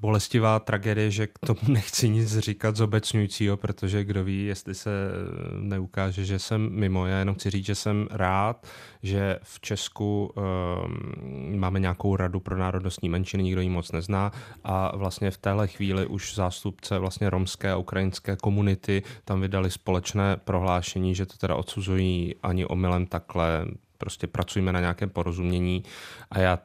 bolestivá 0.00 0.58
tragédie, 0.58 1.10
že 1.10 1.26
k 1.26 1.38
tomu 1.46 1.60
nechci 1.68 2.08
nic 2.08 2.38
říkat 2.38 2.76
zobecňujícího, 2.76 3.56
protože 3.56 4.04
kdo 4.04 4.24
ví, 4.24 4.44
jestli 4.44 4.74
se 4.74 4.90
neukáže, 5.60 6.24
že 6.24 6.38
jsem 6.38 6.70
mimo. 6.72 7.06
Já 7.06 7.18
jenom 7.18 7.34
chci 7.34 7.50
říct, 7.50 7.66
že 7.66 7.74
jsem 7.74 8.08
rád, 8.10 8.66
že 9.02 9.38
v 9.42 9.60
Česku 9.60 10.32
um, 10.34 11.60
máme 11.60 11.80
nějakou 11.80 12.16
radu 12.16 12.40
pro 12.40 12.56
národnostní 12.56 13.08
menšiny, 13.08 13.42
nikdo 13.42 13.60
ji 13.60 13.68
moc 13.68 13.92
nezná 13.92 14.32
a 14.64 14.96
vlastně 14.96 15.30
v 15.30 15.38
téhle 15.38 15.68
chvíli 15.68 16.06
už 16.06 16.34
zástupce 16.34 16.98
vlastně 16.98 17.30
romské 17.30 17.70
a 17.70 17.76
ukrajinské 17.76 18.36
komunity 18.36 19.02
tam 19.24 19.40
vydali 19.40 19.70
společné 19.70 20.36
prohlášení, 20.36 21.14
že 21.14 21.26
to 21.26 21.36
teda 21.36 21.54
odsuzují 21.54 22.34
ani 22.42 22.66
omylem 22.66 23.06
takhle 23.06 23.66
prostě 24.00 24.26
pracujeme 24.26 24.72
na 24.72 24.80
nějakém 24.80 25.10
porozumění. 25.10 25.84
A 26.30 26.38
já 26.38 26.58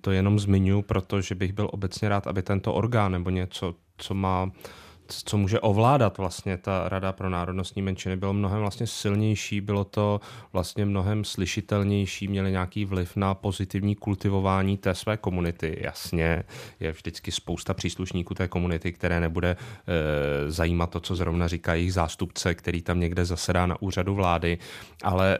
to 0.00 0.10
jenom 0.10 0.38
zmiňuji, 0.38 0.82
protože 0.82 1.34
bych 1.34 1.52
byl 1.52 1.68
obecně 1.72 2.08
rád, 2.08 2.26
aby 2.26 2.42
tento 2.42 2.74
orgán 2.74 3.12
nebo 3.12 3.30
něco, 3.30 3.74
co 3.96 4.14
má 4.14 4.50
co 5.24 5.38
může 5.38 5.60
ovládat 5.60 6.18
vlastně 6.18 6.56
ta 6.56 6.88
Rada 6.88 7.12
pro 7.12 7.30
národnostní 7.30 7.82
menšiny, 7.82 8.16
bylo 8.16 8.32
mnohem 8.32 8.60
vlastně 8.60 8.86
silnější, 8.86 9.60
bylo 9.60 9.84
to 9.84 10.20
vlastně 10.52 10.84
mnohem 10.84 11.24
slyšitelnější, 11.24 12.28
měli 12.28 12.50
nějaký 12.50 12.84
vliv 12.84 13.16
na 13.16 13.34
pozitivní 13.34 13.94
kultivování 13.96 14.76
té 14.76 14.94
své 14.94 15.16
komunity. 15.16 15.78
Jasně, 15.80 16.42
je 16.80 16.92
vždycky 16.92 17.32
spousta 17.32 17.74
příslušníků 17.74 18.34
té 18.34 18.48
komunity, 18.48 18.92
které 18.92 19.20
nebude 19.20 19.50
e, 19.50 20.50
zajímat 20.50 20.90
to, 20.90 21.00
co 21.00 21.14
zrovna 21.14 21.48
říká 21.48 21.74
jejich 21.74 21.92
zástupce, 21.92 22.54
který 22.54 22.82
tam 22.82 23.00
někde 23.00 23.24
zasedá 23.24 23.66
na 23.66 23.82
úřadu 23.82 24.14
vlády, 24.14 24.58
ale 25.02 25.34
e, 25.34 25.38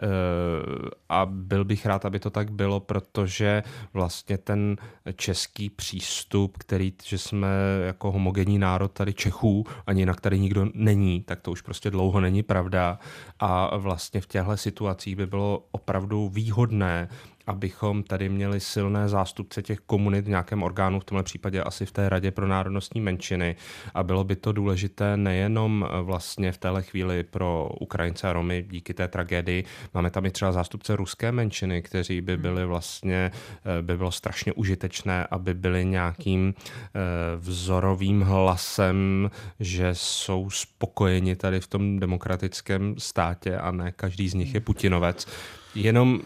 a 1.08 1.26
byl 1.26 1.64
bych 1.64 1.86
rád, 1.86 2.04
aby 2.04 2.18
to 2.18 2.30
tak 2.30 2.50
bylo, 2.52 2.80
protože 2.80 3.62
vlastně 3.92 4.38
ten 4.38 4.76
český 5.16 5.70
přístup, 5.70 6.58
který, 6.58 6.92
že 7.04 7.18
jsme 7.18 7.48
jako 7.86 8.12
homogenní 8.12 8.58
národ 8.58 8.92
tady 8.92 9.14
Čechů, 9.14 9.61
ani 9.86 10.06
na 10.06 10.14
který 10.14 10.40
nikdo 10.40 10.66
není, 10.74 11.20
tak 11.20 11.40
to 11.40 11.50
už 11.50 11.60
prostě 11.60 11.90
dlouho 11.90 12.20
není 12.20 12.42
pravda. 12.42 12.98
A 13.40 13.76
vlastně 13.76 14.20
v 14.20 14.26
těchto 14.26 14.56
situacích 14.56 15.16
by 15.16 15.26
bylo 15.26 15.64
opravdu 15.70 16.28
výhodné 16.28 17.08
abychom 17.47 18.03
tady 18.03 18.28
měli 18.28 18.61
silné 18.61 19.09
zástupce 19.09 19.62
těch 19.62 19.80
komunit 19.80 20.24
v 20.24 20.28
nějakém 20.28 20.62
orgánu, 20.62 21.01
v 21.01 21.05
tomhle 21.05 21.22
případě 21.22 21.62
asi 21.62 21.86
v 21.86 21.93
té 21.93 22.09
Radě 22.09 22.30
pro 22.30 22.49
národnostní 22.49 23.01
menšiny. 23.01 23.57
A 23.95 24.03
bylo 24.03 24.24
by 24.24 24.36
to 24.36 24.53
důležité 24.53 25.16
nejenom 25.16 25.86
eh, 25.88 26.03
vlastně 26.03 26.53
v 26.53 26.59
téhle 26.59 26.82
chvíli 26.82 27.22
pro 27.22 27.68
Ukrajince 27.80 28.28
a 28.28 28.32
Romy 28.32 28.64
díky 28.70 28.95
té 28.95 29.09
tragédii. 29.09 29.64
Máme 29.95 30.11
tam 30.11 30.26
i 30.26 30.30
třeba 30.30 30.53
zástupce 30.53 30.97
ruské 30.97 31.32
menšiny, 31.32 31.82
kteří 31.82 32.20
by 32.20 32.32
hmm. 32.32 32.43
byli 32.43 32.66
vlastně, 32.66 33.30
eh, 33.78 33.82
by 33.82 33.97
bylo 33.97 34.12
strašně 34.12 34.53
užitečné, 34.53 35.26
aby 35.30 35.55
byli 35.55 35.84
nějakým 35.84 36.55
eh, 36.55 37.01
vzorovým 37.36 38.20
hlasem, 38.20 39.30
že 39.61 39.90
jsou 39.93 40.51
spokojeni 40.51 41.36
tady 41.36 41.61
v 41.61 41.66
tom 41.66 41.99
demokratickém 41.99 42.95
státě 42.99 43.59
a 43.59 43.70
ne 43.70 43.93
každý 43.93 44.28
z 44.28 44.34
nich 44.34 44.55
je 44.55 44.61
Putinovec. 44.61 45.26
Jenom 45.74 46.14
uh, 46.14 46.20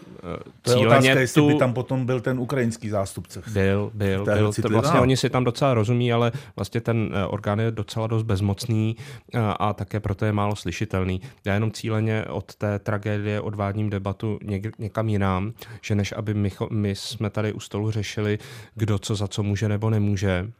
to 0.61 0.71
je 0.71 0.87
otázka, 0.87 1.13
tu... 1.13 1.19
jestli 1.19 1.41
by 1.41 1.55
tam 1.55 1.73
potom 1.73 2.05
byl 2.05 2.21
ten 2.21 2.39
ukrajinský 2.39 2.89
zástupce. 2.89 3.41
Byl, 3.53 3.91
byl. 3.93 4.25
byl. 4.25 4.53
To 4.61 4.69
vlastně 4.69 4.99
oni 4.99 5.17
si 5.17 5.29
tam 5.29 5.43
docela 5.43 5.73
rozumí, 5.73 6.13
ale 6.13 6.31
vlastně 6.55 6.81
ten 6.81 6.97
uh, 6.97 7.33
orgán 7.33 7.59
je 7.59 7.71
docela 7.71 8.07
dost 8.07 8.23
bezmocný 8.23 8.95
uh, 9.33 9.41
a 9.59 9.73
také 9.73 9.99
proto 9.99 10.25
je 10.25 10.31
málo 10.31 10.55
slyšitelný. 10.55 11.21
Já 11.45 11.53
jenom 11.53 11.71
cíleně 11.71 12.25
od 12.25 12.55
té 12.55 12.79
tragédie 12.79 13.41
odvádním 13.41 13.89
debatu 13.89 14.39
něk- 14.43 14.71
někam 14.79 15.09
jinam, 15.09 15.53
že 15.81 15.95
než 15.95 16.13
aby 16.17 16.33
my, 16.33 16.51
my 16.71 16.95
jsme 16.95 17.29
tady 17.29 17.53
u 17.53 17.59
stolu 17.59 17.91
řešili, 17.91 18.39
kdo 18.75 18.99
co 18.99 19.15
za 19.15 19.27
co 19.27 19.43
může 19.43 19.69
nebo 19.69 19.89
nemůže, 19.89 20.51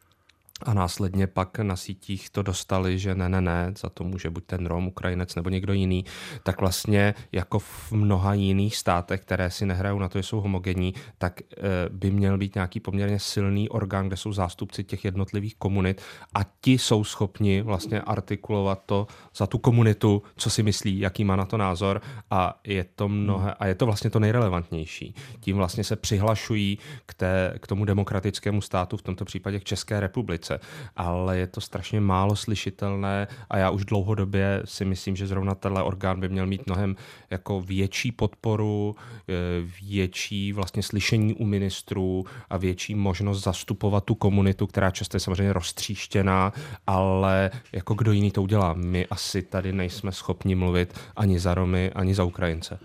a 0.65 0.73
následně 0.73 1.27
pak 1.27 1.59
na 1.59 1.75
sítích 1.75 2.29
to 2.29 2.41
dostali, 2.41 2.99
že 2.99 3.15
ne, 3.15 3.29
ne, 3.29 3.41
ne, 3.41 3.73
za 3.77 3.89
to 3.89 4.03
může 4.03 4.29
buď 4.29 4.45
ten 4.45 4.65
Rom, 4.65 4.87
Ukrajinec 4.87 5.35
nebo 5.35 5.49
někdo 5.49 5.73
jiný, 5.73 6.05
tak 6.43 6.61
vlastně 6.61 7.13
jako 7.31 7.59
v 7.59 7.91
mnoha 7.91 8.33
jiných 8.33 8.75
státech, 8.75 9.21
které 9.21 9.51
si 9.51 9.65
nehrajou 9.65 9.99
na 9.99 10.09
to, 10.09 10.19
že 10.19 10.23
jsou 10.23 10.41
homogenní, 10.41 10.93
tak 11.17 11.41
e, 11.41 11.45
by 11.89 12.11
měl 12.11 12.37
být 12.37 12.55
nějaký 12.55 12.79
poměrně 12.79 13.19
silný 13.19 13.69
orgán, 13.69 14.07
kde 14.07 14.17
jsou 14.17 14.33
zástupci 14.33 14.83
těch 14.83 15.05
jednotlivých 15.05 15.55
komunit 15.55 16.01
a 16.35 16.39
ti 16.61 16.77
jsou 16.77 17.03
schopni 17.03 17.61
vlastně 17.61 18.01
artikulovat 18.01 18.83
to 18.85 19.07
za 19.35 19.47
tu 19.47 19.57
komunitu, 19.57 20.23
co 20.35 20.49
si 20.49 20.63
myslí, 20.63 20.99
jaký 20.99 21.23
má 21.23 21.35
na 21.35 21.45
to 21.45 21.57
názor. 21.57 22.01
A 22.31 22.59
je 22.63 22.85
to 22.95 23.09
mnohé, 23.09 23.53
a 23.53 23.65
je 23.65 23.75
to 23.75 23.85
vlastně 23.85 24.09
to 24.09 24.19
nejrelevantnější. 24.19 25.15
Tím 25.39 25.57
vlastně 25.57 25.83
se 25.83 25.95
přihlašují 25.95 26.77
k, 27.05 27.13
té, 27.13 27.53
k 27.59 27.67
tomu 27.67 27.85
demokratickému 27.85 28.61
státu, 28.61 28.97
v 28.97 29.01
tomto 29.01 29.25
případě 29.25 29.59
k 29.59 29.63
České 29.63 29.99
republice 29.99 30.46
republice, 30.49 30.59
ale 30.95 31.37
je 31.37 31.47
to 31.47 31.61
strašně 31.61 32.01
málo 32.01 32.35
slyšitelné 32.35 33.27
a 33.49 33.57
já 33.57 33.69
už 33.69 33.85
dlouhodobě 33.85 34.61
si 34.65 34.85
myslím, 34.85 35.15
že 35.15 35.27
zrovna 35.27 35.55
tenhle 35.55 35.83
orgán 35.83 36.19
by 36.19 36.29
měl 36.29 36.47
mít 36.47 36.67
mnohem 36.67 36.95
jako 37.29 37.61
větší 37.61 38.11
podporu, 38.11 38.95
eh, 39.29 39.33
větší 39.81 40.53
vlastně 40.53 40.83
slyšení 40.83 41.33
u 41.33 41.45
ministrů 41.45 42.25
a 42.49 42.57
větší 42.57 42.95
možnost 42.95 43.43
zastupovat 43.43 44.03
tu 44.03 44.15
komunitu, 44.15 44.67
která 44.67 44.91
často 44.91 45.15
je 45.15 45.19
samozřejmě 45.19 45.53
roztříštěná, 45.53 46.53
ale 46.87 47.51
jako 47.73 47.93
kdo 47.93 48.11
jiný 48.11 48.31
to 48.31 48.43
udělá? 48.43 48.73
My 48.73 49.05
asi 49.05 49.41
tady 49.41 49.73
nejsme 49.73 50.11
schopni 50.11 50.55
mluvit 50.55 50.93
ani 51.15 51.39
za 51.39 51.53
Romy, 51.53 51.91
ani 51.95 52.15
za 52.15 52.23
Ukrajince. 52.23 52.79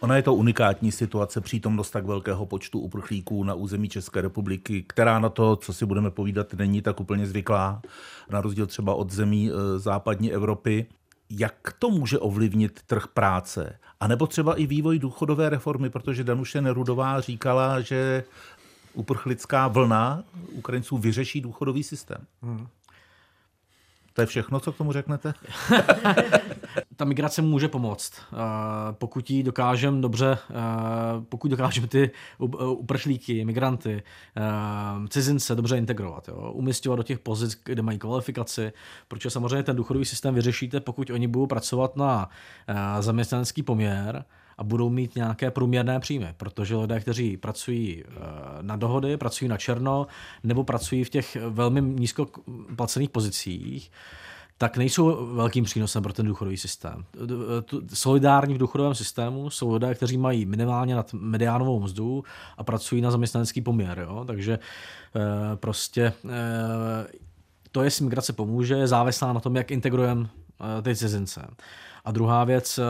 Ona 0.00 0.16
je 0.16 0.22
to 0.22 0.34
unikátní 0.34 0.92
situace, 0.92 1.40
přítomnost 1.40 1.90
tak 1.90 2.06
velkého 2.06 2.46
počtu 2.46 2.80
uprchlíků 2.80 3.44
na 3.44 3.54
území 3.54 3.88
České 3.88 4.20
republiky, 4.20 4.84
která 4.86 5.18
na 5.18 5.28
to, 5.28 5.56
co 5.56 5.72
si 5.72 5.86
budeme 5.86 6.10
povídat, 6.10 6.54
není 6.54 6.82
tak 6.82 7.00
úplně 7.00 7.26
zvyklá, 7.26 7.82
na 8.30 8.40
rozdíl 8.40 8.66
třeba 8.66 8.94
od 8.94 9.10
zemí 9.10 9.50
e, 9.50 9.78
západní 9.78 10.32
Evropy. 10.32 10.86
Jak 11.30 11.74
to 11.78 11.90
může 11.90 12.18
ovlivnit 12.18 12.80
trh 12.86 13.06
práce? 13.06 13.78
A 14.00 14.06
nebo 14.06 14.26
třeba 14.26 14.54
i 14.54 14.66
vývoj 14.66 14.98
důchodové 14.98 15.50
reformy, 15.50 15.90
protože 15.90 16.24
Danuše 16.24 16.60
Nerudová 16.60 17.20
říkala, 17.20 17.80
že 17.80 18.24
uprchlická 18.94 19.68
vlna 19.68 20.24
Ukrajinců 20.52 20.98
vyřeší 20.98 21.40
důchodový 21.40 21.82
systém. 21.82 22.26
Hmm. 22.42 22.66
To 24.12 24.20
je 24.20 24.26
všechno, 24.26 24.60
co 24.60 24.72
k 24.72 24.76
tomu 24.76 24.92
řeknete? 24.92 25.34
Ta 26.96 27.04
migrace 27.04 27.42
může 27.42 27.68
pomoct. 27.68 28.12
Eh, 28.32 28.36
pokud 28.92 29.30
ji 29.30 29.42
dokážeme 29.42 30.00
dobře, 30.00 30.38
eh, 30.50 30.54
pokud 31.28 31.50
dokážeme 31.50 31.86
ty 31.86 32.10
uprchlíky, 32.58 33.44
migranty, 33.44 34.02
eh, 34.36 34.42
cizince 35.08 35.54
dobře 35.54 35.78
integrovat, 35.78 36.28
jo, 36.28 36.52
umistovat 36.52 36.96
do 36.96 37.02
těch 37.02 37.18
pozic, 37.18 37.60
kde 37.64 37.82
mají 37.82 37.98
kvalifikaci, 37.98 38.72
protože 39.08 39.30
samozřejmě 39.30 39.62
ten 39.62 39.76
důchodový 39.76 40.04
systém 40.04 40.34
vyřešíte, 40.34 40.80
pokud 40.80 41.10
oni 41.10 41.28
budou 41.28 41.46
pracovat 41.46 41.96
na 41.96 42.30
zaměstnanecký 43.00 43.62
poměr, 43.62 44.24
a 44.60 44.64
budou 44.64 44.90
mít 44.90 45.16
nějaké 45.16 45.50
průměrné 45.50 46.00
příjmy, 46.00 46.34
protože 46.36 46.76
lidé, 46.76 47.00
kteří 47.00 47.36
pracují 47.36 48.04
na 48.60 48.76
dohody, 48.76 49.16
pracují 49.16 49.48
na 49.48 49.56
černo 49.56 50.06
nebo 50.44 50.64
pracují 50.64 51.04
v 51.04 51.10
těch 51.10 51.36
velmi 51.48 51.82
nízko 51.82 52.26
placených 52.76 53.10
pozicích, 53.10 53.90
tak 54.58 54.76
nejsou 54.76 55.34
velkým 55.34 55.64
přínosem 55.64 56.02
pro 56.02 56.12
ten 56.12 56.26
důchodový 56.26 56.56
systém. 56.56 57.04
Solidární 57.94 58.54
v 58.54 58.58
důchodovém 58.58 58.94
systému 58.94 59.50
jsou 59.50 59.72
lidé, 59.74 59.94
kteří 59.94 60.16
mají 60.16 60.46
minimálně 60.46 60.94
nad 60.94 61.12
mediánovou 61.12 61.80
mzdu 61.80 62.24
a 62.56 62.64
pracují 62.64 63.02
na 63.02 63.10
zaměstnanecký 63.10 63.60
poměr. 63.60 63.98
Jo? 63.98 64.24
Takže 64.26 64.58
eh, 65.16 65.56
prostě 65.56 66.12
eh, 66.24 67.06
to, 67.72 67.82
jestli 67.82 68.04
migrace 68.04 68.32
pomůže, 68.32 68.74
je 68.74 68.86
závislá 68.86 69.32
na 69.32 69.40
tom, 69.40 69.56
jak 69.56 69.70
integrujeme 69.70 70.28
ty 70.82 70.96
cizince. 70.96 71.46
A 72.04 72.12
druhá 72.12 72.44
věc, 72.44 72.80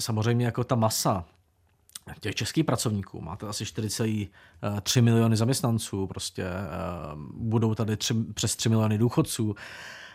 samozřejmě 0.00 0.46
jako 0.46 0.64
ta 0.64 0.74
masa 0.74 1.24
těch 2.20 2.34
českých 2.34 2.64
pracovníků, 2.64 3.20
máte 3.20 3.46
asi 3.46 3.64
4,3 3.64 5.02
miliony 5.02 5.36
zaměstnanců, 5.36 6.06
prostě 6.06 6.44
budou 7.34 7.74
tady 7.74 7.96
3, 7.96 8.14
přes 8.34 8.56
3 8.56 8.68
miliony 8.68 8.98
důchodců, 8.98 9.54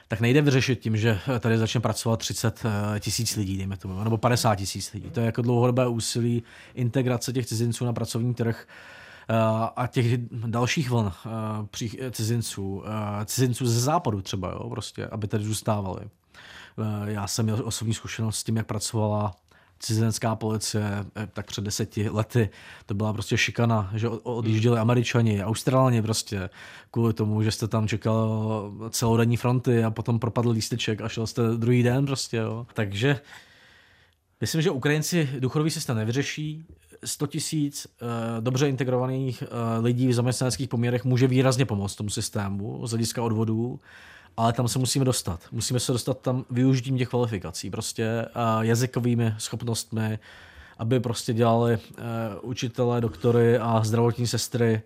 tak 0.08 0.20
nejde 0.20 0.42
vyřešit 0.42 0.80
tím, 0.80 0.98
že 0.98 1.20
tady 1.40 1.58
začne 1.58 1.82
pracovat 1.82 2.18
30 2.18 2.66
eh, 2.66 3.00
tisíc 3.00 3.36
lidí, 3.36 3.58
dejme 3.58 3.78
tomu, 3.78 4.04
nebo 4.04 4.18
50 4.18 4.56
tisíc 4.56 4.94
lidí. 4.94 5.10
To 5.10 5.20
je 5.20 5.26
jako 5.26 5.42
dlouhodobé 5.42 5.88
úsilí 5.88 6.44
integrace 6.74 7.34
těch 7.34 7.46
cizinců 7.46 7.86
na 7.86 7.94
pracovní 7.94 8.34
trh 8.34 8.68
eh, 9.30 9.34
a 9.76 9.88
těch 9.88 10.18
dalších 10.28 10.90
vln 10.90 11.12
eh, 11.86 12.12
cizinců, 12.12 12.84
cizinců 13.26 13.66
ze 13.66 13.80
západu 13.80 14.22
třeba, 14.22 14.52
jo, 14.52 14.70
prostě, 14.70 15.08
aby 15.08 15.28
tady 15.28 15.44
zůstávali. 15.44 16.10
Já 17.06 17.28
jsem 17.28 17.46
měl 17.46 17.62
osobní 17.66 17.94
zkušenost 17.94 18.38
s 18.38 18.44
tím, 18.44 18.58
jak 18.58 18.66
pracovala 18.66 19.36
cizinecká 19.86 20.36
policie, 20.36 21.06
eh, 21.16 21.28
tak 21.34 21.46
před 21.46 21.64
deseti 21.64 22.10
lety, 22.10 22.50
to 22.86 22.94
byla 22.94 23.14
prostě 23.14 23.38
šikana, 23.38 23.92
že 23.96 24.10
odjížděli 24.10 24.80
američani, 24.80 25.44
australani 25.44 26.02
prostě, 26.02 26.50
kvůli 26.92 27.14
tomu, 27.14 27.44
že 27.44 27.52
jste 27.52 27.68
tam 27.68 27.88
čekal 27.88 28.72
celodenní 28.90 29.38
fronty 29.38 29.84
a 29.84 29.92
potom 29.92 30.20
propadl 30.20 30.50
lísteček 30.50 31.02
a 31.02 31.10
šel 31.10 31.28
jste 31.28 31.42
druhý 31.58 31.84
den 31.84 32.06
prostě, 32.06 32.38
jo. 32.38 32.68
Takže 32.74 33.20
myslím, 34.42 34.62
že 34.62 34.72
Ukrajinci 34.72 35.30
důchodový 35.40 35.72
systém 35.72 35.98
nevyřeší, 35.98 36.66
100 37.04 37.28
tisíc 37.28 37.88
eh, 37.88 38.42
dobře 38.42 38.70
integrovaných 38.70 39.44
eh, 39.44 39.80
lidí 39.80 40.08
v 40.08 40.14
zaměstnaneckých 40.14 40.70
poměrech 40.70 41.06
může 41.06 41.28
výrazně 41.28 41.66
pomoct 41.66 41.96
tomu 41.96 42.10
systému 42.10 42.88
z 42.88 42.90
hlediska 42.90 43.24
odvodů 43.24 43.80
ale 44.38 44.54
tam 44.54 44.68
se 44.68 44.80
musíme 44.80 45.06
dostat. 45.06 45.40
Musíme 45.52 45.80
se 45.80 45.92
dostat 45.92 46.20
tam 46.22 46.46
využitím 46.50 46.98
těch 46.98 47.10
kvalifikací, 47.10 47.70
prostě 47.70 48.26
jazykovými 48.62 49.34
schopnostmi, 49.38 50.20
aby 50.78 51.00
prostě 51.00 51.34
dělali 51.34 51.78
uh, 51.78 52.04
učitelé, 52.42 53.02
doktory 53.02 53.58
a 53.58 53.82
zdravotní 53.84 54.28
sestry 54.28 54.82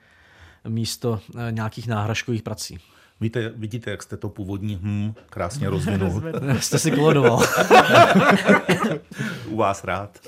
místo 0.67 1.11
uh, 1.35 1.41
nějakých 1.51 1.87
náhražkových 1.87 2.43
prací. 2.43 2.79
Víte, 3.21 3.49
vidíte, 3.55 3.91
jak 3.91 4.03
jste 4.03 4.17
to 4.17 4.29
původní 4.29 4.79
hm 4.81 5.13
krásně 5.29 5.69
rozvinul. 5.69 6.23
jste 6.59 6.79
si 6.79 6.91
klodoval. 6.91 7.43
U 9.47 9.55
vás 9.57 9.83
rád. 9.83 10.19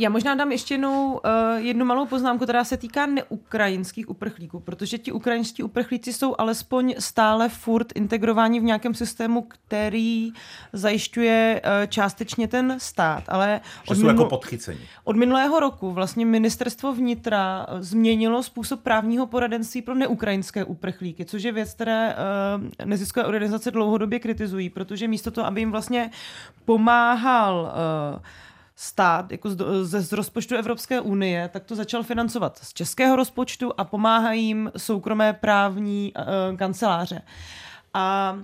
Já 0.00 0.10
možná 0.10 0.34
dám 0.34 0.52
ještě 0.52 0.74
jednou 0.74 1.12
uh, 1.12 1.20
jednu 1.56 1.84
malou 1.84 2.06
poznámku, 2.06 2.44
která 2.44 2.64
se 2.64 2.76
týká 2.76 3.06
neukrajinských 3.06 4.10
uprchlíků, 4.10 4.60
protože 4.60 4.98
ti 4.98 5.12
ukrajinští 5.12 5.62
uprchlíci 5.62 6.12
jsou 6.12 6.34
alespoň 6.38 6.94
stále 6.98 7.48
furt 7.48 7.92
integrováni 7.94 8.60
v 8.60 8.62
nějakém 8.62 8.94
systému, 8.94 9.42
který 9.42 10.32
zajišťuje 10.72 11.62
uh, 11.64 11.86
částečně 11.86 12.48
ten 12.48 12.74
stát. 12.78 13.24
Ale 13.28 13.60
od, 13.88 13.94
jsou 13.94 14.06
jako 14.06 14.24
podchycení. 14.24 14.80
od 15.04 15.16
minulého 15.16 15.60
roku 15.60 15.90
vlastně 15.90 16.26
ministerstvo 16.26 16.94
vnitra 16.94 17.66
změnilo 17.78 18.42
způsob 18.42 18.80
právního 18.80 19.26
poradenství 19.26 19.82
pro 19.82 19.94
neukrajinské 19.94 20.64
uprchlíky, 20.64 21.24
což 21.24 21.42
je 21.42 21.52
věc, 21.52 21.74
které 21.74 22.14
uh, 22.14 22.86
neziskové 22.86 23.26
organizace 23.26 23.70
dlouhodobě 23.70 24.18
kritizují, 24.18 24.70
protože 24.70 25.08
místo 25.08 25.30
toho, 25.30 25.46
aby 25.46 25.60
jim 25.60 25.70
vlastně 25.70 26.10
pomáhal 26.64 27.72
uh, 28.16 28.22
stát 28.80 29.32
jako 29.32 29.50
z, 29.50 29.56
z, 29.82 30.02
z 30.02 30.12
rozpočtu 30.12 30.56
Evropské 30.56 31.00
unie, 31.00 31.48
tak 31.48 31.64
to 31.64 31.76
začal 31.76 32.02
financovat 32.02 32.58
z 32.62 32.72
českého 32.72 33.16
rozpočtu 33.16 33.72
a 33.78 33.84
pomáhají 33.84 34.46
jim 34.46 34.72
soukromé 34.76 35.32
právní 35.32 36.12
uh, 36.16 36.56
kanceláře. 36.56 37.22
A 37.94 38.38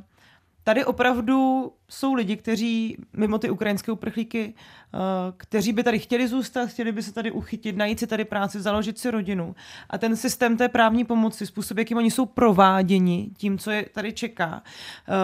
tady 0.64 0.84
opravdu 0.84 1.72
jsou 1.88 2.14
lidi, 2.14 2.36
kteří 2.36 2.96
mimo 3.12 3.38
ty 3.38 3.50
ukrajinské 3.50 3.92
uprchlíky, 3.92 4.54
uh, 4.54 5.00
kteří 5.36 5.72
by 5.72 5.82
tady 5.82 5.98
chtěli 5.98 6.28
zůstat, 6.28 6.66
chtěli 6.68 6.92
by 6.92 7.02
se 7.02 7.12
tady 7.12 7.30
uchytit, 7.30 7.76
najít 7.76 7.98
si 7.98 8.06
tady 8.06 8.24
práci, 8.24 8.60
založit 8.60 8.98
si 8.98 9.10
rodinu. 9.10 9.54
A 9.90 9.98
ten 9.98 10.16
systém 10.16 10.56
té 10.56 10.68
právní 10.68 11.04
pomoci, 11.04 11.46
způsob, 11.46 11.78
jakým 11.78 11.96
oni 11.96 12.10
jsou 12.10 12.26
prováděni 12.26 13.30
tím, 13.36 13.58
co 13.58 13.70
je 13.70 13.86
tady 13.94 14.12
čeká, 14.12 14.62
uh, 15.08 15.14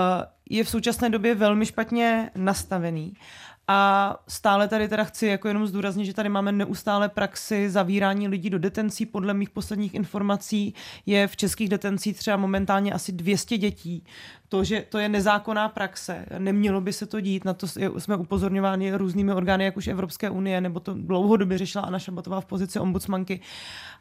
je 0.51 0.65
v 0.65 0.69
současné 0.69 1.11
době 1.11 1.35
velmi 1.35 1.67
špatně 1.67 2.31
nastavený. 2.35 3.15
A 3.69 4.17
stále 4.29 4.69
tady 4.69 4.89
teda 4.89 5.05
chci 5.05 5.27
jako 5.27 5.49
jenom 5.49 5.67
zdůraznit, 5.67 6.05
že 6.05 6.15
tady 6.15 6.29
máme 6.29 6.53
neustále 6.53 7.09
praxi 7.09 7.71
zavírání 7.71 8.29
lidí 8.29 8.51
do 8.51 8.59
detencí. 8.59 9.07
Podle 9.07 9.35
mých 9.35 9.51
posledních 9.51 9.95
informací 9.95 10.75
je 11.07 11.29
v 11.29 11.37
českých 11.37 11.69
detencích 11.69 12.19
třeba 12.19 12.37
momentálně 12.37 12.93
asi 12.93 13.13
200 13.13 13.59
dětí. 13.59 14.05
To, 14.49 14.65
že 14.65 14.85
to 14.89 14.99
je 14.99 15.09
nezákonná 15.09 15.69
praxe, 15.69 16.27
nemělo 16.39 16.81
by 16.81 16.93
se 16.93 17.07
to 17.07 17.21
dít, 17.21 17.45
na 17.45 17.55
to 17.55 17.67
jsme 17.99 18.17
upozorňováni 18.17 18.95
různými 18.95 19.33
orgány, 19.33 19.65
jak 19.65 19.77
už 19.77 19.87
Evropské 19.87 20.31
unie, 20.31 20.61
nebo 20.61 20.81
to 20.81 20.95
dlouhodobě 20.95 21.59
řešila 21.59 21.85
Anna 21.85 21.99
Šabatová 21.99 22.41
v 22.41 22.45
pozici 22.45 22.79
ombudsmanky. 22.79 23.41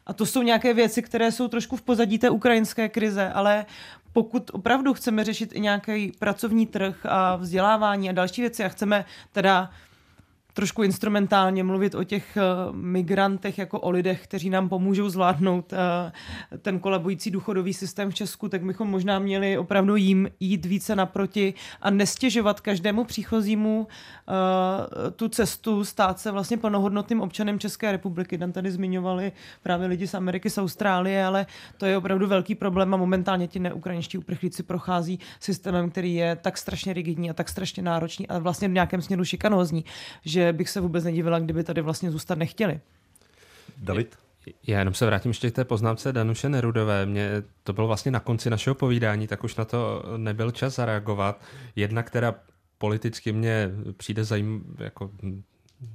A 0.06 0.14
to 0.14 0.26
jsou 0.26 0.42
nějaké 0.42 0.74
věci, 0.74 1.02
které 1.02 1.32
jsou 1.32 1.48
trošku 1.48 1.76
v 1.76 1.82
pozadí 1.82 2.20
té 2.20 2.30
ukrajinské 2.30 2.90
krize, 2.90 3.30
ale 3.30 3.66
pokud 4.14 4.52
opravdu 4.54 4.94
chceme 4.94 5.24
řešit 5.24 5.54
i 5.54 5.60
nějaký 5.60 6.12
pracovní 6.20 6.68
trh 6.68 7.06
a 7.06 7.36
vzdělávání 7.36 8.10
a 8.10 8.14
další 8.14 8.42
věci 8.42 8.64
a 8.64 8.70
chceme 8.70 9.06
teda 9.32 9.72
trošku 10.54 10.84
instrumentálně 10.84 11.64
mluvit 11.64 11.96
o 11.96 12.04
těch 12.04 12.38
uh, 12.38 12.76
migrantech 12.76 13.58
jako 13.58 13.80
o 13.80 13.90
lidech, 13.90 14.24
kteří 14.24 14.50
nám 14.50 14.70
pomůžou 14.70 15.10
zvládnout 15.10 15.74
uh, 15.74 15.78
ten 16.62 16.80
kolabující 16.80 17.32
důchodový 17.32 17.74
systém 17.74 18.12
v 18.12 18.14
Česku, 18.14 18.50
tak 18.50 18.64
bychom 18.64 18.90
možná 18.90 19.20
měli 19.20 19.58
opravdu 19.58 19.96
jim 19.96 20.30
jít 20.40 20.66
více 20.66 20.96
naproti 20.96 21.54
a 21.82 21.90
nestěžovat 21.90 22.62
každému 22.62 23.04
příchozímu 23.04 23.80
uh, 23.80 25.12
tu 25.16 25.30
cestu 25.30 25.86
stát 25.86 26.20
se 26.20 26.32
vlastně 26.32 26.58
plnohodnotným 26.58 27.22
občanem 27.22 27.60
České 27.60 27.92
republiky. 27.92 28.38
Tam 28.38 28.52
tady 28.52 28.72
zmiňovali 28.72 29.32
právě 29.64 29.88
lidi 29.88 30.08
z 30.08 30.14
Ameriky, 30.14 30.50
z 30.50 30.58
Austrálie, 30.58 31.26
ale 31.26 31.46
to 31.78 31.86
je 31.86 31.98
opravdu 31.98 32.28
velký 32.28 32.56
problém 32.56 32.94
a 32.94 32.98
momentálně 32.98 33.48
ti 33.48 33.60
neukrajinští 33.60 34.18
uprchlíci 34.18 34.64
prochází 34.64 35.20
systémem, 35.40 35.90
který 35.90 36.16
je 36.16 36.36
tak 36.36 36.58
strašně 36.58 36.94
rigidní 36.94 37.30
a 37.30 37.34
tak 37.34 37.50
strašně 37.50 37.84
náročný 37.84 38.28
a 38.28 38.40
vlastně 38.40 38.68
v 38.68 38.72
nějakém 38.72 39.02
směru 39.02 39.26
šikanózní, 39.26 39.86
že 40.26 40.41
že 40.42 40.54
bych 40.54 40.70
se 40.70 40.82
vůbec 40.82 41.04
nedivila, 41.04 41.40
kdyby 41.40 41.64
tady 41.64 41.82
vlastně 41.82 42.12
zůstat 42.12 42.38
nechtěli. 42.38 42.80
David? 43.78 44.16
Já 44.68 44.80
jenom 44.80 44.94
se 44.94 45.06
vrátím 45.06 45.30
ještě 45.30 45.52
k 45.52 45.56
té 45.56 45.66
poznámce 45.66 46.14
Danuše 46.14 46.50
Nerudové. 46.50 47.06
Mě 47.06 47.30
to 47.64 47.74
bylo 47.74 47.88
vlastně 47.88 48.12
na 48.12 48.20
konci 48.20 48.50
našeho 48.50 48.76
povídání, 48.76 49.28
tak 49.28 49.44
už 49.44 49.56
na 49.56 49.66
to 49.66 50.04
nebyl 50.18 50.52
čas 50.52 50.76
zareagovat. 50.76 51.42
Jedna, 51.76 52.04
která 52.04 52.36
politicky 52.78 53.32
mě 53.32 53.72
přijde 53.98 54.24
zajím, 54.24 54.76
jako 54.80 55.12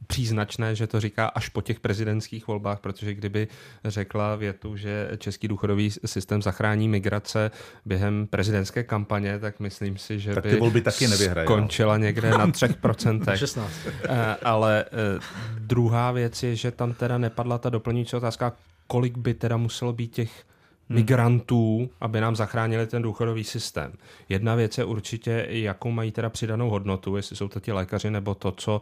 příznačné, 0.06 0.74
že 0.74 0.86
to 0.86 1.00
říká 1.00 1.26
až 1.26 1.48
po 1.48 1.62
těch 1.62 1.80
prezidentských 1.80 2.46
volbách, 2.46 2.80
protože 2.80 3.14
kdyby 3.14 3.48
řekla 3.84 4.36
větu, 4.36 4.76
že 4.76 5.10
český 5.18 5.48
důchodový 5.48 5.90
systém 5.90 6.42
zachrání 6.42 6.88
migrace 6.88 7.50
během 7.84 8.26
prezidentské 8.26 8.82
kampaně, 8.82 9.38
tak 9.38 9.60
myslím 9.60 9.98
si, 9.98 10.20
že 10.20 10.34
tak 10.34 10.44
by 10.44 10.50
ty 10.50 10.56
volby 10.56 10.80
taky 10.80 11.08
skončila 11.08 11.96
někde 11.96 12.30
na 12.30 12.46
třech 12.46 12.76
procentech. 12.76 13.38
16. 13.38 13.72
Eh, 13.86 14.36
ale 14.44 14.84
eh, 14.84 15.20
druhá 15.58 16.12
věc 16.12 16.42
je, 16.42 16.56
že 16.56 16.70
tam 16.70 16.94
teda 16.94 17.18
nepadla 17.18 17.58
ta 17.58 17.70
doplňující 17.70 18.16
otázka, 18.16 18.52
kolik 18.86 19.18
by 19.18 19.34
teda 19.34 19.56
muselo 19.56 19.92
být 19.92 20.14
těch 20.14 20.44
Hmm. 20.88 20.96
migrantů, 20.96 21.90
aby 22.00 22.20
nám 22.20 22.36
zachránili 22.36 22.86
ten 22.86 23.02
důchodový 23.02 23.44
systém. 23.44 23.92
Jedna 24.28 24.54
věc 24.54 24.78
je 24.78 24.84
určitě, 24.84 25.46
jakou 25.48 25.90
mají 25.90 26.12
teda 26.12 26.30
přidanou 26.30 26.70
hodnotu, 26.70 27.16
jestli 27.16 27.36
jsou 27.36 27.48
to 27.48 27.60
ti 27.60 27.72
lékaři 27.72 28.10
nebo 28.10 28.34
to, 28.34 28.52
co 28.52 28.80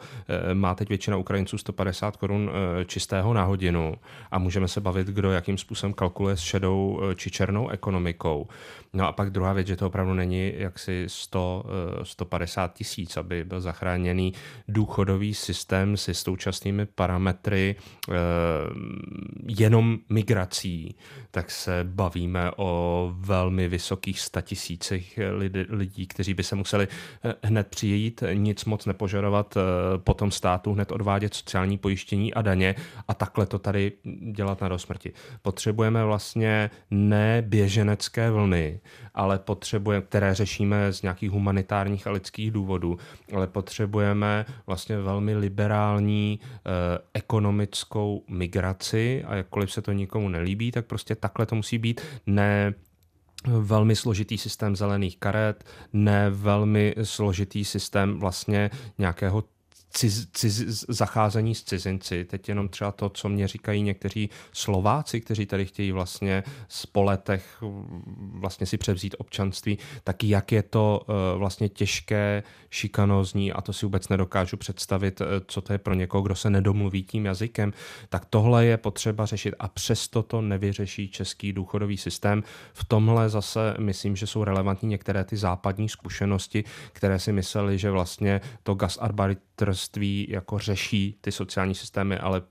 e, 0.50 0.54
má 0.54 0.74
teď 0.74 0.88
většina 0.88 1.16
Ukrajinců 1.16 1.58
150 1.58 2.16
korun 2.16 2.50
e, 2.50 2.84
čistého 2.84 3.34
na 3.34 3.44
hodinu 3.44 3.94
a 4.30 4.38
můžeme 4.38 4.68
se 4.68 4.80
bavit, 4.80 5.06
kdo 5.06 5.32
jakým 5.32 5.58
způsobem 5.58 5.92
kalkuluje 5.92 6.36
s 6.36 6.40
šedou 6.40 7.00
e, 7.02 7.14
či 7.14 7.30
černou 7.30 7.68
ekonomikou. 7.68 8.48
No 8.92 9.06
a 9.06 9.12
pak 9.12 9.30
druhá 9.30 9.52
věc, 9.52 9.66
že 9.66 9.76
to 9.76 9.86
opravdu 9.86 10.14
není 10.14 10.52
jaksi 10.56 11.04
100, 11.06 11.64
150 12.02 12.74
tisíc, 12.74 13.16
aby 13.16 13.44
byl 13.44 13.60
zachráněný 13.60 14.32
důchodový 14.68 15.34
systém 15.34 15.96
si 15.96 16.14
současnými 16.14 16.86
parametry 16.86 17.76
jenom 19.58 19.98
migrací, 20.08 20.94
tak 21.30 21.50
se 21.50 21.84
bavíme 21.94 22.50
o 22.56 23.12
velmi 23.16 23.68
vysokých 23.68 24.20
statisících 24.20 25.18
lidí, 25.68 26.06
kteří 26.06 26.34
by 26.34 26.42
se 26.42 26.56
museli 26.56 26.88
eh, 27.24 27.34
hned 27.42 27.66
přijít, 27.66 28.22
nic 28.32 28.64
moc 28.64 28.86
nepožadovat, 28.86 29.56
eh, 29.56 29.60
potom 29.98 30.30
státu 30.30 30.72
hned 30.72 30.92
odvádět 30.92 31.34
sociální 31.34 31.78
pojištění 31.78 32.34
a 32.34 32.42
daně 32.42 32.74
a 33.08 33.14
takhle 33.14 33.46
to 33.46 33.58
tady 33.58 33.92
dělat 34.32 34.60
na 34.60 34.68
dosmrti. 34.68 35.12
Potřebujeme 35.42 36.04
vlastně 36.04 36.70
ne 36.90 37.42
běženecké 37.46 38.30
vlny, 38.30 38.80
ale 39.14 39.38
potřebujeme, 39.38 40.06
které 40.06 40.34
řešíme 40.34 40.92
z 40.92 41.02
nějakých 41.02 41.30
humanitárních 41.30 42.06
a 42.06 42.10
lidských 42.10 42.50
důvodů, 42.50 42.98
ale 43.34 43.46
potřebujeme 43.46 44.46
vlastně 44.66 44.98
velmi 44.98 45.36
liberální 45.36 46.40
eh, 46.42 46.60
ekonomickou 47.14 48.22
migraci 48.28 49.24
a 49.26 49.34
jakkoliv 49.34 49.72
se 49.72 49.82
to 49.82 49.92
nikomu 49.92 50.28
nelíbí, 50.28 50.72
tak 50.72 50.86
prostě 50.86 51.14
takhle 51.14 51.46
to 51.46 51.54
musí 51.54 51.78
být 51.84 52.00
ne 52.26 52.74
velmi 53.44 53.96
složitý 53.96 54.38
systém 54.38 54.76
zelených 54.76 55.18
karet, 55.18 55.64
ne 55.92 56.30
velmi 56.30 56.94
složitý 57.02 57.64
systém 57.64 58.18
vlastně 58.18 58.70
nějakého 58.98 59.44
ciz, 59.94 60.28
ciz, 60.32 60.84
zacházení 60.88 61.54
s 61.54 61.62
cizinci. 61.62 62.24
Teď 62.24 62.48
jenom 62.48 62.68
třeba 62.68 62.92
to, 62.92 63.08
co 63.08 63.28
mě 63.28 63.48
říkají 63.48 63.82
někteří 63.82 64.30
Slováci, 64.52 65.20
kteří 65.20 65.46
tady 65.46 65.66
chtějí 65.66 65.92
vlastně 65.92 66.42
po 66.92 67.02
letech 67.02 67.62
vlastně 68.16 68.66
si 68.66 68.78
převzít 68.78 69.14
občanství, 69.18 69.78
tak 70.04 70.24
jak 70.24 70.52
je 70.52 70.62
to 70.62 71.00
uh, 71.08 71.38
vlastně 71.38 71.68
těžké, 71.68 72.42
šikanózní 72.70 73.52
a 73.52 73.60
to 73.60 73.72
si 73.72 73.86
vůbec 73.86 74.08
nedokážu 74.08 74.56
představit, 74.56 75.20
uh, 75.20 75.26
co 75.46 75.60
to 75.60 75.72
je 75.72 75.78
pro 75.78 75.94
někoho, 75.94 76.22
kdo 76.22 76.34
se 76.34 76.50
nedomluví 76.50 77.02
tím 77.02 77.24
jazykem, 77.24 77.72
tak 78.08 78.24
tohle 78.24 78.66
je 78.66 78.76
potřeba 78.76 79.26
řešit 79.26 79.54
a 79.58 79.68
přesto 79.68 80.22
to 80.22 80.40
nevyřeší 80.40 81.08
český 81.08 81.52
důchodový 81.52 81.96
systém. 81.96 82.42
V 82.72 82.84
tomhle 82.84 83.28
zase 83.28 83.74
myslím, 83.78 84.16
že 84.16 84.26
jsou 84.26 84.44
relevantní 84.44 84.88
některé 84.88 85.24
ty 85.24 85.36
západní 85.36 85.88
zkušenosti, 85.88 86.64
které 86.92 87.18
si 87.18 87.32
mysleli, 87.32 87.78
že 87.78 87.90
vlastně 87.90 88.40
to 88.62 88.74
gasarbeiters 88.74 89.83
manželství 89.84 90.26
jako 90.30 90.58
řeší 90.58 91.18
ty 91.20 91.32
sociální 91.32 91.74
systémy, 91.74 92.18
ale 92.18 92.42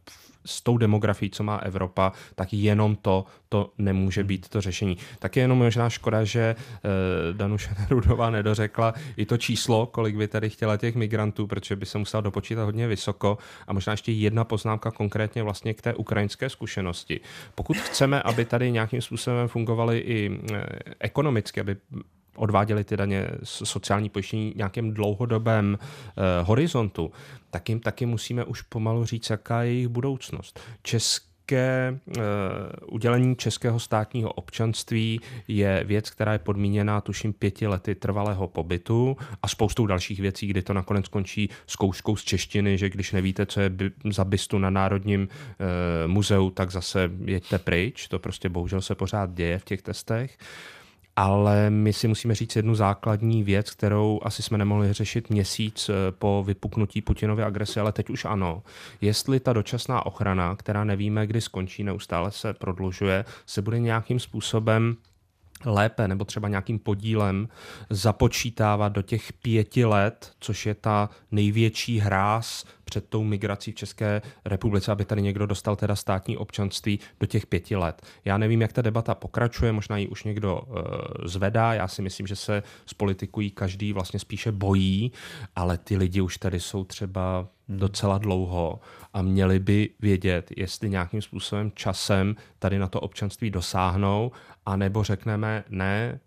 s 0.46 0.62
tou 0.62 0.78
demografií, 0.78 1.30
co 1.30 1.44
má 1.44 1.58
Evropa, 1.58 2.12
tak 2.36 2.54
jenom 2.54 2.96
to, 2.96 3.26
to 3.50 3.72
nemůže 3.78 4.22
hmm. 4.22 4.28
být 4.28 4.50
to 4.50 4.62
řešení. 4.62 4.98
Tak 5.20 5.36
je 5.36 5.44
jenom 5.44 5.58
možná 5.58 5.90
škoda, 5.90 6.24
že 6.24 6.56
uh, 6.56 7.38
Danuše 7.38 7.76
Nerudová 7.80 8.30
nedořekla 8.30 8.94
i 9.18 9.26
to 9.26 9.38
číslo, 9.38 9.86
kolik 9.86 10.16
by 10.16 10.28
tady 10.28 10.50
chtěla 10.50 10.78
těch 10.78 10.96
migrantů, 10.96 11.48
protože 11.48 11.76
by 11.76 11.86
se 11.86 11.98
musela 11.98 12.22
dopočítat 12.22 12.66
hodně 12.66 12.88
vysoko. 12.88 13.38
A 13.68 13.74
možná 13.74 13.94
ještě 13.94 14.12
jedna 14.12 14.44
poznámka 14.44 14.92
konkrétně 14.92 15.44
vlastně 15.44 15.74
k 15.74 15.82
té 15.82 15.94
ukrajinské 15.94 16.50
zkušenosti. 16.50 17.22
Pokud 17.56 17.78
chceme, 17.78 18.22
aby 18.22 18.46
tady 18.46 18.72
nějakým 18.72 19.02
způsobem 19.02 19.48
fungovaly 19.48 20.00
i 20.00 20.30
uh, 20.30 20.58
ekonomicky, 21.00 21.62
aby 21.62 21.76
odváděli 22.36 22.84
ty 22.84 22.98
daně 22.98 23.28
sociální 23.44 24.10
pojištění 24.10 24.54
nějakém 24.56 24.94
dlouhodobém 24.94 25.78
eh, 25.80 26.44
horizontu, 26.44 27.12
tak 27.50 27.70
jim 27.70 27.80
taky 27.80 28.06
musíme 28.06 28.44
už 28.44 28.62
pomalu 28.62 29.06
říct, 29.06 29.30
jaká 29.30 29.64
je 29.64 29.72
jejich 29.72 29.88
budoucnost. 29.88 30.60
České 30.82 32.00
uh, 32.08 32.16
udělení 32.92 33.36
českého 33.36 33.80
státního 33.80 34.34
občanství 34.34 35.20
je 35.48 35.84
věc, 35.84 36.10
která 36.10 36.34
je 36.34 36.40
podmíněná 36.40 37.02
tuším 37.02 37.34
pěti 37.34 37.68
lety 37.68 37.96
trvalého 37.96 38.48
pobytu 38.48 39.18
a 39.42 39.48
spoustou 39.48 39.86
dalších 39.86 40.20
věcí, 40.20 40.48
kdy 40.48 40.62
to 40.62 40.74
nakonec 40.74 41.08
končí 41.08 41.50
zkouškou 41.68 42.16
z 42.16 42.24
češtiny, 42.24 42.78
že 42.78 42.90
když 42.90 43.12
nevíte, 43.12 43.46
co 43.46 43.62
je 43.62 43.70
by, 43.70 43.92
za 44.12 44.24
bystu 44.24 44.58
na 44.58 44.70
Národním 44.70 45.22
uh, 45.22 45.28
muzeu, 46.12 46.50
tak 46.50 46.72
zase 46.72 47.12
jeďte 47.26 47.60
pryč. 47.60 48.08
To 48.08 48.20
prostě 48.20 48.50
bohužel 48.50 48.82
se 48.82 48.96
pořád 48.96 49.34
děje 49.34 49.60
v 49.60 49.66
těch 49.66 49.82
testech. 49.82 50.38
Ale 51.16 51.70
my 51.70 51.93
si 51.93 52.07
musíme 52.07 52.36
říct 52.36 52.55
jednu 52.55 52.76
základní 52.76 53.43
věc, 53.43 53.72
kterou 53.72 54.20
asi 54.24 54.43
jsme 54.43 54.57
nemohli 54.57 54.93
řešit 54.93 55.30
měsíc 55.30 55.89
eh, 55.89 55.93
po 56.11 56.43
vypuknutí 56.47 57.01
Putinovy 57.01 57.43
agrese, 57.43 57.80
ale 57.80 57.91
teď 57.91 58.09
už 58.09 58.26
ano. 58.26 58.64
Jestli 59.01 59.39
ta 59.39 59.53
dočasná 59.53 60.05
ochrana, 60.05 60.55
která 60.55 60.84
nevíme, 60.84 61.28
kdy 61.28 61.41
skončí, 61.41 61.84
neustále 61.84 62.32
se 62.32 62.53
prodlužuje, 62.53 63.26
se 63.45 63.61
bude 63.61 63.80
nějakým 63.80 64.20
způsobem 64.20 64.95
lépe 65.66 66.07
nebo 66.07 66.26
třeba 66.26 66.47
nějakým 66.47 66.80
podílem 66.80 67.47
započítávat 67.89 68.93
do 68.93 69.01
těch 69.01 69.34
pěti 69.34 69.86
let, 69.86 70.32
což 70.39 70.66
je 70.66 70.76
ta 70.76 71.09
největší 71.32 71.99
hráz 71.99 72.66
před 72.84 73.09
tou 73.09 73.24
migrací 73.24 73.72
v 73.72 73.76
České 73.76 74.22
republice, 74.45 74.91
aby 74.91 75.05
tady 75.05 75.22
někdo 75.22 75.45
dostal 75.45 75.76
teda 75.76 75.95
státní 75.95 76.38
občanství 76.38 76.99
do 77.20 77.26
těch 77.26 77.45
pěti 77.45 77.76
let. 77.76 78.01
Já 78.26 78.38
nevím, 78.38 78.61
jak 78.61 78.74
ta 78.74 78.82
debata 78.82 79.16
pokračuje, 79.16 79.72
možná 79.72 79.97
ji 79.97 80.07
už 80.07 80.24
někdo 80.24 80.61
uh, 80.61 80.76
zvedá, 81.26 81.74
já 81.74 81.88
si 81.88 82.01
myslím, 82.01 82.28
že 82.28 82.36
se 82.36 82.64
z 82.86 82.93
politikují 82.93 83.51
každý 83.51 83.93
vlastně 83.93 84.20
spíše 84.20 84.51
bojí, 84.51 85.11
ale 85.55 85.78
ty 85.78 85.97
lidi 85.97 86.22
už 86.22 86.38
tady 86.38 86.59
jsou 86.59 86.84
třeba 86.84 87.47
docela 87.70 88.18
dlouho 88.18 88.80
a 89.14 89.22
měli 89.22 89.59
by 89.59 89.89
vědět, 89.99 90.51
jestli 90.57 90.89
nějakým 90.89 91.22
způsobem 91.22 91.72
časem 91.76 92.36
tady 92.59 92.80
na 92.80 92.88
to 92.88 92.99
občanství 92.99 93.49
dosáhnou, 93.49 94.32
anebo 94.66 95.03
řekneme 95.03 95.64
ne, 95.70 96.20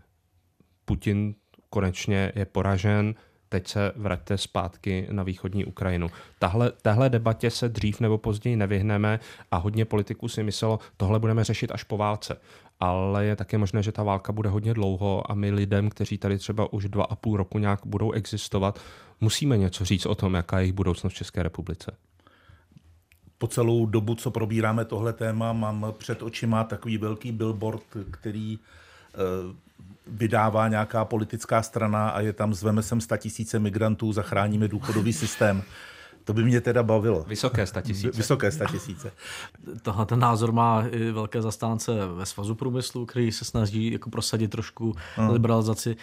Putin 0.85 1.35
konečně 1.71 2.33
je 2.35 2.45
poražen, 2.45 3.15
teď 3.49 3.69
se 3.69 3.93
vraťte 3.97 4.39
zpátky 4.39 5.07
na 5.11 5.23
východní 5.23 5.65
Ukrajinu. 5.65 6.11
Tahle, 6.39 6.73
tahle 6.83 7.11
debatě 7.11 7.51
se 7.51 7.69
dřív 7.69 8.01
nebo 8.01 8.19
později 8.19 8.57
nevyhneme 8.57 9.21
a 9.51 9.57
hodně 9.57 9.85
politiků 9.85 10.29
si 10.29 10.43
myslelo, 10.43 10.79
tohle 10.97 11.19
budeme 11.19 11.45
řešit 11.45 11.71
až 11.71 11.83
po 11.83 11.97
válce. 11.97 12.41
Ale 12.81 13.25
je 13.25 13.37
také 13.37 13.59
možné, 13.59 13.83
že 13.83 13.93
ta 13.93 14.03
válka 14.03 14.33
bude 14.33 14.49
hodně 14.49 14.75
dlouho 14.75 15.31
a 15.31 15.35
my 15.35 15.51
lidem, 15.51 15.91
kteří 15.91 16.19
tady 16.19 16.39
třeba 16.39 16.73
už 16.73 16.89
dva 16.89 17.05
a 17.05 17.17
půl 17.17 17.37
roku 17.37 17.59
nějak 17.59 17.81
budou 17.85 18.13
existovat, 18.13 18.81
musíme 19.21 19.59
něco 19.59 19.85
říct 19.85 20.07
o 20.07 20.15
tom, 20.15 20.35
jaká 20.35 20.59
je 20.59 20.63
jejich 20.63 20.75
budoucnost 20.75 21.13
v 21.13 21.17
České 21.17 21.43
republice 21.43 21.97
po 23.39 23.47
celou 23.47 23.87
dobu, 23.87 24.15
co 24.15 24.31
probíráme 24.31 24.85
tohle 24.85 25.13
téma, 25.13 25.53
mám 25.53 25.87
před 25.99 26.23
očima 26.23 26.65
takový 26.65 26.99
velký 26.99 27.33
billboard, 27.33 27.83
který 28.11 28.59
eh, 28.59 29.19
vydává 30.07 30.69
nějaká 30.69 31.05
politická 31.05 31.63
strana 31.63 32.09
a 32.09 32.21
je 32.21 32.33
tam 32.33 32.55
zveme 32.55 32.83
sem 32.83 32.99
tisíce 33.17 33.59
migrantů, 33.59 34.13
zachráníme 34.13 34.69
důchodový 34.69 35.13
systém. 35.13 35.63
To 36.25 36.33
by 36.33 36.45
mě 36.45 36.61
teda 36.61 36.83
bavilo. 36.83 37.25
Vysoké 37.29 37.67
statisíce. 37.67 38.17
Vysoké 38.17 38.51
statisíce. 38.51 39.13
Tohle 39.83 40.07
ten 40.07 40.19
názor 40.19 40.53
má 40.53 40.85
i 40.91 41.11
velké 41.11 41.43
zastánce 41.43 41.93
ve 42.07 42.27
Svazu 42.27 42.55
průmyslu, 42.55 43.07
který 43.07 43.33
se 43.33 43.45
snaží 43.45 43.93
jako 43.93 44.11
prosadit 44.11 44.51
trošku 44.51 44.97
hmm. 45.17 45.31
liberalizaci 45.31 45.97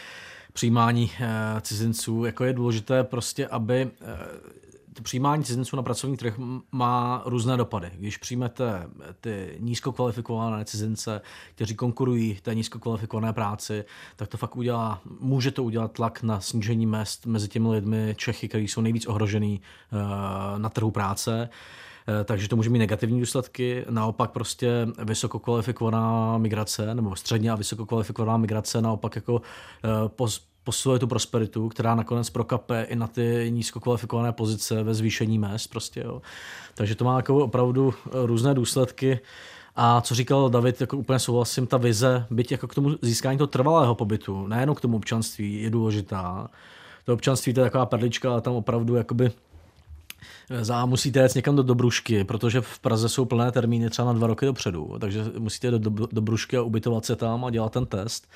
přijímání 0.54 1.12
eh, 1.20 1.62
cizinců. 1.62 2.26
Jako 2.26 2.44
je 2.44 2.54
důležité 2.54 3.04
prostě, 3.04 3.48
aby 3.48 3.92
eh, 4.02 4.64
přijímání 5.02 5.44
cizinců 5.44 5.76
na 5.76 5.84
pracovní 5.84 6.18
trh 6.18 6.34
má 6.72 7.24
různé 7.26 7.58
dopady. 7.58 7.92
Když 7.96 8.18
přijmete 8.18 8.88
ty 9.22 9.58
nízkokvalifikované 9.60 10.66
cizince, 10.66 11.22
kteří 11.56 11.76
konkurují 11.76 12.40
té 12.42 12.56
nízkokvalifikované 12.56 13.34
práci, 13.34 13.86
tak 14.16 14.30
to 14.30 14.38
fakt 14.38 14.56
udělá, 14.56 15.02
může 15.20 15.52
to 15.52 15.64
udělat 15.64 15.92
tlak 15.92 16.24
na 16.24 16.40
snížení 16.40 16.86
mest 16.86 17.26
mezi 17.26 17.48
těmi 17.48 17.68
lidmi 17.68 18.16
Čechy, 18.18 18.50
kteří 18.50 18.68
jsou 18.68 18.82
nejvíc 18.82 19.06
ohrožený 19.06 19.62
eh, 19.62 20.60
na 20.60 20.70
trhu 20.70 20.92
práce 20.92 21.50
eh, 21.52 21.93
takže 22.26 22.48
to 22.48 22.56
může 22.56 22.70
mít 22.70 22.80
negativní 22.80 23.20
důsledky. 23.20 23.86
Naopak 23.90 24.32
prostě 24.32 24.88
vysokokvalifikovaná 25.04 26.38
migrace 26.38 26.96
nebo 26.96 27.16
středně 27.16 27.52
a 27.52 27.56
vysokokvalifikovaná 27.56 28.38
migrace 28.38 28.82
naopak 28.82 29.16
jako 29.16 29.42
eh, 29.86 29.90
posiluje 30.64 31.00
tu 31.00 31.08
prosperitu, 31.08 31.70
která 31.70 31.96
nakonec 31.96 32.30
prokape 32.30 32.84
i 32.84 32.96
na 32.96 33.08
ty 33.08 33.48
nízkokvalifikované 33.50 34.32
pozice 34.32 34.84
ve 34.84 34.94
zvýšení 34.94 35.40
mest. 35.40 35.68
Prostě, 35.68 36.00
jo. 36.06 36.22
Takže 36.76 36.96
to 36.96 37.06
má 37.06 37.16
jako 37.16 37.38
opravdu 37.38 37.94
různé 38.12 38.54
důsledky. 38.54 39.20
A 39.76 40.02
co 40.02 40.16
říkal 40.16 40.50
David, 40.50 40.82
jako 40.82 40.98
úplně 40.98 41.20
souhlasím, 41.20 41.68
ta 41.68 41.78
vize, 41.78 42.26
byť 42.30 42.52
jako 42.52 42.68
k 42.68 42.76
tomu 42.76 42.96
získání 43.02 43.38
toho 43.38 43.48
trvalého 43.48 43.96
pobytu, 43.96 44.48
nejenom 44.48 44.76
k 44.76 44.82
tomu 44.82 44.98
občanství, 44.98 45.62
je 45.62 45.70
důležitá. 45.70 46.48
To 47.06 47.14
občanství 47.14 47.54
to 47.54 47.60
je 47.60 47.64
taková 47.64 47.86
perlička, 47.86 48.32
ale 48.32 48.42
tam 48.42 48.54
opravdu 48.54 48.96
jakoby 48.96 49.32
za 50.62 50.86
musíte 50.86 51.24
jít 51.24 51.36
někam 51.36 51.56
do 51.56 51.64
Dobrušky, 51.64 52.24
protože 52.24 52.62
v 52.62 52.80
Praze 52.80 53.10
jsou 53.10 53.26
plné 53.26 53.52
termíny 53.52 53.90
třeba 53.90 54.06
na 54.06 54.14
dva 54.14 54.28
roky 54.28 54.46
dopředu, 54.46 54.96
takže 55.00 55.26
musíte 55.38 55.68
jít 55.68 55.82
do 55.82 56.08
Dobrušky 56.12 56.58
a 56.58 56.62
ubytovat 56.62 57.06
se 57.06 57.16
tam 57.16 57.46
a 57.46 57.50
dělat 57.50 57.72
ten 57.72 57.86
test. 57.86 58.28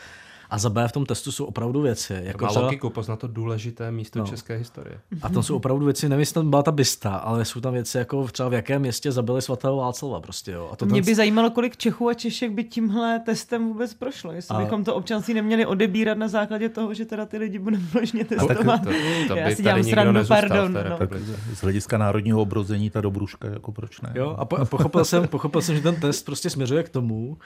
A 0.49 0.57
za 0.57 0.69
B 0.69 0.87
v 0.87 0.91
tom 0.91 1.05
testu 1.05 1.31
jsou 1.31 1.45
opravdu 1.45 1.81
věci. 1.81 2.19
Jako 2.23 2.45
má 2.45 2.49
třeba... 2.49 2.65
logiku 2.65 2.89
poznat 2.89 3.19
to 3.19 3.27
důležité 3.27 3.91
místo 3.91 4.19
no. 4.19 4.25
české 4.25 4.57
historie. 4.57 4.99
A 5.21 5.29
tam 5.29 5.43
jsou 5.43 5.55
opravdu 5.55 5.85
věci, 5.85 6.09
nevím, 6.09 6.19
jestli 6.19 6.33
tam 6.33 6.49
byla 6.49 6.63
ta 6.63 6.71
bysta, 6.71 7.15
ale 7.15 7.45
jsou 7.45 7.61
tam 7.61 7.73
věci 7.73 7.97
jako 7.97 8.27
třeba 8.27 8.49
v 8.49 8.53
jakém 8.53 8.81
městě 8.81 9.11
zabili 9.11 9.41
svatého 9.41 9.77
Václava. 9.77 10.21
Prostě, 10.21 10.51
jo. 10.51 10.69
A 10.73 10.75
to 10.75 10.85
Mě 10.85 11.01
by 11.01 11.15
zajímalo, 11.15 11.51
kolik 11.51 11.77
Čechů 11.77 12.09
a 12.09 12.13
Češek 12.13 12.51
by 12.51 12.63
tímhle 12.63 13.19
testem 13.19 13.67
vůbec 13.67 13.93
prošlo. 13.93 14.31
Jestli 14.31 14.55
a... 14.55 14.59
bychom 14.59 14.83
to 14.83 14.95
občanství 14.95 15.33
neměli 15.33 15.65
odebírat 15.65 16.17
na 16.17 16.27
základě 16.27 16.69
toho, 16.69 16.93
že 16.93 17.05
teda 17.05 17.25
ty 17.25 17.37
lidi 17.37 17.59
budeme 17.59 17.83
možně 17.93 18.25
testovat. 18.25 18.81
To, 18.83 18.89
to, 18.89 19.27
to 19.27 19.33
by 19.33 19.39
Já 19.39 19.55
si 19.55 19.63
dělám 19.63 19.83
srandu, 19.83 20.21
pardon. 20.27 20.73
No. 20.89 20.97
Tak 20.97 21.09
z 21.53 21.61
hlediska 21.61 21.97
národního 21.97 22.41
obrození 22.41 22.89
ta 22.89 23.01
dobruška, 23.01 23.47
jako 23.47 23.71
proč 23.71 24.01
ne? 24.01 24.11
Jo, 24.15 24.35
a, 24.37 24.45
po, 24.45 24.57
a 24.57 24.65
pochopil, 24.65 25.05
jsem, 25.05 25.27
pochopil 25.27 25.61
jsem, 25.61 25.75
že 25.75 25.81
ten 25.81 25.95
test 25.95 26.25
prostě 26.25 26.49
směřuje 26.49 26.83
k 26.83 26.89
tomu, 26.89 27.37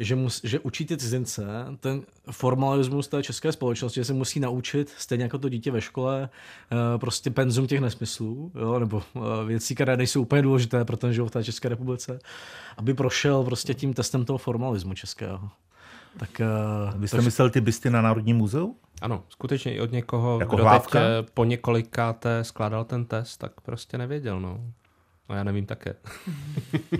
že, 0.00 0.16
mus, 0.16 0.40
že 0.44 0.58
učí 0.58 0.86
ty 0.86 0.96
cizince 0.96 1.44
ten 1.80 2.02
formalismus 2.30 3.08
té 3.08 3.22
české 3.22 3.52
společnosti, 3.52 4.00
že 4.00 4.04
se 4.04 4.12
musí 4.12 4.40
naučit, 4.40 4.94
stejně 4.98 5.24
jako 5.24 5.38
to 5.38 5.48
dítě 5.48 5.70
ve 5.70 5.80
škole, 5.80 6.28
eh, 6.72 6.98
prostě 6.98 7.30
penzum 7.30 7.66
těch 7.66 7.80
nesmyslů, 7.80 8.52
jo, 8.54 8.78
nebo 8.78 9.02
eh, 9.16 9.20
věcí, 9.46 9.74
které 9.74 9.96
nejsou 9.96 10.22
úplně 10.22 10.42
důležité 10.42 10.84
pro 10.84 10.96
ten 10.96 11.12
život 11.12 11.28
v 11.28 11.30
té 11.30 11.44
České 11.44 11.68
republice, 11.68 12.18
aby 12.76 12.94
prošel 12.94 13.44
prostě 13.44 13.74
tím 13.74 13.94
testem 13.94 14.24
toho 14.24 14.38
formalismu 14.38 14.94
českého. 14.94 15.50
Tak, 16.16 16.30
uh, 16.40 17.00
Vy 17.00 17.08
jste 17.08 17.16
to... 17.16 17.22
myslel 17.22 17.50
ty 17.50 17.60
bysty 17.60 17.90
na 17.90 18.02
Národním 18.02 18.36
muzeu? 18.36 18.76
Ano, 19.00 19.22
skutečně 19.28 19.74
i 19.74 19.80
od 19.80 19.92
někoho, 19.92 20.40
jako 20.40 20.56
kdo 20.56 20.64
teď 20.92 21.02
po 21.34 21.44
několikáté 21.44 22.44
skládal 22.44 22.84
ten 22.84 23.04
test, 23.04 23.36
tak 23.36 23.60
prostě 23.60 23.98
nevěděl. 23.98 24.40
No. 24.40 24.60
No 25.28 25.36
já 25.36 25.44
nevím 25.44 25.66
také. 25.66 25.94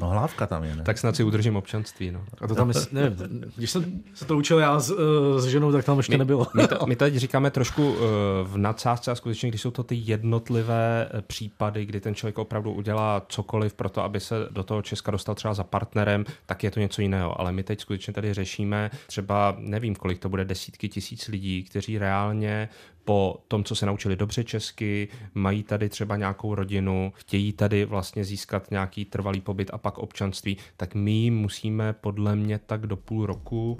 No 0.01 0.09
hlávka 0.09 0.47
tam 0.47 0.64
je, 0.64 0.76
ne? 0.76 0.83
tak 0.83 0.99
snad 0.99 1.16
si 1.16 1.24
udržím 1.24 1.57
občanství, 1.57 2.11
no. 2.11 2.24
A 2.41 2.47
to 2.47 2.55
tam, 2.55 2.70
je, 2.70 2.74
ne, 2.93 3.16
když 3.57 3.70
jsem 3.70 4.03
se 4.14 4.24
to 4.24 4.37
učil 4.37 4.59
já 4.59 4.81
s, 4.81 4.95
s 5.39 5.47
ženou, 5.47 5.72
tak 5.72 5.85
tam 5.85 5.97
ještě 5.97 6.12
my, 6.12 6.18
nebylo. 6.18 6.47
My, 6.57 6.68
to, 6.68 6.87
my 6.87 6.97
teď 6.97 7.14
říkáme 7.16 7.51
trošku 7.51 7.97
v 8.43 8.53
nadsázce 8.57 9.11
a 9.11 9.14
skutečně, 9.14 9.49
když 9.49 9.61
jsou 9.61 9.70
to 9.70 9.83
ty 9.83 9.95
jednotlivé 9.95 11.09
případy, 11.26 11.87
kdy 11.87 12.01
ten 12.01 12.14
člověk 12.14 12.39
opravdu 12.39 12.72
udělá 12.72 13.22
cokoliv 13.29 13.74
pro 13.74 13.89
to, 13.89 14.03
aby 14.03 14.20
se 14.20 14.35
do 14.51 14.62
toho 14.62 14.83
Česka 14.83 15.11
dostal 15.11 15.35
třeba 15.35 15.55
za 15.55 15.64
partnerem, 15.64 16.24
tak 16.47 16.64
je 16.64 16.70
to 16.70 16.81
něco 16.81 17.03
jiného. 17.03 17.41
Ale 17.41 17.53
my 17.53 17.62
teď 17.62 17.81
skutečně 17.81 18.12
tady 18.12 18.35
řešíme 18.35 18.91
třeba, 19.07 19.57
nevím, 19.59 19.95
kolik 19.95 20.18
to 20.18 20.29
bude, 20.29 20.45
desítky 20.45 20.89
tisíc 20.89 21.29
lidí, 21.29 21.62
kteří 21.62 21.99
reálně 21.99 22.68
po 23.09 23.36
tom, 23.48 23.64
co 23.64 23.74
se 23.74 23.86
naučili 23.86 24.16
dobře 24.16 24.44
česky, 24.44 25.09
mají 25.34 25.62
tady 25.62 25.88
třeba 25.88 26.16
nějakou 26.16 26.54
rodinu, 26.54 27.12
chtějí 27.16 27.52
tady 27.52 27.84
vlastně 27.84 28.24
získat 28.24 28.70
nějaký 28.70 29.04
trvalý 29.04 29.40
pobyt 29.40 29.70
a 29.72 29.78
pak 29.78 29.98
občanství, 29.98 30.56
tak 30.76 30.94
my 30.94 31.11
jim 31.11 31.36
musíme 31.36 31.92
podle 31.92 32.36
mě 32.36 32.59
tak 32.59 32.86
do 32.86 32.96
půl 32.96 33.26
roku 33.26 33.78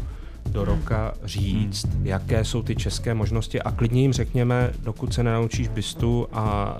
do 0.51 0.65
roka 0.65 1.15
říct, 1.25 1.85
hmm. 1.85 2.07
jaké 2.07 2.45
jsou 2.45 2.63
ty 2.63 2.77
české 2.77 3.15
možnosti 3.15 3.63
a 3.63 3.71
klidně 3.71 4.03
jim 4.03 4.13
řekněme, 4.13 4.73
dokud 4.81 5.15
se 5.15 5.23
nenaučíš 5.23 5.69
bystu 5.69 6.29
a 6.33 6.77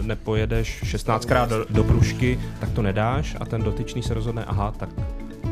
e, 0.00 0.06
nepojedeš 0.06 0.82
16krát 0.82 1.48
do, 1.48 1.66
do 1.70 1.84
Prušky, 1.84 2.40
tak 2.60 2.70
to 2.70 2.82
nedáš 2.82 3.36
a 3.40 3.44
ten 3.44 3.62
dotyčný 3.62 4.02
se 4.02 4.14
rozhodne, 4.14 4.44
aha, 4.44 4.74
tak 4.78 4.88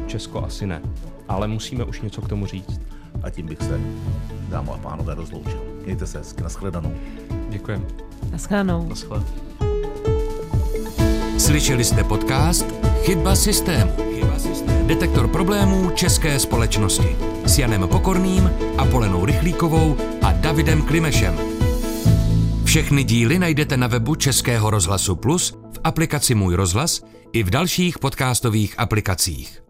Česko 0.06 0.44
asi 0.44 0.66
ne. 0.66 0.82
Ale 1.28 1.48
musíme 1.48 1.84
už 1.84 2.00
něco 2.00 2.22
k 2.22 2.28
tomu 2.28 2.46
říct. 2.46 2.97
A 3.22 3.30
tím 3.30 3.46
bych 3.46 3.58
se, 3.58 3.80
dámy 4.48 4.70
a 4.74 4.78
pánové, 4.78 5.14
rozloučil. 5.14 5.62
Mějte 5.84 6.06
se 6.06 6.18
hezky, 6.18 6.42
nashledanou. 6.42 6.92
Děkujeme. 7.48 7.84
Naschledanou. 8.30 8.88
Naschle. 8.88 9.22
Slyšeli 11.38 11.84
jste 11.84 12.04
podcast 12.04 12.66
Chyba 13.02 13.36
systému. 13.36 13.92
Chyba 14.14 14.38
systému. 14.38 14.86
Detektor 14.86 15.28
problémů 15.28 15.90
české 15.90 16.38
společnosti 16.38 17.16
s 17.46 17.58
Janem 17.58 17.88
Pokorným, 17.88 18.50
Apolenou 18.78 19.24
Rychlíkovou 19.24 19.96
a 20.22 20.32
Davidem 20.32 20.82
Klimešem. 20.82 21.38
Všechny 22.64 23.04
díly 23.04 23.38
najdete 23.38 23.76
na 23.76 23.86
webu 23.86 24.14
Českého 24.14 24.70
rozhlasu 24.70 25.16
Plus, 25.16 25.50
v 25.50 25.80
aplikaci 25.84 26.34
Můj 26.34 26.54
rozhlas 26.54 27.04
i 27.32 27.42
v 27.42 27.50
dalších 27.50 27.98
podcastových 27.98 28.74
aplikacích. 28.78 29.67